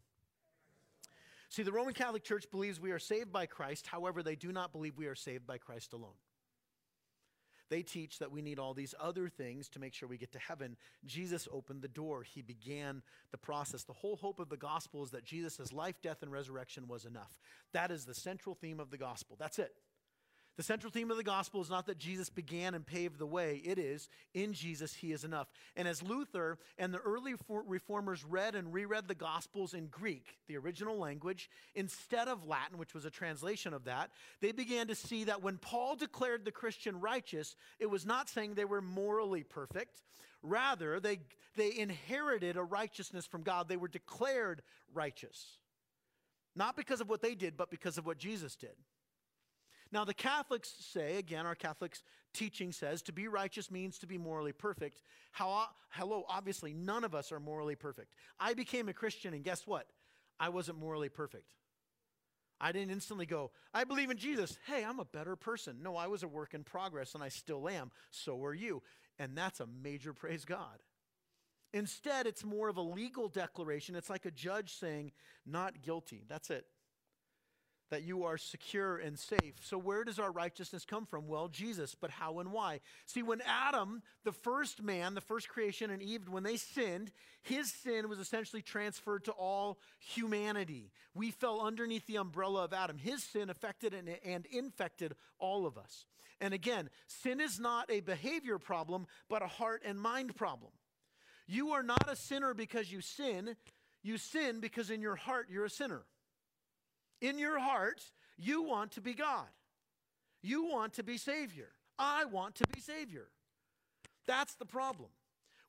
See, 1.50 1.62
the 1.62 1.72
Roman 1.72 1.92
Catholic 1.92 2.24
Church 2.24 2.50
believes 2.50 2.80
we 2.80 2.90
are 2.90 2.98
saved 2.98 3.30
by 3.30 3.44
Christ, 3.44 3.86
however, 3.86 4.22
they 4.22 4.34
do 4.34 4.50
not 4.50 4.72
believe 4.72 4.96
we 4.96 5.06
are 5.06 5.14
saved 5.14 5.46
by 5.46 5.58
Christ 5.58 5.92
alone. 5.92 6.16
They 7.68 7.82
teach 7.82 8.18
that 8.18 8.32
we 8.32 8.42
need 8.42 8.58
all 8.58 8.72
these 8.74 8.94
other 8.98 9.28
things 9.28 9.68
to 9.70 9.78
make 9.78 9.94
sure 9.94 10.08
we 10.08 10.16
get 10.16 10.32
to 10.32 10.38
heaven. 10.38 10.76
Jesus 11.04 11.46
opened 11.52 11.82
the 11.82 11.88
door, 11.88 12.22
He 12.22 12.40
began 12.40 13.02
the 13.30 13.38
process. 13.38 13.84
The 13.84 13.92
whole 13.92 14.16
hope 14.16 14.38
of 14.40 14.48
the 14.48 14.56
gospel 14.56 15.02
is 15.02 15.10
that 15.10 15.24
Jesus' 15.24 15.72
life, 15.72 16.00
death, 16.02 16.22
and 16.22 16.32
resurrection 16.32 16.88
was 16.88 17.04
enough. 17.04 17.38
That 17.72 17.90
is 17.90 18.06
the 18.06 18.14
central 18.14 18.54
theme 18.54 18.80
of 18.80 18.90
the 18.90 18.98
gospel. 18.98 19.36
That's 19.38 19.58
it. 19.58 19.74
The 20.56 20.62
central 20.62 20.92
theme 20.92 21.10
of 21.10 21.16
the 21.16 21.24
gospel 21.24 21.60
is 21.62 21.70
not 21.70 21.86
that 21.86 21.98
Jesus 21.98 22.30
began 22.30 22.74
and 22.74 22.86
paved 22.86 23.18
the 23.18 23.26
way. 23.26 23.60
It 23.64 23.76
is, 23.76 24.08
in 24.34 24.52
Jesus, 24.52 24.94
he 24.94 25.10
is 25.10 25.24
enough. 25.24 25.48
And 25.74 25.88
as 25.88 26.00
Luther 26.00 26.58
and 26.78 26.94
the 26.94 27.00
early 27.00 27.34
reformers 27.48 28.24
read 28.24 28.54
and 28.54 28.72
reread 28.72 29.08
the 29.08 29.16
gospels 29.16 29.74
in 29.74 29.88
Greek, 29.88 30.38
the 30.46 30.56
original 30.56 30.96
language, 30.96 31.50
instead 31.74 32.28
of 32.28 32.46
Latin, 32.46 32.78
which 32.78 32.94
was 32.94 33.04
a 33.04 33.10
translation 33.10 33.74
of 33.74 33.84
that, 33.86 34.10
they 34.40 34.52
began 34.52 34.86
to 34.86 34.94
see 34.94 35.24
that 35.24 35.42
when 35.42 35.58
Paul 35.58 35.96
declared 35.96 36.44
the 36.44 36.52
Christian 36.52 37.00
righteous, 37.00 37.56
it 37.80 37.90
was 37.90 38.06
not 38.06 38.28
saying 38.28 38.54
they 38.54 38.64
were 38.64 38.82
morally 38.82 39.42
perfect. 39.42 40.02
Rather, 40.40 41.00
they, 41.00 41.18
they 41.56 41.76
inherited 41.76 42.56
a 42.56 42.62
righteousness 42.62 43.26
from 43.26 43.42
God. 43.42 43.68
They 43.68 43.76
were 43.76 43.88
declared 43.88 44.62
righteous. 44.92 45.58
Not 46.54 46.76
because 46.76 47.00
of 47.00 47.08
what 47.08 47.22
they 47.22 47.34
did, 47.34 47.56
but 47.56 47.70
because 47.70 47.98
of 47.98 48.06
what 48.06 48.18
Jesus 48.18 48.54
did. 48.54 48.76
Now, 49.94 50.04
the 50.04 50.12
Catholics 50.12 50.74
say, 50.80 51.18
again, 51.18 51.46
our 51.46 51.54
Catholics 51.54 52.02
teaching 52.32 52.72
says, 52.72 53.00
to 53.02 53.12
be 53.12 53.28
righteous 53.28 53.70
means 53.70 53.96
to 54.00 54.08
be 54.08 54.18
morally 54.18 54.50
perfect. 54.50 54.98
How, 55.30 55.68
hello, 55.90 56.24
obviously, 56.28 56.74
none 56.74 57.04
of 57.04 57.14
us 57.14 57.30
are 57.30 57.38
morally 57.38 57.76
perfect. 57.76 58.12
I 58.40 58.54
became 58.54 58.88
a 58.88 58.92
Christian, 58.92 59.34
and 59.34 59.44
guess 59.44 59.68
what? 59.68 59.86
I 60.40 60.48
wasn't 60.48 60.80
morally 60.80 61.08
perfect. 61.08 61.54
I 62.60 62.72
didn't 62.72 62.90
instantly 62.90 63.24
go, 63.24 63.52
I 63.72 63.84
believe 63.84 64.10
in 64.10 64.16
Jesus. 64.16 64.58
Hey, 64.66 64.84
I'm 64.84 64.98
a 64.98 65.04
better 65.04 65.36
person. 65.36 65.76
No, 65.80 65.96
I 65.96 66.08
was 66.08 66.24
a 66.24 66.28
work 66.28 66.54
in 66.54 66.64
progress, 66.64 67.14
and 67.14 67.22
I 67.22 67.28
still 67.28 67.68
am. 67.68 67.92
So 68.10 68.44
are 68.44 68.52
you. 68.52 68.82
And 69.20 69.38
that's 69.38 69.60
a 69.60 69.68
major 69.80 70.12
praise 70.12 70.44
God. 70.44 70.82
Instead, 71.72 72.26
it's 72.26 72.44
more 72.44 72.68
of 72.68 72.78
a 72.78 72.82
legal 72.82 73.28
declaration. 73.28 73.94
It's 73.94 74.10
like 74.10 74.26
a 74.26 74.32
judge 74.32 74.74
saying, 74.74 75.12
not 75.46 75.82
guilty. 75.82 76.24
That's 76.28 76.50
it 76.50 76.66
that 77.94 78.02
you 78.02 78.24
are 78.24 78.36
secure 78.36 78.96
and 78.96 79.16
safe. 79.16 79.54
So, 79.62 79.78
where 79.78 80.02
does 80.02 80.18
our 80.18 80.32
righteousness 80.32 80.84
come 80.84 81.06
from? 81.06 81.28
Well, 81.28 81.46
Jesus, 81.46 81.94
but 81.94 82.10
how 82.10 82.40
and 82.40 82.50
why? 82.50 82.80
See, 83.06 83.22
when 83.22 83.40
Adam, 83.46 84.02
the 84.24 84.32
first 84.32 84.82
man, 84.82 85.14
the 85.14 85.20
first 85.20 85.48
creation, 85.48 85.92
and 85.92 86.02
Eve, 86.02 86.28
when 86.28 86.42
they 86.42 86.56
sinned, 86.56 87.12
his 87.42 87.72
sin 87.72 88.08
was 88.08 88.18
essentially 88.18 88.62
transferred 88.62 89.26
to 89.26 89.30
all 89.30 89.78
humanity. 90.00 90.90
We 91.14 91.30
fell 91.30 91.60
underneath 91.60 92.04
the 92.08 92.16
umbrella 92.16 92.64
of 92.64 92.72
Adam. 92.72 92.98
His 92.98 93.22
sin 93.22 93.48
affected 93.48 93.94
and, 93.94 94.08
and 94.24 94.44
infected 94.46 95.14
all 95.38 95.64
of 95.64 95.78
us. 95.78 96.06
And 96.40 96.52
again, 96.52 96.90
sin 97.06 97.40
is 97.40 97.60
not 97.60 97.92
a 97.92 98.00
behavior 98.00 98.58
problem, 98.58 99.06
but 99.30 99.40
a 99.40 99.46
heart 99.46 99.82
and 99.84 100.00
mind 100.00 100.34
problem. 100.34 100.72
You 101.46 101.70
are 101.70 101.84
not 101.84 102.10
a 102.10 102.16
sinner 102.16 102.54
because 102.54 102.90
you 102.90 103.00
sin, 103.00 103.54
you 104.02 104.18
sin 104.18 104.58
because 104.58 104.90
in 104.90 105.00
your 105.00 105.14
heart 105.14 105.46
you're 105.48 105.66
a 105.66 105.70
sinner. 105.70 106.02
In 107.20 107.38
your 107.38 107.58
heart, 107.58 108.02
you 108.36 108.62
want 108.62 108.92
to 108.92 109.00
be 109.00 109.14
God. 109.14 109.46
You 110.42 110.64
want 110.64 110.94
to 110.94 111.02
be 111.02 111.16
Savior. 111.16 111.70
I 111.98 112.24
want 112.24 112.56
to 112.56 112.64
be 112.72 112.80
Savior. 112.80 113.28
That's 114.26 114.54
the 114.54 114.66
problem. 114.66 115.10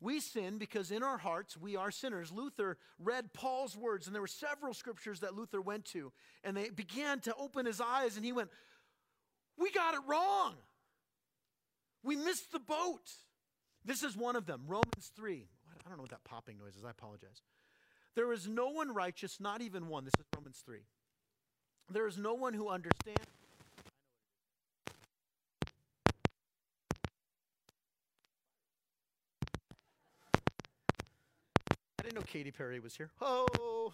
We 0.02 0.20
sin 0.20 0.58
because 0.58 0.92
in 0.92 1.04
our 1.04 1.18
hearts 1.18 1.58
we 1.58 1.76
are 1.76 1.92
sinners. 1.92 2.32
Luther 2.32 2.78
read 3.00 3.34
Paul's 3.34 3.78
words, 3.78 4.08
and 4.08 4.14
there 4.14 4.22
were 4.22 4.28
several 4.28 4.74
scriptures 4.74 5.22
that 5.22 5.36
Luther 5.36 5.62
went 5.62 5.86
to, 5.86 6.12
and 6.44 6.56
they 6.56 6.70
began 6.70 7.22
to 7.22 7.36
open 7.36 7.66
his 7.66 7.80
eyes, 7.80 8.18
and 8.18 8.26
he 8.26 8.34
went, 8.34 8.50
We 9.58 9.72
got 9.72 9.94
it 9.94 10.02
wrong. 10.08 10.56
We 12.04 12.16
missed 12.16 12.52
the 12.52 12.60
boat. 12.60 13.10
This 13.84 14.04
is 14.04 14.18
one 14.18 14.36
of 14.36 14.46
them, 14.46 14.64
Romans 14.68 15.12
3. 15.16 15.48
I 15.86 15.90
don't 15.90 15.98
know 15.98 16.04
what 16.04 16.12
that 16.12 16.24
popping 16.24 16.58
noise 16.58 16.76
is. 16.76 16.84
I 16.84 16.92
apologize. 16.92 17.42
There 18.16 18.32
is 18.32 18.48
no 18.48 18.70
one 18.70 18.94
righteous, 18.94 19.40
not 19.40 19.62
even 19.62 19.88
one. 19.88 20.06
This 20.06 20.14
is 20.20 20.26
Romans 20.36 20.62
3. 20.66 20.80
There 21.90 22.08
is 22.08 22.18
no 22.18 22.34
one 22.34 22.54
who 22.54 22.68
understands. 22.70 23.22
I 32.00 32.04
didn't 32.04 32.16
know 32.16 32.24
Katy 32.26 32.52
Perry 32.52 32.80
was 32.80 32.96
here. 32.96 33.12
Oh! 33.22 33.94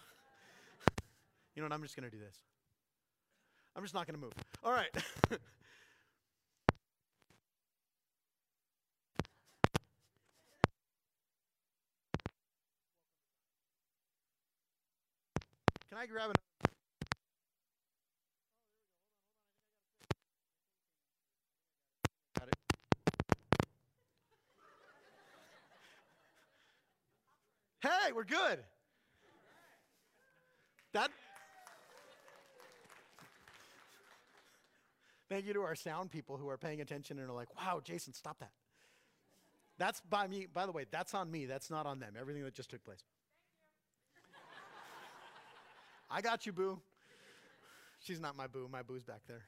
You 1.55 1.61
know 1.61 1.65
what? 1.65 1.73
I'm 1.73 1.83
just 1.83 1.95
going 1.95 2.09
to 2.09 2.15
do 2.15 2.21
this. 2.21 2.37
I'm 3.75 3.83
just 3.83 3.93
not 3.93 4.07
going 4.07 4.15
to 4.15 4.21
move. 4.21 4.33
All 4.63 4.71
right. 4.71 4.89
Can 15.89 15.97
I 15.97 16.05
grab 16.05 16.29
an 16.29 16.35
Hey, 28.11 28.15
we're 28.15 28.25
good. 28.25 28.59
That. 30.91 31.11
Thank 35.29 35.45
you 35.45 35.53
to 35.53 35.61
our 35.61 35.75
sound 35.75 36.11
people 36.11 36.35
who 36.35 36.49
are 36.49 36.57
paying 36.57 36.81
attention 36.81 37.19
and 37.19 37.29
are 37.29 37.33
like, 37.33 37.47
wow, 37.55 37.79
Jason, 37.81 38.11
stop 38.11 38.39
that. 38.39 38.51
That's 39.77 40.01
by 40.01 40.27
me, 40.27 40.45
by 40.53 40.65
the 40.65 40.73
way, 40.73 40.87
that's 40.91 41.13
on 41.13 41.31
me. 41.31 41.45
That's 41.45 41.69
not 41.69 41.85
on 41.85 41.99
them. 42.01 42.15
Everything 42.19 42.43
that 42.43 42.53
just 42.53 42.69
took 42.69 42.83
place. 42.83 43.01
I 46.09 46.19
got 46.19 46.45
you, 46.45 46.51
boo. 46.51 46.81
She's 48.01 48.19
not 48.19 48.35
my 48.35 48.47
boo. 48.47 48.67
My 48.69 48.81
boo's 48.81 49.05
back 49.05 49.21
there. 49.25 49.43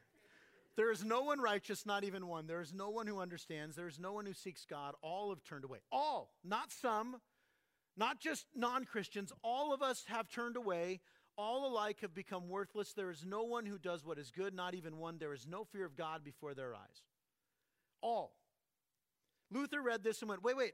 There 0.78 0.90
is 0.90 1.04
no 1.04 1.24
one 1.24 1.42
righteous, 1.42 1.86
not 1.86 2.06
even 2.06 2.28
one. 2.28 2.48
There 2.48 2.62
is 2.62 2.74
no 2.74 2.92
one 2.92 3.08
who 3.08 3.20
understands. 3.20 3.76
There 3.76 3.90
is 3.90 4.00
no 4.00 4.14
one 4.14 4.26
who 4.26 4.34
seeks 4.34 4.64
God. 4.64 4.96
All 5.02 5.32
have 5.32 5.44
turned 5.44 5.66
away. 5.66 5.80
All, 5.92 6.32
not 6.46 6.72
some, 6.72 7.18
not 7.96 8.20
just 8.20 8.46
non 8.56 8.86
Christians, 8.86 9.32
all 9.44 9.74
of 9.74 9.82
us 9.82 10.04
have 10.08 10.30
turned 10.30 10.58
away. 10.58 11.02
All 11.36 11.68
alike 11.68 12.02
have 12.02 12.14
become 12.14 12.48
worthless. 12.48 12.94
There 12.94 13.10
is 13.10 13.26
no 13.26 13.44
one 13.44 13.66
who 13.66 13.80
does 13.80 14.06
what 14.06 14.20
is 14.20 14.30
good, 14.30 14.54
not 14.54 14.76
even 14.76 14.98
one. 14.98 15.18
There 15.18 15.34
is 15.34 15.48
no 15.48 15.64
fear 15.64 15.86
of 15.86 15.96
God 15.96 16.24
before 16.24 16.54
their 16.54 16.76
eyes. 16.76 17.04
All. 18.02 18.36
Luther 19.50 19.82
read 19.82 20.04
this 20.04 20.22
and 20.22 20.30
went, 20.30 20.44
wait, 20.44 20.58
wait. 20.58 20.74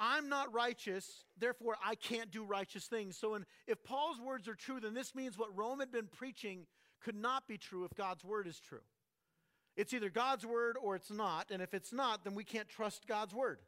I'm 0.00 0.28
not 0.28 0.52
righteous, 0.52 1.24
therefore 1.38 1.76
I 1.84 1.94
can't 1.94 2.30
do 2.30 2.44
righteous 2.44 2.86
things. 2.86 3.16
So, 3.16 3.36
in, 3.36 3.46
if 3.68 3.82
Paul's 3.84 4.20
words 4.20 4.48
are 4.48 4.56
true, 4.56 4.80
then 4.80 4.92
this 4.92 5.14
means 5.14 5.38
what 5.38 5.56
Rome 5.56 5.78
had 5.78 5.92
been 5.92 6.08
preaching 6.08 6.66
could 7.00 7.14
not 7.14 7.46
be 7.46 7.58
true 7.58 7.84
if 7.84 7.94
God's 7.94 8.24
word 8.24 8.48
is 8.48 8.58
true. 8.58 8.82
It's 9.76 9.92
either 9.94 10.10
God's 10.10 10.44
word 10.44 10.76
or 10.80 10.96
it's 10.96 11.10
not, 11.10 11.50
and 11.50 11.62
if 11.62 11.74
it's 11.74 11.92
not, 11.92 12.24
then 12.24 12.34
we 12.34 12.44
can't 12.44 12.68
trust 12.68 13.06
God's 13.06 13.34
word. 13.34 13.60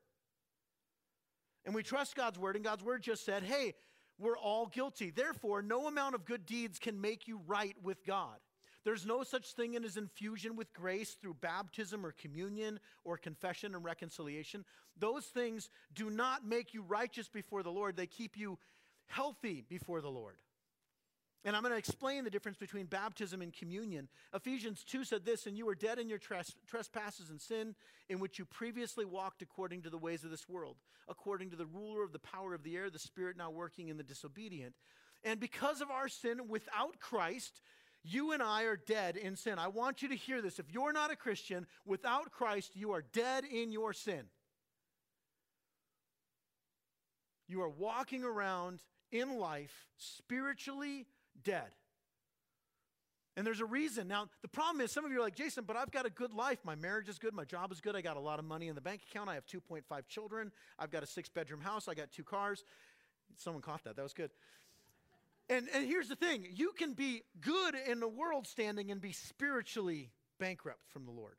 And 1.66 1.74
we 1.74 1.82
trust 1.82 2.14
God's 2.14 2.38
word, 2.38 2.54
and 2.54 2.64
God's 2.64 2.84
word 2.84 3.02
just 3.02 3.24
said, 3.24 3.42
hey, 3.42 3.74
we're 4.18 4.38
all 4.38 4.66
guilty. 4.66 5.10
Therefore, 5.10 5.60
no 5.60 5.88
amount 5.88 6.14
of 6.14 6.24
good 6.24 6.46
deeds 6.46 6.78
can 6.78 7.00
make 7.00 7.28
you 7.28 7.40
right 7.46 7.76
with 7.82 8.06
God. 8.06 8.38
There's 8.84 9.04
no 9.04 9.24
such 9.24 9.52
thing 9.52 9.76
as 9.76 9.96
infusion 9.96 10.54
with 10.54 10.72
grace 10.72 11.16
through 11.20 11.34
baptism 11.34 12.06
or 12.06 12.12
communion 12.12 12.78
or 13.04 13.18
confession 13.18 13.74
and 13.74 13.84
reconciliation. 13.84 14.64
Those 14.96 15.24
things 15.24 15.68
do 15.92 16.08
not 16.08 16.46
make 16.46 16.72
you 16.72 16.82
righteous 16.82 17.28
before 17.28 17.64
the 17.64 17.72
Lord, 17.72 17.96
they 17.96 18.06
keep 18.06 18.36
you 18.36 18.58
healthy 19.06 19.64
before 19.68 20.00
the 20.00 20.08
Lord. 20.08 20.36
And 21.44 21.54
I'm 21.54 21.62
going 21.62 21.72
to 21.72 21.78
explain 21.78 22.24
the 22.24 22.30
difference 22.30 22.58
between 22.58 22.86
baptism 22.86 23.40
and 23.40 23.52
communion. 23.52 24.08
Ephesians 24.34 24.82
2 24.82 25.04
said 25.04 25.24
this, 25.24 25.46
and 25.46 25.56
you 25.56 25.66
were 25.66 25.76
dead 25.76 26.00
in 26.00 26.08
your 26.08 26.18
trespasses 26.18 27.30
and 27.30 27.40
sin, 27.40 27.76
in 28.08 28.18
which 28.18 28.38
you 28.38 28.44
previously 28.44 29.04
walked 29.04 29.42
according 29.42 29.82
to 29.82 29.90
the 29.90 29.98
ways 29.98 30.24
of 30.24 30.30
this 30.30 30.48
world, 30.48 30.76
according 31.08 31.50
to 31.50 31.56
the 31.56 31.66
ruler 31.66 32.02
of 32.02 32.12
the 32.12 32.18
power 32.18 32.52
of 32.52 32.64
the 32.64 32.76
air, 32.76 32.90
the 32.90 32.98
spirit 32.98 33.36
now 33.36 33.50
working 33.50 33.88
in 33.88 33.96
the 33.96 34.02
disobedient. 34.02 34.74
And 35.22 35.38
because 35.38 35.80
of 35.80 35.90
our 35.90 36.08
sin 36.08 36.48
without 36.48 36.98
Christ, 36.98 37.60
you 38.02 38.32
and 38.32 38.42
I 38.42 38.64
are 38.64 38.76
dead 38.76 39.16
in 39.16 39.36
sin. 39.36 39.58
I 39.58 39.68
want 39.68 40.02
you 40.02 40.08
to 40.08 40.16
hear 40.16 40.42
this. 40.42 40.58
If 40.58 40.72
you're 40.72 40.92
not 40.92 41.12
a 41.12 41.16
Christian, 41.16 41.66
without 41.84 42.32
Christ, 42.32 42.74
you 42.74 42.92
are 42.92 43.04
dead 43.12 43.44
in 43.44 43.70
your 43.70 43.92
sin. 43.92 44.24
You 47.48 47.62
are 47.62 47.68
walking 47.68 48.24
around 48.24 48.80
in 49.12 49.38
life 49.38 49.88
spiritually 49.96 51.06
dead. 51.42 51.68
And 53.36 53.46
there's 53.46 53.60
a 53.60 53.66
reason. 53.66 54.08
Now, 54.08 54.28
the 54.40 54.48
problem 54.48 54.80
is 54.80 54.90
some 54.90 55.04
of 55.04 55.12
you 55.12 55.18
are 55.18 55.22
like, 55.22 55.36
Jason, 55.36 55.64
but 55.66 55.76
I've 55.76 55.90
got 55.90 56.06
a 56.06 56.10
good 56.10 56.32
life. 56.32 56.58
My 56.64 56.74
marriage 56.74 57.08
is 57.08 57.18
good. 57.18 57.34
My 57.34 57.44
job 57.44 57.70
is 57.70 57.82
good. 57.82 57.94
I 57.94 58.00
got 58.00 58.16
a 58.16 58.20
lot 58.20 58.38
of 58.38 58.46
money 58.46 58.68
in 58.68 58.74
the 58.74 58.80
bank 58.80 59.02
account. 59.10 59.28
I 59.28 59.34
have 59.34 59.46
2.5 59.46 59.82
children. 60.08 60.50
I've 60.78 60.90
got 60.90 61.02
a 61.02 61.06
six 61.06 61.28
bedroom 61.28 61.60
house. 61.60 61.86
I 61.86 61.94
got 61.94 62.10
two 62.10 62.24
cars. 62.24 62.64
Someone 63.36 63.60
caught 63.60 63.84
that. 63.84 63.96
That 63.96 64.02
was 64.02 64.14
good. 64.14 64.30
And, 65.50 65.68
and 65.74 65.86
here's 65.86 66.08
the 66.08 66.16
thing 66.16 66.46
you 66.50 66.72
can 66.72 66.94
be 66.94 67.22
good 67.40 67.76
in 67.86 68.00
the 68.00 68.08
world 68.08 68.46
standing 68.46 68.90
and 68.90 69.00
be 69.00 69.12
spiritually 69.12 70.10
bankrupt 70.38 70.80
from 70.88 71.04
the 71.04 71.12
Lord. 71.12 71.36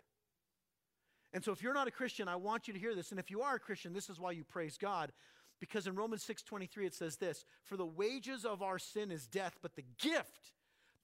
And 1.34 1.44
so 1.44 1.52
if 1.52 1.62
you're 1.62 1.74
not 1.74 1.88
a 1.88 1.92
Christian, 1.92 2.28
I 2.28 2.36
want 2.36 2.68
you 2.68 2.74
to 2.74 2.80
hear 2.80 2.96
this. 2.96 3.12
And 3.12 3.20
if 3.20 3.30
you 3.30 3.42
are 3.42 3.56
a 3.56 3.60
Christian, 3.60 3.92
this 3.92 4.10
is 4.10 4.20
why 4.20 4.32
you 4.32 4.44
praise 4.44 4.78
God. 4.78 5.12
Because 5.60 5.88
in 5.88 5.96
Romans 5.96 6.24
6:23 6.24 6.86
it 6.86 6.94
says 6.94 7.18
this, 7.18 7.46
"For 7.64 7.78
the 7.78 7.86
wages 7.86 8.46
of 8.46 8.62
our 8.62 8.80
sin 8.80 9.12
is 9.12 9.28
death, 9.28 9.58
but 9.62 9.76
the 9.76 9.86
gift, 9.98 10.54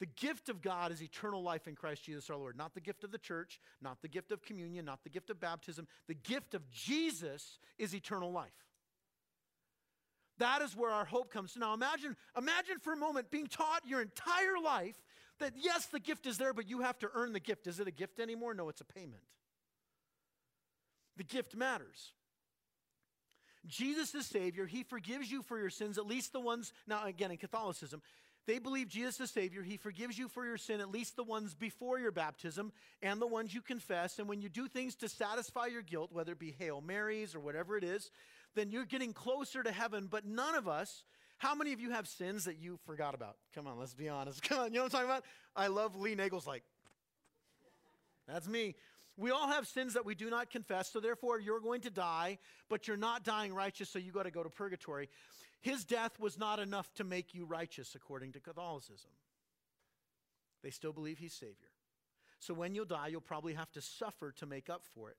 The 0.04 0.08
gift 0.08 0.50
of 0.50 0.62
God 0.62 0.92
is 0.92 1.02
eternal 1.02 1.42
life 1.42 1.66
in 1.66 1.76
Christ 1.76 2.04
Jesus 2.04 2.30
our 2.30 2.36
Lord. 2.36 2.58
Not 2.58 2.74
the 2.74 2.82
gift 2.82 3.06
of 3.06 3.12
the 3.12 3.18
church, 3.18 3.62
not 3.82 4.02
the 4.02 4.10
gift 4.10 4.34
of 4.34 4.42
communion, 4.42 4.84
not 4.84 5.02
the 5.04 5.10
gift 5.10 5.30
of 5.30 5.40
baptism. 5.40 5.88
The 6.08 6.14
gift 6.14 6.54
of 6.54 6.70
Jesus 6.70 7.58
is 7.78 7.96
eternal 7.96 8.30
life. 8.30 8.52
That 10.40 10.62
is 10.62 10.76
where 10.76 10.92
our 10.92 11.06
hope 11.06 11.32
comes. 11.32 11.56
Now 11.56 11.74
imagine, 11.74 12.18
imagine 12.36 12.80
for 12.80 12.92
a 12.92 12.98
moment 12.98 13.32
being 13.32 13.48
taught 13.48 13.88
your 13.88 14.02
entire 14.02 14.60
life 14.62 15.02
that 15.40 15.54
yes, 15.56 15.86
the 15.86 16.02
gift 16.02 16.26
is 16.26 16.38
there, 16.38 16.54
but 16.54 16.68
you 16.68 16.82
have 16.82 17.00
to 17.00 17.10
earn 17.14 17.32
the 17.32 17.40
gift. 17.40 17.68
Is 17.68 17.80
it 17.80 17.88
a 17.88 17.92
gift 17.92 18.20
anymore? 18.20 18.54
No, 18.54 18.68
it's 18.68 18.82
a 18.82 18.86
payment. 18.86 19.24
The 21.16 21.24
gift 21.24 21.56
matters. 21.56 22.12
Jesus 23.68 24.14
is 24.14 24.26
Savior. 24.26 24.66
He 24.66 24.84
forgives 24.84 25.32
you 25.32 25.42
for 25.42 25.58
your 25.58 25.70
sins, 25.70 25.98
at 25.98 26.06
least 26.06 26.34
the 26.34 26.40
ones, 26.40 26.74
now 26.88 27.06
again, 27.06 27.32
in 27.32 27.38
Catholicism, 27.38 28.02
they 28.46 28.60
believe 28.60 28.90
Jesus 28.90 29.20
is 29.22 29.32
Savior. 29.32 29.64
He 29.64 29.78
forgives 29.78 30.18
you 30.18 30.28
for 30.28 30.46
your 30.46 30.58
sin, 30.58 30.82
at 30.82 30.92
least 30.92 31.16
the 31.16 31.24
ones 31.24 31.54
before 31.54 31.98
your 31.98 32.12
baptism 32.12 32.74
and 33.02 33.22
the 33.22 33.28
ones 33.28 33.54
you 33.54 33.62
confess. 33.62 34.20
And 34.20 34.28
when 34.28 34.42
you 34.42 34.50
do 34.50 34.68
things 34.68 34.96
to 34.96 35.08
satisfy 35.08 35.68
your 35.68 35.82
guilt, 35.82 36.10
whether 36.12 36.34
it 36.34 36.40
be 36.40 36.54
Hail 36.60 36.82
Marys 36.82 37.36
or 37.36 37.40
whatever 37.40 37.78
it 37.78 37.86
is, 37.86 38.12
then 38.56 38.70
you're 38.70 38.86
getting 38.86 39.14
closer 39.14 39.64
to 39.64 39.72
heaven. 39.72 40.08
But 40.12 40.26
none 40.26 40.56
of 40.56 40.68
us, 40.68 41.04
how 41.38 41.56
many 41.56 41.72
of 41.72 41.80
you 41.80 41.92
have 41.92 42.06
sins 42.06 42.44
that 42.44 42.58
you 42.58 42.78
forgot 42.86 43.16
about? 43.16 43.38
Come 43.56 43.66
on, 43.66 43.80
let's 43.80 43.94
be 43.94 44.10
honest. 44.10 44.44
Come 44.50 44.60
on, 44.60 44.74
you 44.74 44.80
know 44.80 44.84
what 44.84 44.94
I'm 44.94 45.08
talking 45.08 45.10
about? 45.10 45.24
I 45.56 45.68
love 45.68 45.96
Lee 45.96 46.16
Nagel's 46.16 46.48
like, 46.48 46.64
that's 48.28 48.48
me. 48.48 48.76
We 49.16 49.30
all 49.30 49.48
have 49.48 49.68
sins 49.68 49.94
that 49.94 50.06
we 50.06 50.16
do 50.16 50.30
not 50.30 50.50
confess, 50.50 50.92
so 50.92 51.00
therefore 51.00 51.40
you're 51.40 51.60
going 51.60 51.82
to 51.82 51.92
die, 51.92 52.40
but 52.68 52.88
you're 52.88 52.98
not 52.98 53.24
dying 53.24 53.54
righteous, 53.54 53.90
so 53.90 54.00
you 54.00 54.12
got 54.12 54.24
to 54.24 54.32
go 54.32 54.42
to 54.42 54.50
purgatory. 54.50 55.10
His 55.62 55.86
death 55.86 56.20
was 56.20 56.38
not 56.38 56.60
enough 56.60 56.92
to 56.96 57.04
make 57.04 57.34
you 57.34 57.46
righteous, 57.46 57.96
according 57.96 58.34
to 58.34 58.40
Catholicism. 58.40 59.12
They 60.64 60.72
still 60.72 60.94
believe 60.94 61.20
he's 61.20 61.34
Savior. 61.34 61.70
So 62.40 62.54
when 62.54 62.74
you'll 62.74 62.86
die, 62.86 63.08
you'll 63.08 63.22
probably 63.22 63.54
have 63.54 63.72
to 63.74 63.82
suffer 63.82 64.32
to 64.34 64.46
make 64.46 64.70
up 64.70 64.84
for 64.94 65.10
it. 65.10 65.18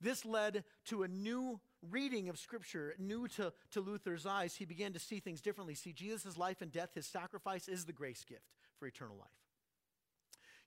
This 0.00 0.24
led 0.24 0.64
to 0.86 1.02
a 1.02 1.08
new 1.08 1.60
reading 1.90 2.28
of 2.28 2.38
Scripture, 2.38 2.94
new 2.98 3.28
to, 3.28 3.52
to 3.72 3.80
Luther's 3.80 4.26
eyes. 4.26 4.54
He 4.54 4.64
began 4.64 4.92
to 4.94 4.98
see 4.98 5.20
things 5.20 5.40
differently. 5.40 5.74
See, 5.74 5.92
Jesus' 5.92 6.38
life 6.38 6.62
and 6.62 6.72
death, 6.72 6.90
his 6.94 7.06
sacrifice, 7.06 7.68
is 7.68 7.84
the 7.84 7.92
grace 7.92 8.24
gift 8.24 8.52
for 8.78 8.86
eternal 8.86 9.16
life. 9.16 9.41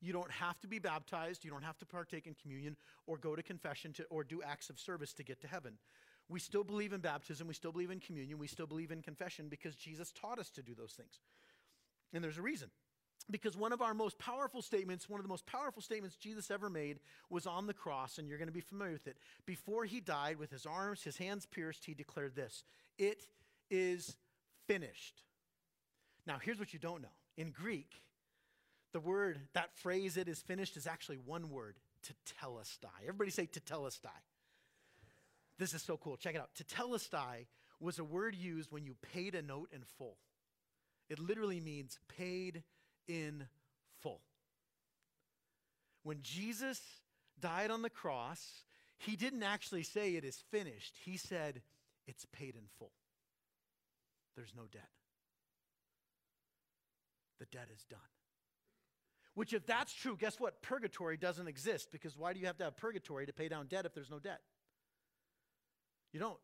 You 0.06 0.14
don't 0.14 0.30
have 0.30 0.60
to 0.62 0.68
be 0.68 0.78
baptized, 0.78 1.44
you 1.44 1.50
don't 1.50 1.64
have 1.64 1.80
to 1.80 1.86
partake 1.86 2.28
in 2.28 2.36
communion 2.36 2.78
or 3.08 3.18
go 3.18 3.36
to 3.36 3.42
confession 3.42 3.92
to, 3.94 4.04
or 4.12 4.24
do 4.24 4.44
acts 4.44 4.70
of 4.70 4.80
service 4.80 5.14
to 5.14 5.24
get 5.24 5.42
to 5.42 5.48
heaven. 5.48 5.80
We 6.30 6.40
still 6.40 6.64
believe 6.64 6.94
in 6.94 7.02
baptism, 7.02 7.48
we 7.48 7.56
still 7.56 7.72
believe 7.72 7.90
in 7.90 8.00
communion, 8.00 8.38
we 8.38 8.46
still 8.46 8.68
believe 8.68 8.92
in 8.92 9.02
confession 9.02 9.48
because 9.50 9.76
Jesus 9.76 10.12
taught 10.12 10.38
us 10.38 10.52
to 10.52 10.62
do 10.62 10.76
those 10.76 10.92
things. 10.92 11.22
And 12.14 12.24
there's 12.24 12.38
a 12.38 12.44
reason. 12.44 12.70
Because 13.32 13.58
one 13.58 13.74
of 13.74 13.82
our 13.82 13.96
most 13.96 14.20
powerful 14.20 14.62
statements, 14.62 15.10
one 15.10 15.20
of 15.20 15.24
the 15.24 15.30
most 15.30 15.48
powerful 15.48 15.82
statements 15.82 16.16
Jesus 16.16 16.52
ever 16.52 16.70
made 16.70 17.00
was 17.32 17.48
on 17.48 17.66
the 17.66 17.74
cross, 17.74 18.20
and 18.20 18.28
you're 18.28 18.38
going 18.38 18.48
to 18.48 18.54
be 18.54 18.62
familiar 18.62 18.94
with 18.94 19.08
it. 19.08 19.18
Before 19.48 19.86
he 19.86 20.00
died, 20.02 20.38
with 20.38 20.52
his 20.52 20.68
arms, 20.68 21.02
his 21.02 21.18
hands 21.18 21.48
pierced, 21.48 21.86
he 21.86 21.96
declared 21.96 22.36
this 22.36 22.64
It 23.00 23.24
is 23.72 24.16
finished. 24.68 25.24
Now, 26.28 26.38
here's 26.40 26.60
what 26.60 26.74
you 26.74 26.80
don't 26.80 27.02
know. 27.02 27.16
In 27.38 27.50
Greek, 27.50 28.04
the 28.96 29.02
word, 29.02 29.42
that 29.52 29.76
phrase, 29.76 30.16
it 30.16 30.30
is 30.30 30.42
finished, 30.42 30.78
is 30.78 30.88
actually 30.88 31.18
one 31.18 31.50
word, 31.50 31.76
tetelestai. 32.02 33.02
Everybody 33.02 33.30
say 33.30 33.46
tetelestai. 33.46 34.08
This 35.60 35.74
is 35.74 35.82
so 35.82 35.98
cool. 35.98 36.16
Check 36.16 36.36
it 36.36 36.40
out. 36.40 36.52
Tetelestai 36.58 37.48
was 37.82 38.00
a 38.00 38.06
word 38.06 38.36
used 38.36 38.72
when 38.72 38.86
you 38.86 38.96
paid 39.14 39.36
a 39.36 39.42
note 39.42 39.68
in 39.74 39.82
full. 39.98 40.16
It 41.10 41.20
literally 41.20 41.60
means 41.60 42.00
paid 42.18 42.64
in 43.06 43.48
full. 44.00 44.22
When 46.04 46.20
Jesus 46.22 46.80
died 47.42 47.72
on 47.72 47.82
the 47.82 47.90
cross, 47.90 48.64
he 48.98 49.18
didn't 49.18 49.44
actually 49.44 49.84
say 49.84 50.12
it 50.16 50.24
is 50.24 50.42
finished. 50.52 50.96
He 51.04 51.18
said 51.18 51.62
it's 52.08 52.26
paid 52.32 52.56
in 52.56 52.64
full. 52.80 52.94
There's 54.38 54.54
no 54.56 54.64
debt. 54.72 54.88
The 57.40 57.46
debt 57.48 57.68
is 57.76 57.84
done. 57.90 58.00
Which, 59.36 59.54
if 59.54 59.66
that's 59.66 59.94
true, 59.94 60.18
guess 60.18 60.40
what? 60.40 60.62
Purgatory 60.62 61.18
doesn't 61.18 61.48
exist 61.48 61.90
because 61.92 62.18
why 62.18 62.34
do 62.34 62.40
you 62.40 62.48
have 62.48 62.58
to 62.58 62.64
have 62.64 62.78
purgatory 62.78 63.26
to 63.26 63.34
pay 63.34 63.50
down 63.50 63.68
debt 63.68 63.86
if 63.86 63.94
there's 63.94 64.10
no 64.10 64.20
debt? 64.20 64.40
You 66.14 66.20
don't. 66.20 66.40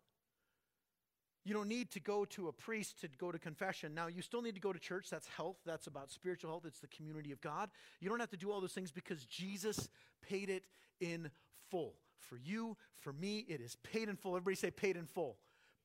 You 1.44 1.54
don't 1.54 1.70
need 1.70 1.90
to 1.92 2.00
go 2.00 2.26
to 2.26 2.50
a 2.50 2.52
priest 2.52 3.02
to 3.02 3.08
go 3.18 3.32
to 3.32 3.40
confession. 3.40 3.96
Now, 3.96 4.08
you 4.08 4.22
still 4.22 4.42
need 4.42 4.56
to 4.56 4.62
go 4.62 4.72
to 4.72 4.78
church. 4.78 5.10
That's 5.10 5.28
health. 5.28 5.58
That's 5.66 5.88
about 5.88 6.12
spiritual 6.12 6.52
health. 6.52 6.66
It's 6.68 6.80
the 6.80 6.88
community 6.88 7.32
of 7.32 7.42
God. 7.42 7.70
You 8.00 8.10
don't 8.10 8.20
have 8.20 8.30
to 8.32 8.38
do 8.38 8.52
all 8.52 8.62
those 8.62 8.74
things 8.74 8.92
because 8.92 9.26
Jesus 9.26 9.90
paid 10.22 10.50
it 10.50 10.66
in 11.00 11.32
full. 11.72 11.96
For 12.20 12.38
you, 12.38 12.78
for 13.00 13.14
me, 13.14 13.46
it 13.48 13.62
is 13.62 13.78
paid 13.78 14.08
in 14.08 14.18
full. 14.18 14.36
Everybody 14.36 14.56
say 14.56 14.70
paid 14.70 14.98
in 14.98 15.06
full. 15.06 15.38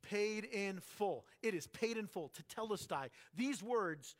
Paid 0.02 0.44
in 0.44 0.80
full. 0.80 1.24
It 1.42 1.54
is 1.54 1.66
paid 1.68 1.96
in 1.96 2.06
full. 2.06 2.30
Tetelestai. 2.30 3.08
These 3.34 3.62
words 3.62 4.14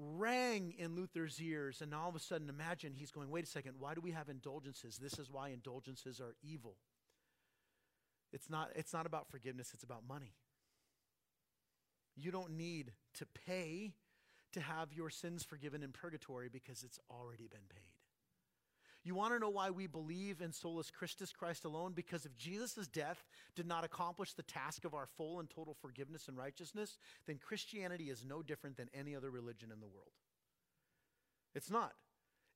rang 0.00 0.74
in 0.78 0.94
Luther's 0.94 1.40
ears, 1.40 1.80
and 1.82 1.94
all 1.94 2.08
of 2.08 2.16
a 2.16 2.20
sudden, 2.20 2.48
imagine 2.48 2.94
he's 2.94 3.10
going, 3.10 3.30
wait 3.30 3.44
a 3.44 3.46
second, 3.46 3.74
why 3.78 3.94
do 3.94 4.00
we 4.00 4.12
have 4.12 4.28
indulgences? 4.28 4.98
This 4.98 5.18
is 5.18 5.30
why 5.30 5.50
indulgences 5.50 6.20
are 6.20 6.34
evil. 6.42 6.76
It's 8.32 8.48
not, 8.48 8.70
it's 8.74 8.92
not 8.92 9.06
about 9.06 9.28
forgiveness, 9.28 9.72
it's 9.74 9.84
about 9.84 10.02
money. 10.08 10.34
You 12.16 12.30
don't 12.30 12.56
need 12.56 12.92
to 13.14 13.26
pay 13.46 13.94
to 14.52 14.60
have 14.60 14.92
your 14.92 15.10
sins 15.10 15.44
forgiven 15.44 15.82
in 15.82 15.92
purgatory 15.92 16.48
because 16.48 16.82
it's 16.82 16.98
already 17.10 17.46
been 17.48 17.68
paid. 17.68 17.89
You 19.02 19.14
want 19.14 19.32
to 19.32 19.38
know 19.38 19.48
why 19.48 19.70
we 19.70 19.86
believe 19.86 20.42
in 20.42 20.52
solus 20.52 20.90
Christus, 20.90 21.32
Christ 21.32 21.64
alone? 21.64 21.92
Because 21.94 22.26
if 22.26 22.36
Jesus' 22.36 22.86
death 22.86 23.24
did 23.56 23.66
not 23.66 23.84
accomplish 23.84 24.34
the 24.34 24.42
task 24.42 24.84
of 24.84 24.94
our 24.94 25.06
full 25.16 25.40
and 25.40 25.48
total 25.48 25.74
forgiveness 25.80 26.28
and 26.28 26.36
righteousness, 26.36 26.98
then 27.26 27.38
Christianity 27.38 28.10
is 28.10 28.24
no 28.24 28.42
different 28.42 28.76
than 28.76 28.90
any 28.92 29.16
other 29.16 29.30
religion 29.30 29.70
in 29.72 29.80
the 29.80 29.86
world. 29.86 30.12
It's 31.54 31.70
not. 31.70 31.94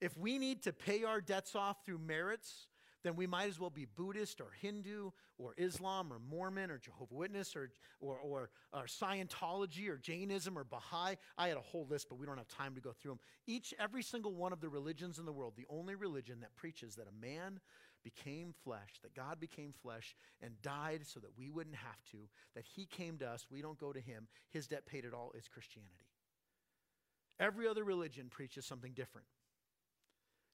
If 0.00 0.18
we 0.18 0.38
need 0.38 0.62
to 0.64 0.72
pay 0.72 1.04
our 1.04 1.20
debts 1.20 1.54
off 1.54 1.84
through 1.84 1.98
merits, 1.98 2.66
then 3.04 3.14
we 3.14 3.26
might 3.26 3.48
as 3.48 3.60
well 3.60 3.70
be 3.70 3.84
Buddhist 3.84 4.40
or 4.40 4.48
Hindu 4.60 5.10
or 5.38 5.54
Islam 5.56 6.12
or 6.12 6.18
Mormon 6.18 6.70
or 6.70 6.78
Jehovah 6.78 7.14
Witness 7.14 7.54
or, 7.54 7.70
or, 8.00 8.18
or, 8.18 8.50
or, 8.72 8.86
Scientology 8.86 9.88
or 9.88 9.98
Jainism 9.98 10.58
or 10.58 10.64
Baha'i. 10.64 11.16
I 11.38 11.48
had 11.48 11.56
a 11.56 11.60
whole 11.60 11.86
list, 11.88 12.08
but 12.08 12.18
we 12.18 12.26
don't 12.26 12.38
have 12.38 12.48
time 12.48 12.74
to 12.74 12.80
go 12.80 12.92
through 12.92 13.12
them. 13.12 13.20
Each, 13.46 13.74
every 13.78 14.02
single 14.02 14.34
one 14.34 14.52
of 14.52 14.60
the 14.60 14.68
religions 14.68 15.18
in 15.18 15.26
the 15.26 15.32
world, 15.32 15.52
the 15.56 15.66
only 15.68 15.94
religion 15.94 16.40
that 16.40 16.56
preaches 16.56 16.96
that 16.96 17.06
a 17.06 17.24
man 17.24 17.60
became 18.02 18.54
flesh, 18.64 19.00
that 19.02 19.14
God 19.14 19.38
became 19.38 19.72
flesh 19.72 20.16
and 20.40 20.60
died 20.62 21.06
so 21.06 21.20
that 21.20 21.36
we 21.36 21.50
wouldn't 21.50 21.76
have 21.76 22.02
to, 22.12 22.18
that 22.54 22.64
he 22.64 22.86
came 22.86 23.18
to 23.18 23.28
us, 23.28 23.46
we 23.50 23.62
don't 23.62 23.78
go 23.78 23.92
to 23.92 24.00
him, 24.00 24.28
his 24.50 24.66
debt 24.66 24.86
paid 24.86 25.04
it 25.04 25.14
all, 25.14 25.32
is 25.36 25.48
Christianity. 25.48 26.06
Every 27.38 27.66
other 27.66 27.84
religion 27.84 28.28
preaches 28.30 28.64
something 28.64 28.92
different. 28.92 29.26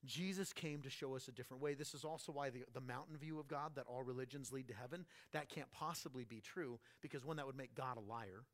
Jesus 0.07 0.53
came 0.53 0.81
to 0.83 0.91
show 0.91 1.15
us 1.15 1.29
a 1.29 1.33
different 1.33 1.63
way. 1.63 1.75
This 1.75 1.95
is 1.95 2.05
also 2.05 2.33
why 2.33 2.51
the, 2.51 2.65
the 2.73 2.81
mountain 2.81 3.17
view 3.17 3.39
of 3.39 3.49
God, 3.49 3.73
that 3.75 3.85
all 3.87 4.03
religions 4.03 4.53
lead 4.53 4.69
to 4.69 4.75
heaven, 4.75 5.05
that 5.33 5.49
can't 5.49 5.71
possibly 5.73 6.25
be 6.25 6.41
true 6.41 6.79
because 7.03 7.25
one, 7.25 7.37
that 7.37 7.47
would 7.47 7.57
make 7.57 7.75
God 7.75 7.97
a 7.99 8.01
liar. 8.01 8.45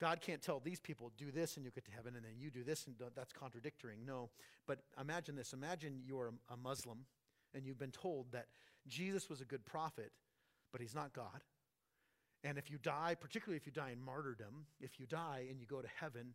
God 0.00 0.20
can't 0.20 0.40
tell 0.40 0.60
these 0.60 0.80
people, 0.80 1.12
do 1.18 1.30
this 1.30 1.56
and 1.56 1.64
you 1.64 1.70
get 1.70 1.84
to 1.84 1.90
heaven, 1.90 2.16
and 2.16 2.24
then 2.24 2.38
you 2.38 2.50
do 2.50 2.64
this 2.64 2.86
and 2.86 2.94
that's 3.14 3.32
contradictory. 3.32 3.98
No. 4.04 4.30
But 4.66 4.78
imagine 4.98 5.36
this 5.36 5.52
imagine 5.52 6.00
you're 6.06 6.32
a 6.48 6.56
Muslim 6.56 7.00
and 7.54 7.66
you've 7.66 7.78
been 7.78 7.90
told 7.90 8.32
that 8.32 8.46
Jesus 8.86 9.28
was 9.28 9.40
a 9.40 9.44
good 9.44 9.66
prophet, 9.66 10.12
but 10.72 10.80
he's 10.80 10.94
not 10.94 11.12
God. 11.12 11.42
And 12.42 12.56
if 12.56 12.70
you 12.70 12.78
die, 12.78 13.16
particularly 13.20 13.56
if 13.56 13.66
you 13.66 13.72
die 13.72 13.90
in 13.90 14.00
martyrdom, 14.00 14.66
if 14.80 14.98
you 14.98 15.06
die 15.06 15.46
and 15.50 15.60
you 15.60 15.66
go 15.66 15.82
to 15.82 15.88
heaven, 16.00 16.34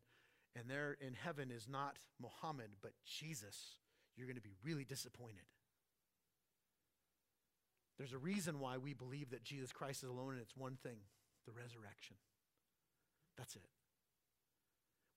and 0.55 0.69
there 0.69 0.97
in 1.01 1.13
heaven 1.13 1.51
is 1.51 1.67
not 1.67 1.97
Muhammad, 2.21 2.69
but 2.81 2.91
Jesus, 3.05 3.75
you're 4.15 4.27
going 4.27 4.37
to 4.37 4.41
be 4.41 4.55
really 4.63 4.83
disappointed. 4.83 5.45
There's 7.97 8.13
a 8.13 8.17
reason 8.17 8.59
why 8.59 8.77
we 8.77 8.93
believe 8.93 9.29
that 9.31 9.43
Jesus 9.43 9.71
Christ 9.71 10.03
is 10.03 10.09
alone, 10.09 10.33
and 10.33 10.41
it's 10.41 10.55
one 10.55 10.77
thing 10.83 10.97
the 11.45 11.51
resurrection. 11.51 12.15
That's 13.37 13.55
it. 13.55 13.67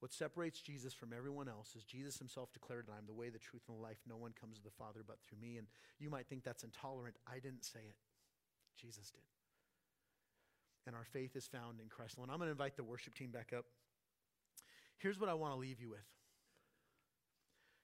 What 0.01 0.13
separates 0.13 0.61
Jesus 0.61 0.95
from 0.95 1.13
everyone 1.13 1.49
else 1.49 1.75
is 1.75 1.83
Jesus 1.83 2.19
himself 2.19 2.53
declared, 2.53 2.87
that 2.87 2.93
I 2.93 2.99
am 2.99 3.07
the 3.07 3.15
way, 3.15 3.31
the 3.31 3.39
truth, 3.39 3.63
and 3.69 3.77
the 3.77 3.83
life. 3.83 3.99
No 4.09 4.17
one 4.17 4.33
comes 4.39 4.59
to 4.59 4.65
the 4.65 4.71
Father 4.71 5.01
but 5.07 5.19
through 5.23 5.39
me. 5.41 5.57
And 5.57 5.67
you 5.99 6.09
might 6.09 6.29
think 6.29 6.45
that's 6.45 6.63
intolerant. 6.63 7.17
I 7.27 7.41
didn't 7.41 7.65
say 7.65 7.81
it, 7.81 7.97
Jesus 8.81 9.11
did. 9.11 9.23
And 10.87 10.95
our 10.95 11.05
faith 11.05 11.35
is 11.35 11.47
found 11.47 11.81
in 11.81 11.89
Christ 11.89 12.17
alone. 12.17 12.29
I'm 12.31 12.39
going 12.39 12.47
to 12.47 12.53
invite 12.53 12.77
the 12.77 12.85
worship 12.85 13.15
team 13.15 13.31
back 13.31 13.53
up. 13.57 13.65
Here's 14.99 15.19
what 15.19 15.29
I 15.29 15.35
want 15.35 15.53
to 15.55 15.59
leave 15.59 15.81
you 15.81 15.91
with 15.91 16.07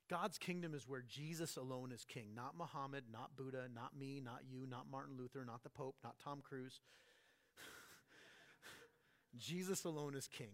God's 0.09 0.37
kingdom 0.39 0.75
is 0.75 0.87
where 0.87 1.03
Jesus 1.03 1.57
alone 1.57 1.91
is 1.91 2.05
king, 2.05 2.29
not 2.35 2.57
Muhammad, 2.59 3.05
not 3.11 3.37
Buddha, 3.37 3.69
not 3.75 3.97
me, 3.97 4.21
not 4.23 4.43
you, 4.47 4.67
not 4.67 4.91
Martin 4.91 5.17
Luther, 5.17 5.45
not 5.47 5.63
the 5.63 5.71
Pope, 5.71 5.97
not 6.05 6.19
Tom 6.23 6.41
Cruise. 6.43 6.81
Jesus 9.39 9.85
alone 9.85 10.15
is 10.15 10.29
king. 10.29 10.53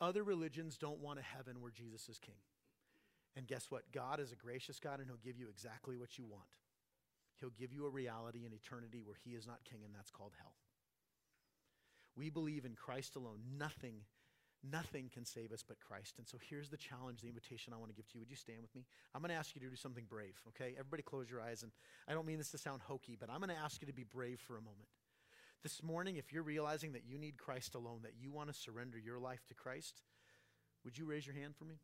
Other 0.00 0.22
religions 0.22 0.76
don't 0.76 1.00
want 1.00 1.18
a 1.18 1.22
heaven 1.22 1.62
where 1.62 1.70
Jesus 1.70 2.08
is 2.08 2.18
king. 2.18 2.34
And 3.34 3.46
guess 3.46 3.70
what? 3.70 3.90
God 3.92 4.20
is 4.20 4.32
a 4.32 4.36
gracious 4.36 4.78
God 4.78 4.98
and 4.98 5.08
He'll 5.08 5.16
give 5.16 5.38
you 5.38 5.48
exactly 5.48 5.96
what 5.96 6.18
you 6.18 6.24
want. 6.26 6.44
He'll 7.40 7.50
give 7.50 7.72
you 7.72 7.86
a 7.86 7.90
reality 7.90 8.44
in 8.46 8.52
eternity 8.52 9.02
where 9.04 9.16
He 9.22 9.30
is 9.30 9.46
not 9.46 9.64
king, 9.64 9.80
and 9.84 9.94
that's 9.94 10.10
called 10.10 10.32
hell. 10.38 10.54
We 12.16 12.30
believe 12.30 12.64
in 12.64 12.74
Christ 12.74 13.14
alone. 13.14 13.40
Nothing, 13.58 13.96
nothing 14.62 15.10
can 15.12 15.24
save 15.24 15.52
us 15.52 15.62
but 15.66 15.80
Christ. 15.80 16.14
And 16.18 16.26
so 16.26 16.38
here's 16.48 16.68
the 16.68 16.76
challenge, 16.76 17.20
the 17.20 17.28
invitation 17.28 17.72
I 17.72 17.76
want 17.76 17.90
to 17.90 17.96
give 17.96 18.08
to 18.08 18.14
you. 18.14 18.20
Would 18.20 18.30
you 18.30 18.36
stand 18.36 18.62
with 18.62 18.74
me? 18.74 18.84
I'm 19.14 19.20
going 19.20 19.30
to 19.30 19.36
ask 19.36 19.54
you 19.54 19.60
to 19.60 19.68
do 19.68 19.76
something 19.76 20.04
brave, 20.08 20.40
okay? 20.48 20.74
Everybody 20.78 21.02
close 21.02 21.30
your 21.30 21.40
eyes. 21.40 21.62
And 21.62 21.72
I 22.08 22.12
don't 22.12 22.26
mean 22.26 22.38
this 22.38 22.50
to 22.50 22.58
sound 22.58 22.82
hokey, 22.82 23.16
but 23.18 23.30
I'm 23.30 23.38
going 23.38 23.50
to 23.50 23.62
ask 23.62 23.80
you 23.80 23.86
to 23.86 23.92
be 23.92 24.04
brave 24.04 24.40
for 24.40 24.56
a 24.56 24.60
moment. 24.60 24.88
This 25.62 25.82
morning, 25.82 26.16
if 26.16 26.32
you're 26.32 26.42
realizing 26.42 26.92
that 26.92 27.04
you 27.06 27.18
need 27.18 27.38
Christ 27.38 27.74
alone, 27.74 28.00
that 28.02 28.14
you 28.20 28.30
want 28.30 28.48
to 28.48 28.54
surrender 28.54 28.98
your 28.98 29.18
life 29.18 29.44
to 29.48 29.54
Christ, 29.54 30.02
would 30.84 30.96
you 30.96 31.06
raise 31.06 31.26
your 31.26 31.34
hand 31.34 31.56
for 31.56 31.64
me? 31.64 31.80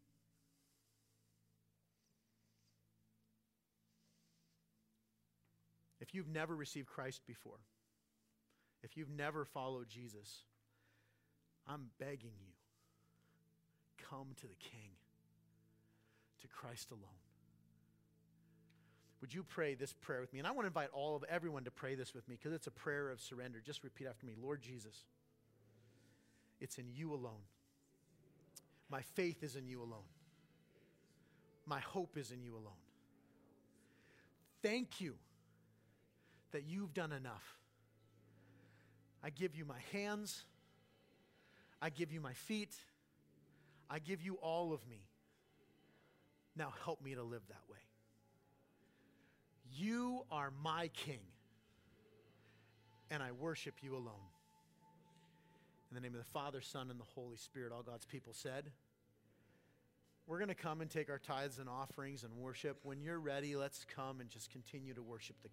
If 6.01 6.15
you've 6.15 6.29
never 6.29 6.55
received 6.55 6.89
Christ 6.89 7.23
before, 7.27 7.61
if 8.83 8.97
you've 8.97 9.11
never 9.11 9.45
followed 9.45 9.89
Jesus, 9.89 10.45
I'm 11.67 11.87
begging 11.99 12.33
you, 12.41 12.52
come 14.13 14.29
to 14.37 14.47
the 14.47 14.55
King, 14.55 14.91
to 16.43 16.49
Christ 16.49 16.91
alone. 16.91 17.03
Would 19.21 19.33
you 19.33 19.43
pray 19.43 19.75
this 19.75 19.93
prayer 19.93 20.21
with 20.21 20.33
me? 20.33 20.41
And 20.41 20.49
I 20.49 20.51
want 20.51 20.65
to 20.65 20.67
invite 20.67 20.89
all 20.93 21.15
of 21.17 21.25
everyone 21.29 21.65
to 21.65 21.71
pray 21.71 21.95
this 21.95 22.13
with 22.13 22.29
me 22.29 22.37
because 22.37 22.53
it's 22.53 22.67
a 22.67 22.73
prayer 22.73 23.09
of 23.11 23.21
surrender. 23.21 23.63
Just 23.65 23.85
repeat 23.85 24.07
after 24.07 24.27
me 24.27 24.35
Lord 24.41 24.61
Jesus, 24.61 25.05
it's 26.61 26.77
in 26.77 26.87
you 26.93 27.15
alone. 27.15 27.45
My 28.91 29.01
faith 29.15 29.43
is 29.43 29.57
in 29.57 29.67
you 29.67 29.81
alone. 29.81 30.09
My 31.65 31.81
hope 31.81 32.19
is 32.19 32.33
in 32.33 32.43
you 32.43 32.53
alone. 32.55 32.83
Thank 34.63 35.01
you 35.01 35.15
that 36.51 36.65
you've 36.65 36.93
done 36.93 37.13
enough. 37.13 37.57
I 39.25 39.31
give 39.31 39.55
you 39.55 39.65
my 39.65 39.79
hands. 39.93 40.43
I 41.81 41.89
give 41.91 42.13
you 42.13 42.21
my 42.21 42.33
feet. 42.33 42.75
I 43.93 43.99
give 43.99 44.23
you 44.23 44.37
all 44.37 44.73
of 44.73 44.81
me. 44.89 45.03
Now 46.57 46.73
help 46.85 47.03
me 47.03 47.15
to 47.15 47.23
live 47.23 47.43
that 47.49 47.61
way. 47.71 47.77
You 49.71 50.23
are 50.31 50.51
my 50.63 50.89
king, 50.89 51.21
and 53.11 53.23
I 53.23 53.33
worship 53.33 53.75
you 53.83 53.95
alone. 53.95 54.31
In 55.91 55.95
the 55.95 56.01
name 56.01 56.15
of 56.15 56.21
the 56.21 56.31
Father, 56.33 56.63
Son, 56.63 56.91
and 56.91 56.99
the 56.99 57.05
Holy 57.05 57.37
Spirit, 57.37 57.71
all 57.71 57.83
God's 57.83 58.07
people 58.07 58.33
said, 58.33 58.71
We're 60.27 60.39
going 60.39 60.49
to 60.49 60.55
come 60.55 60.81
and 60.81 60.91
take 60.91 61.11
our 61.11 61.19
tithes 61.19 61.59
and 61.59 61.69
offerings 61.69 62.25
and 62.25 62.33
worship. 62.37 62.79
When 62.85 63.03
you're 63.03 63.21
ready, 63.21 63.57
let's 63.57 63.85
come 63.95 64.21
and 64.21 64.31
just 64.31 64.51
continue 64.51 64.95
to 64.95 65.03
worship 65.03 65.37
the 65.43 65.51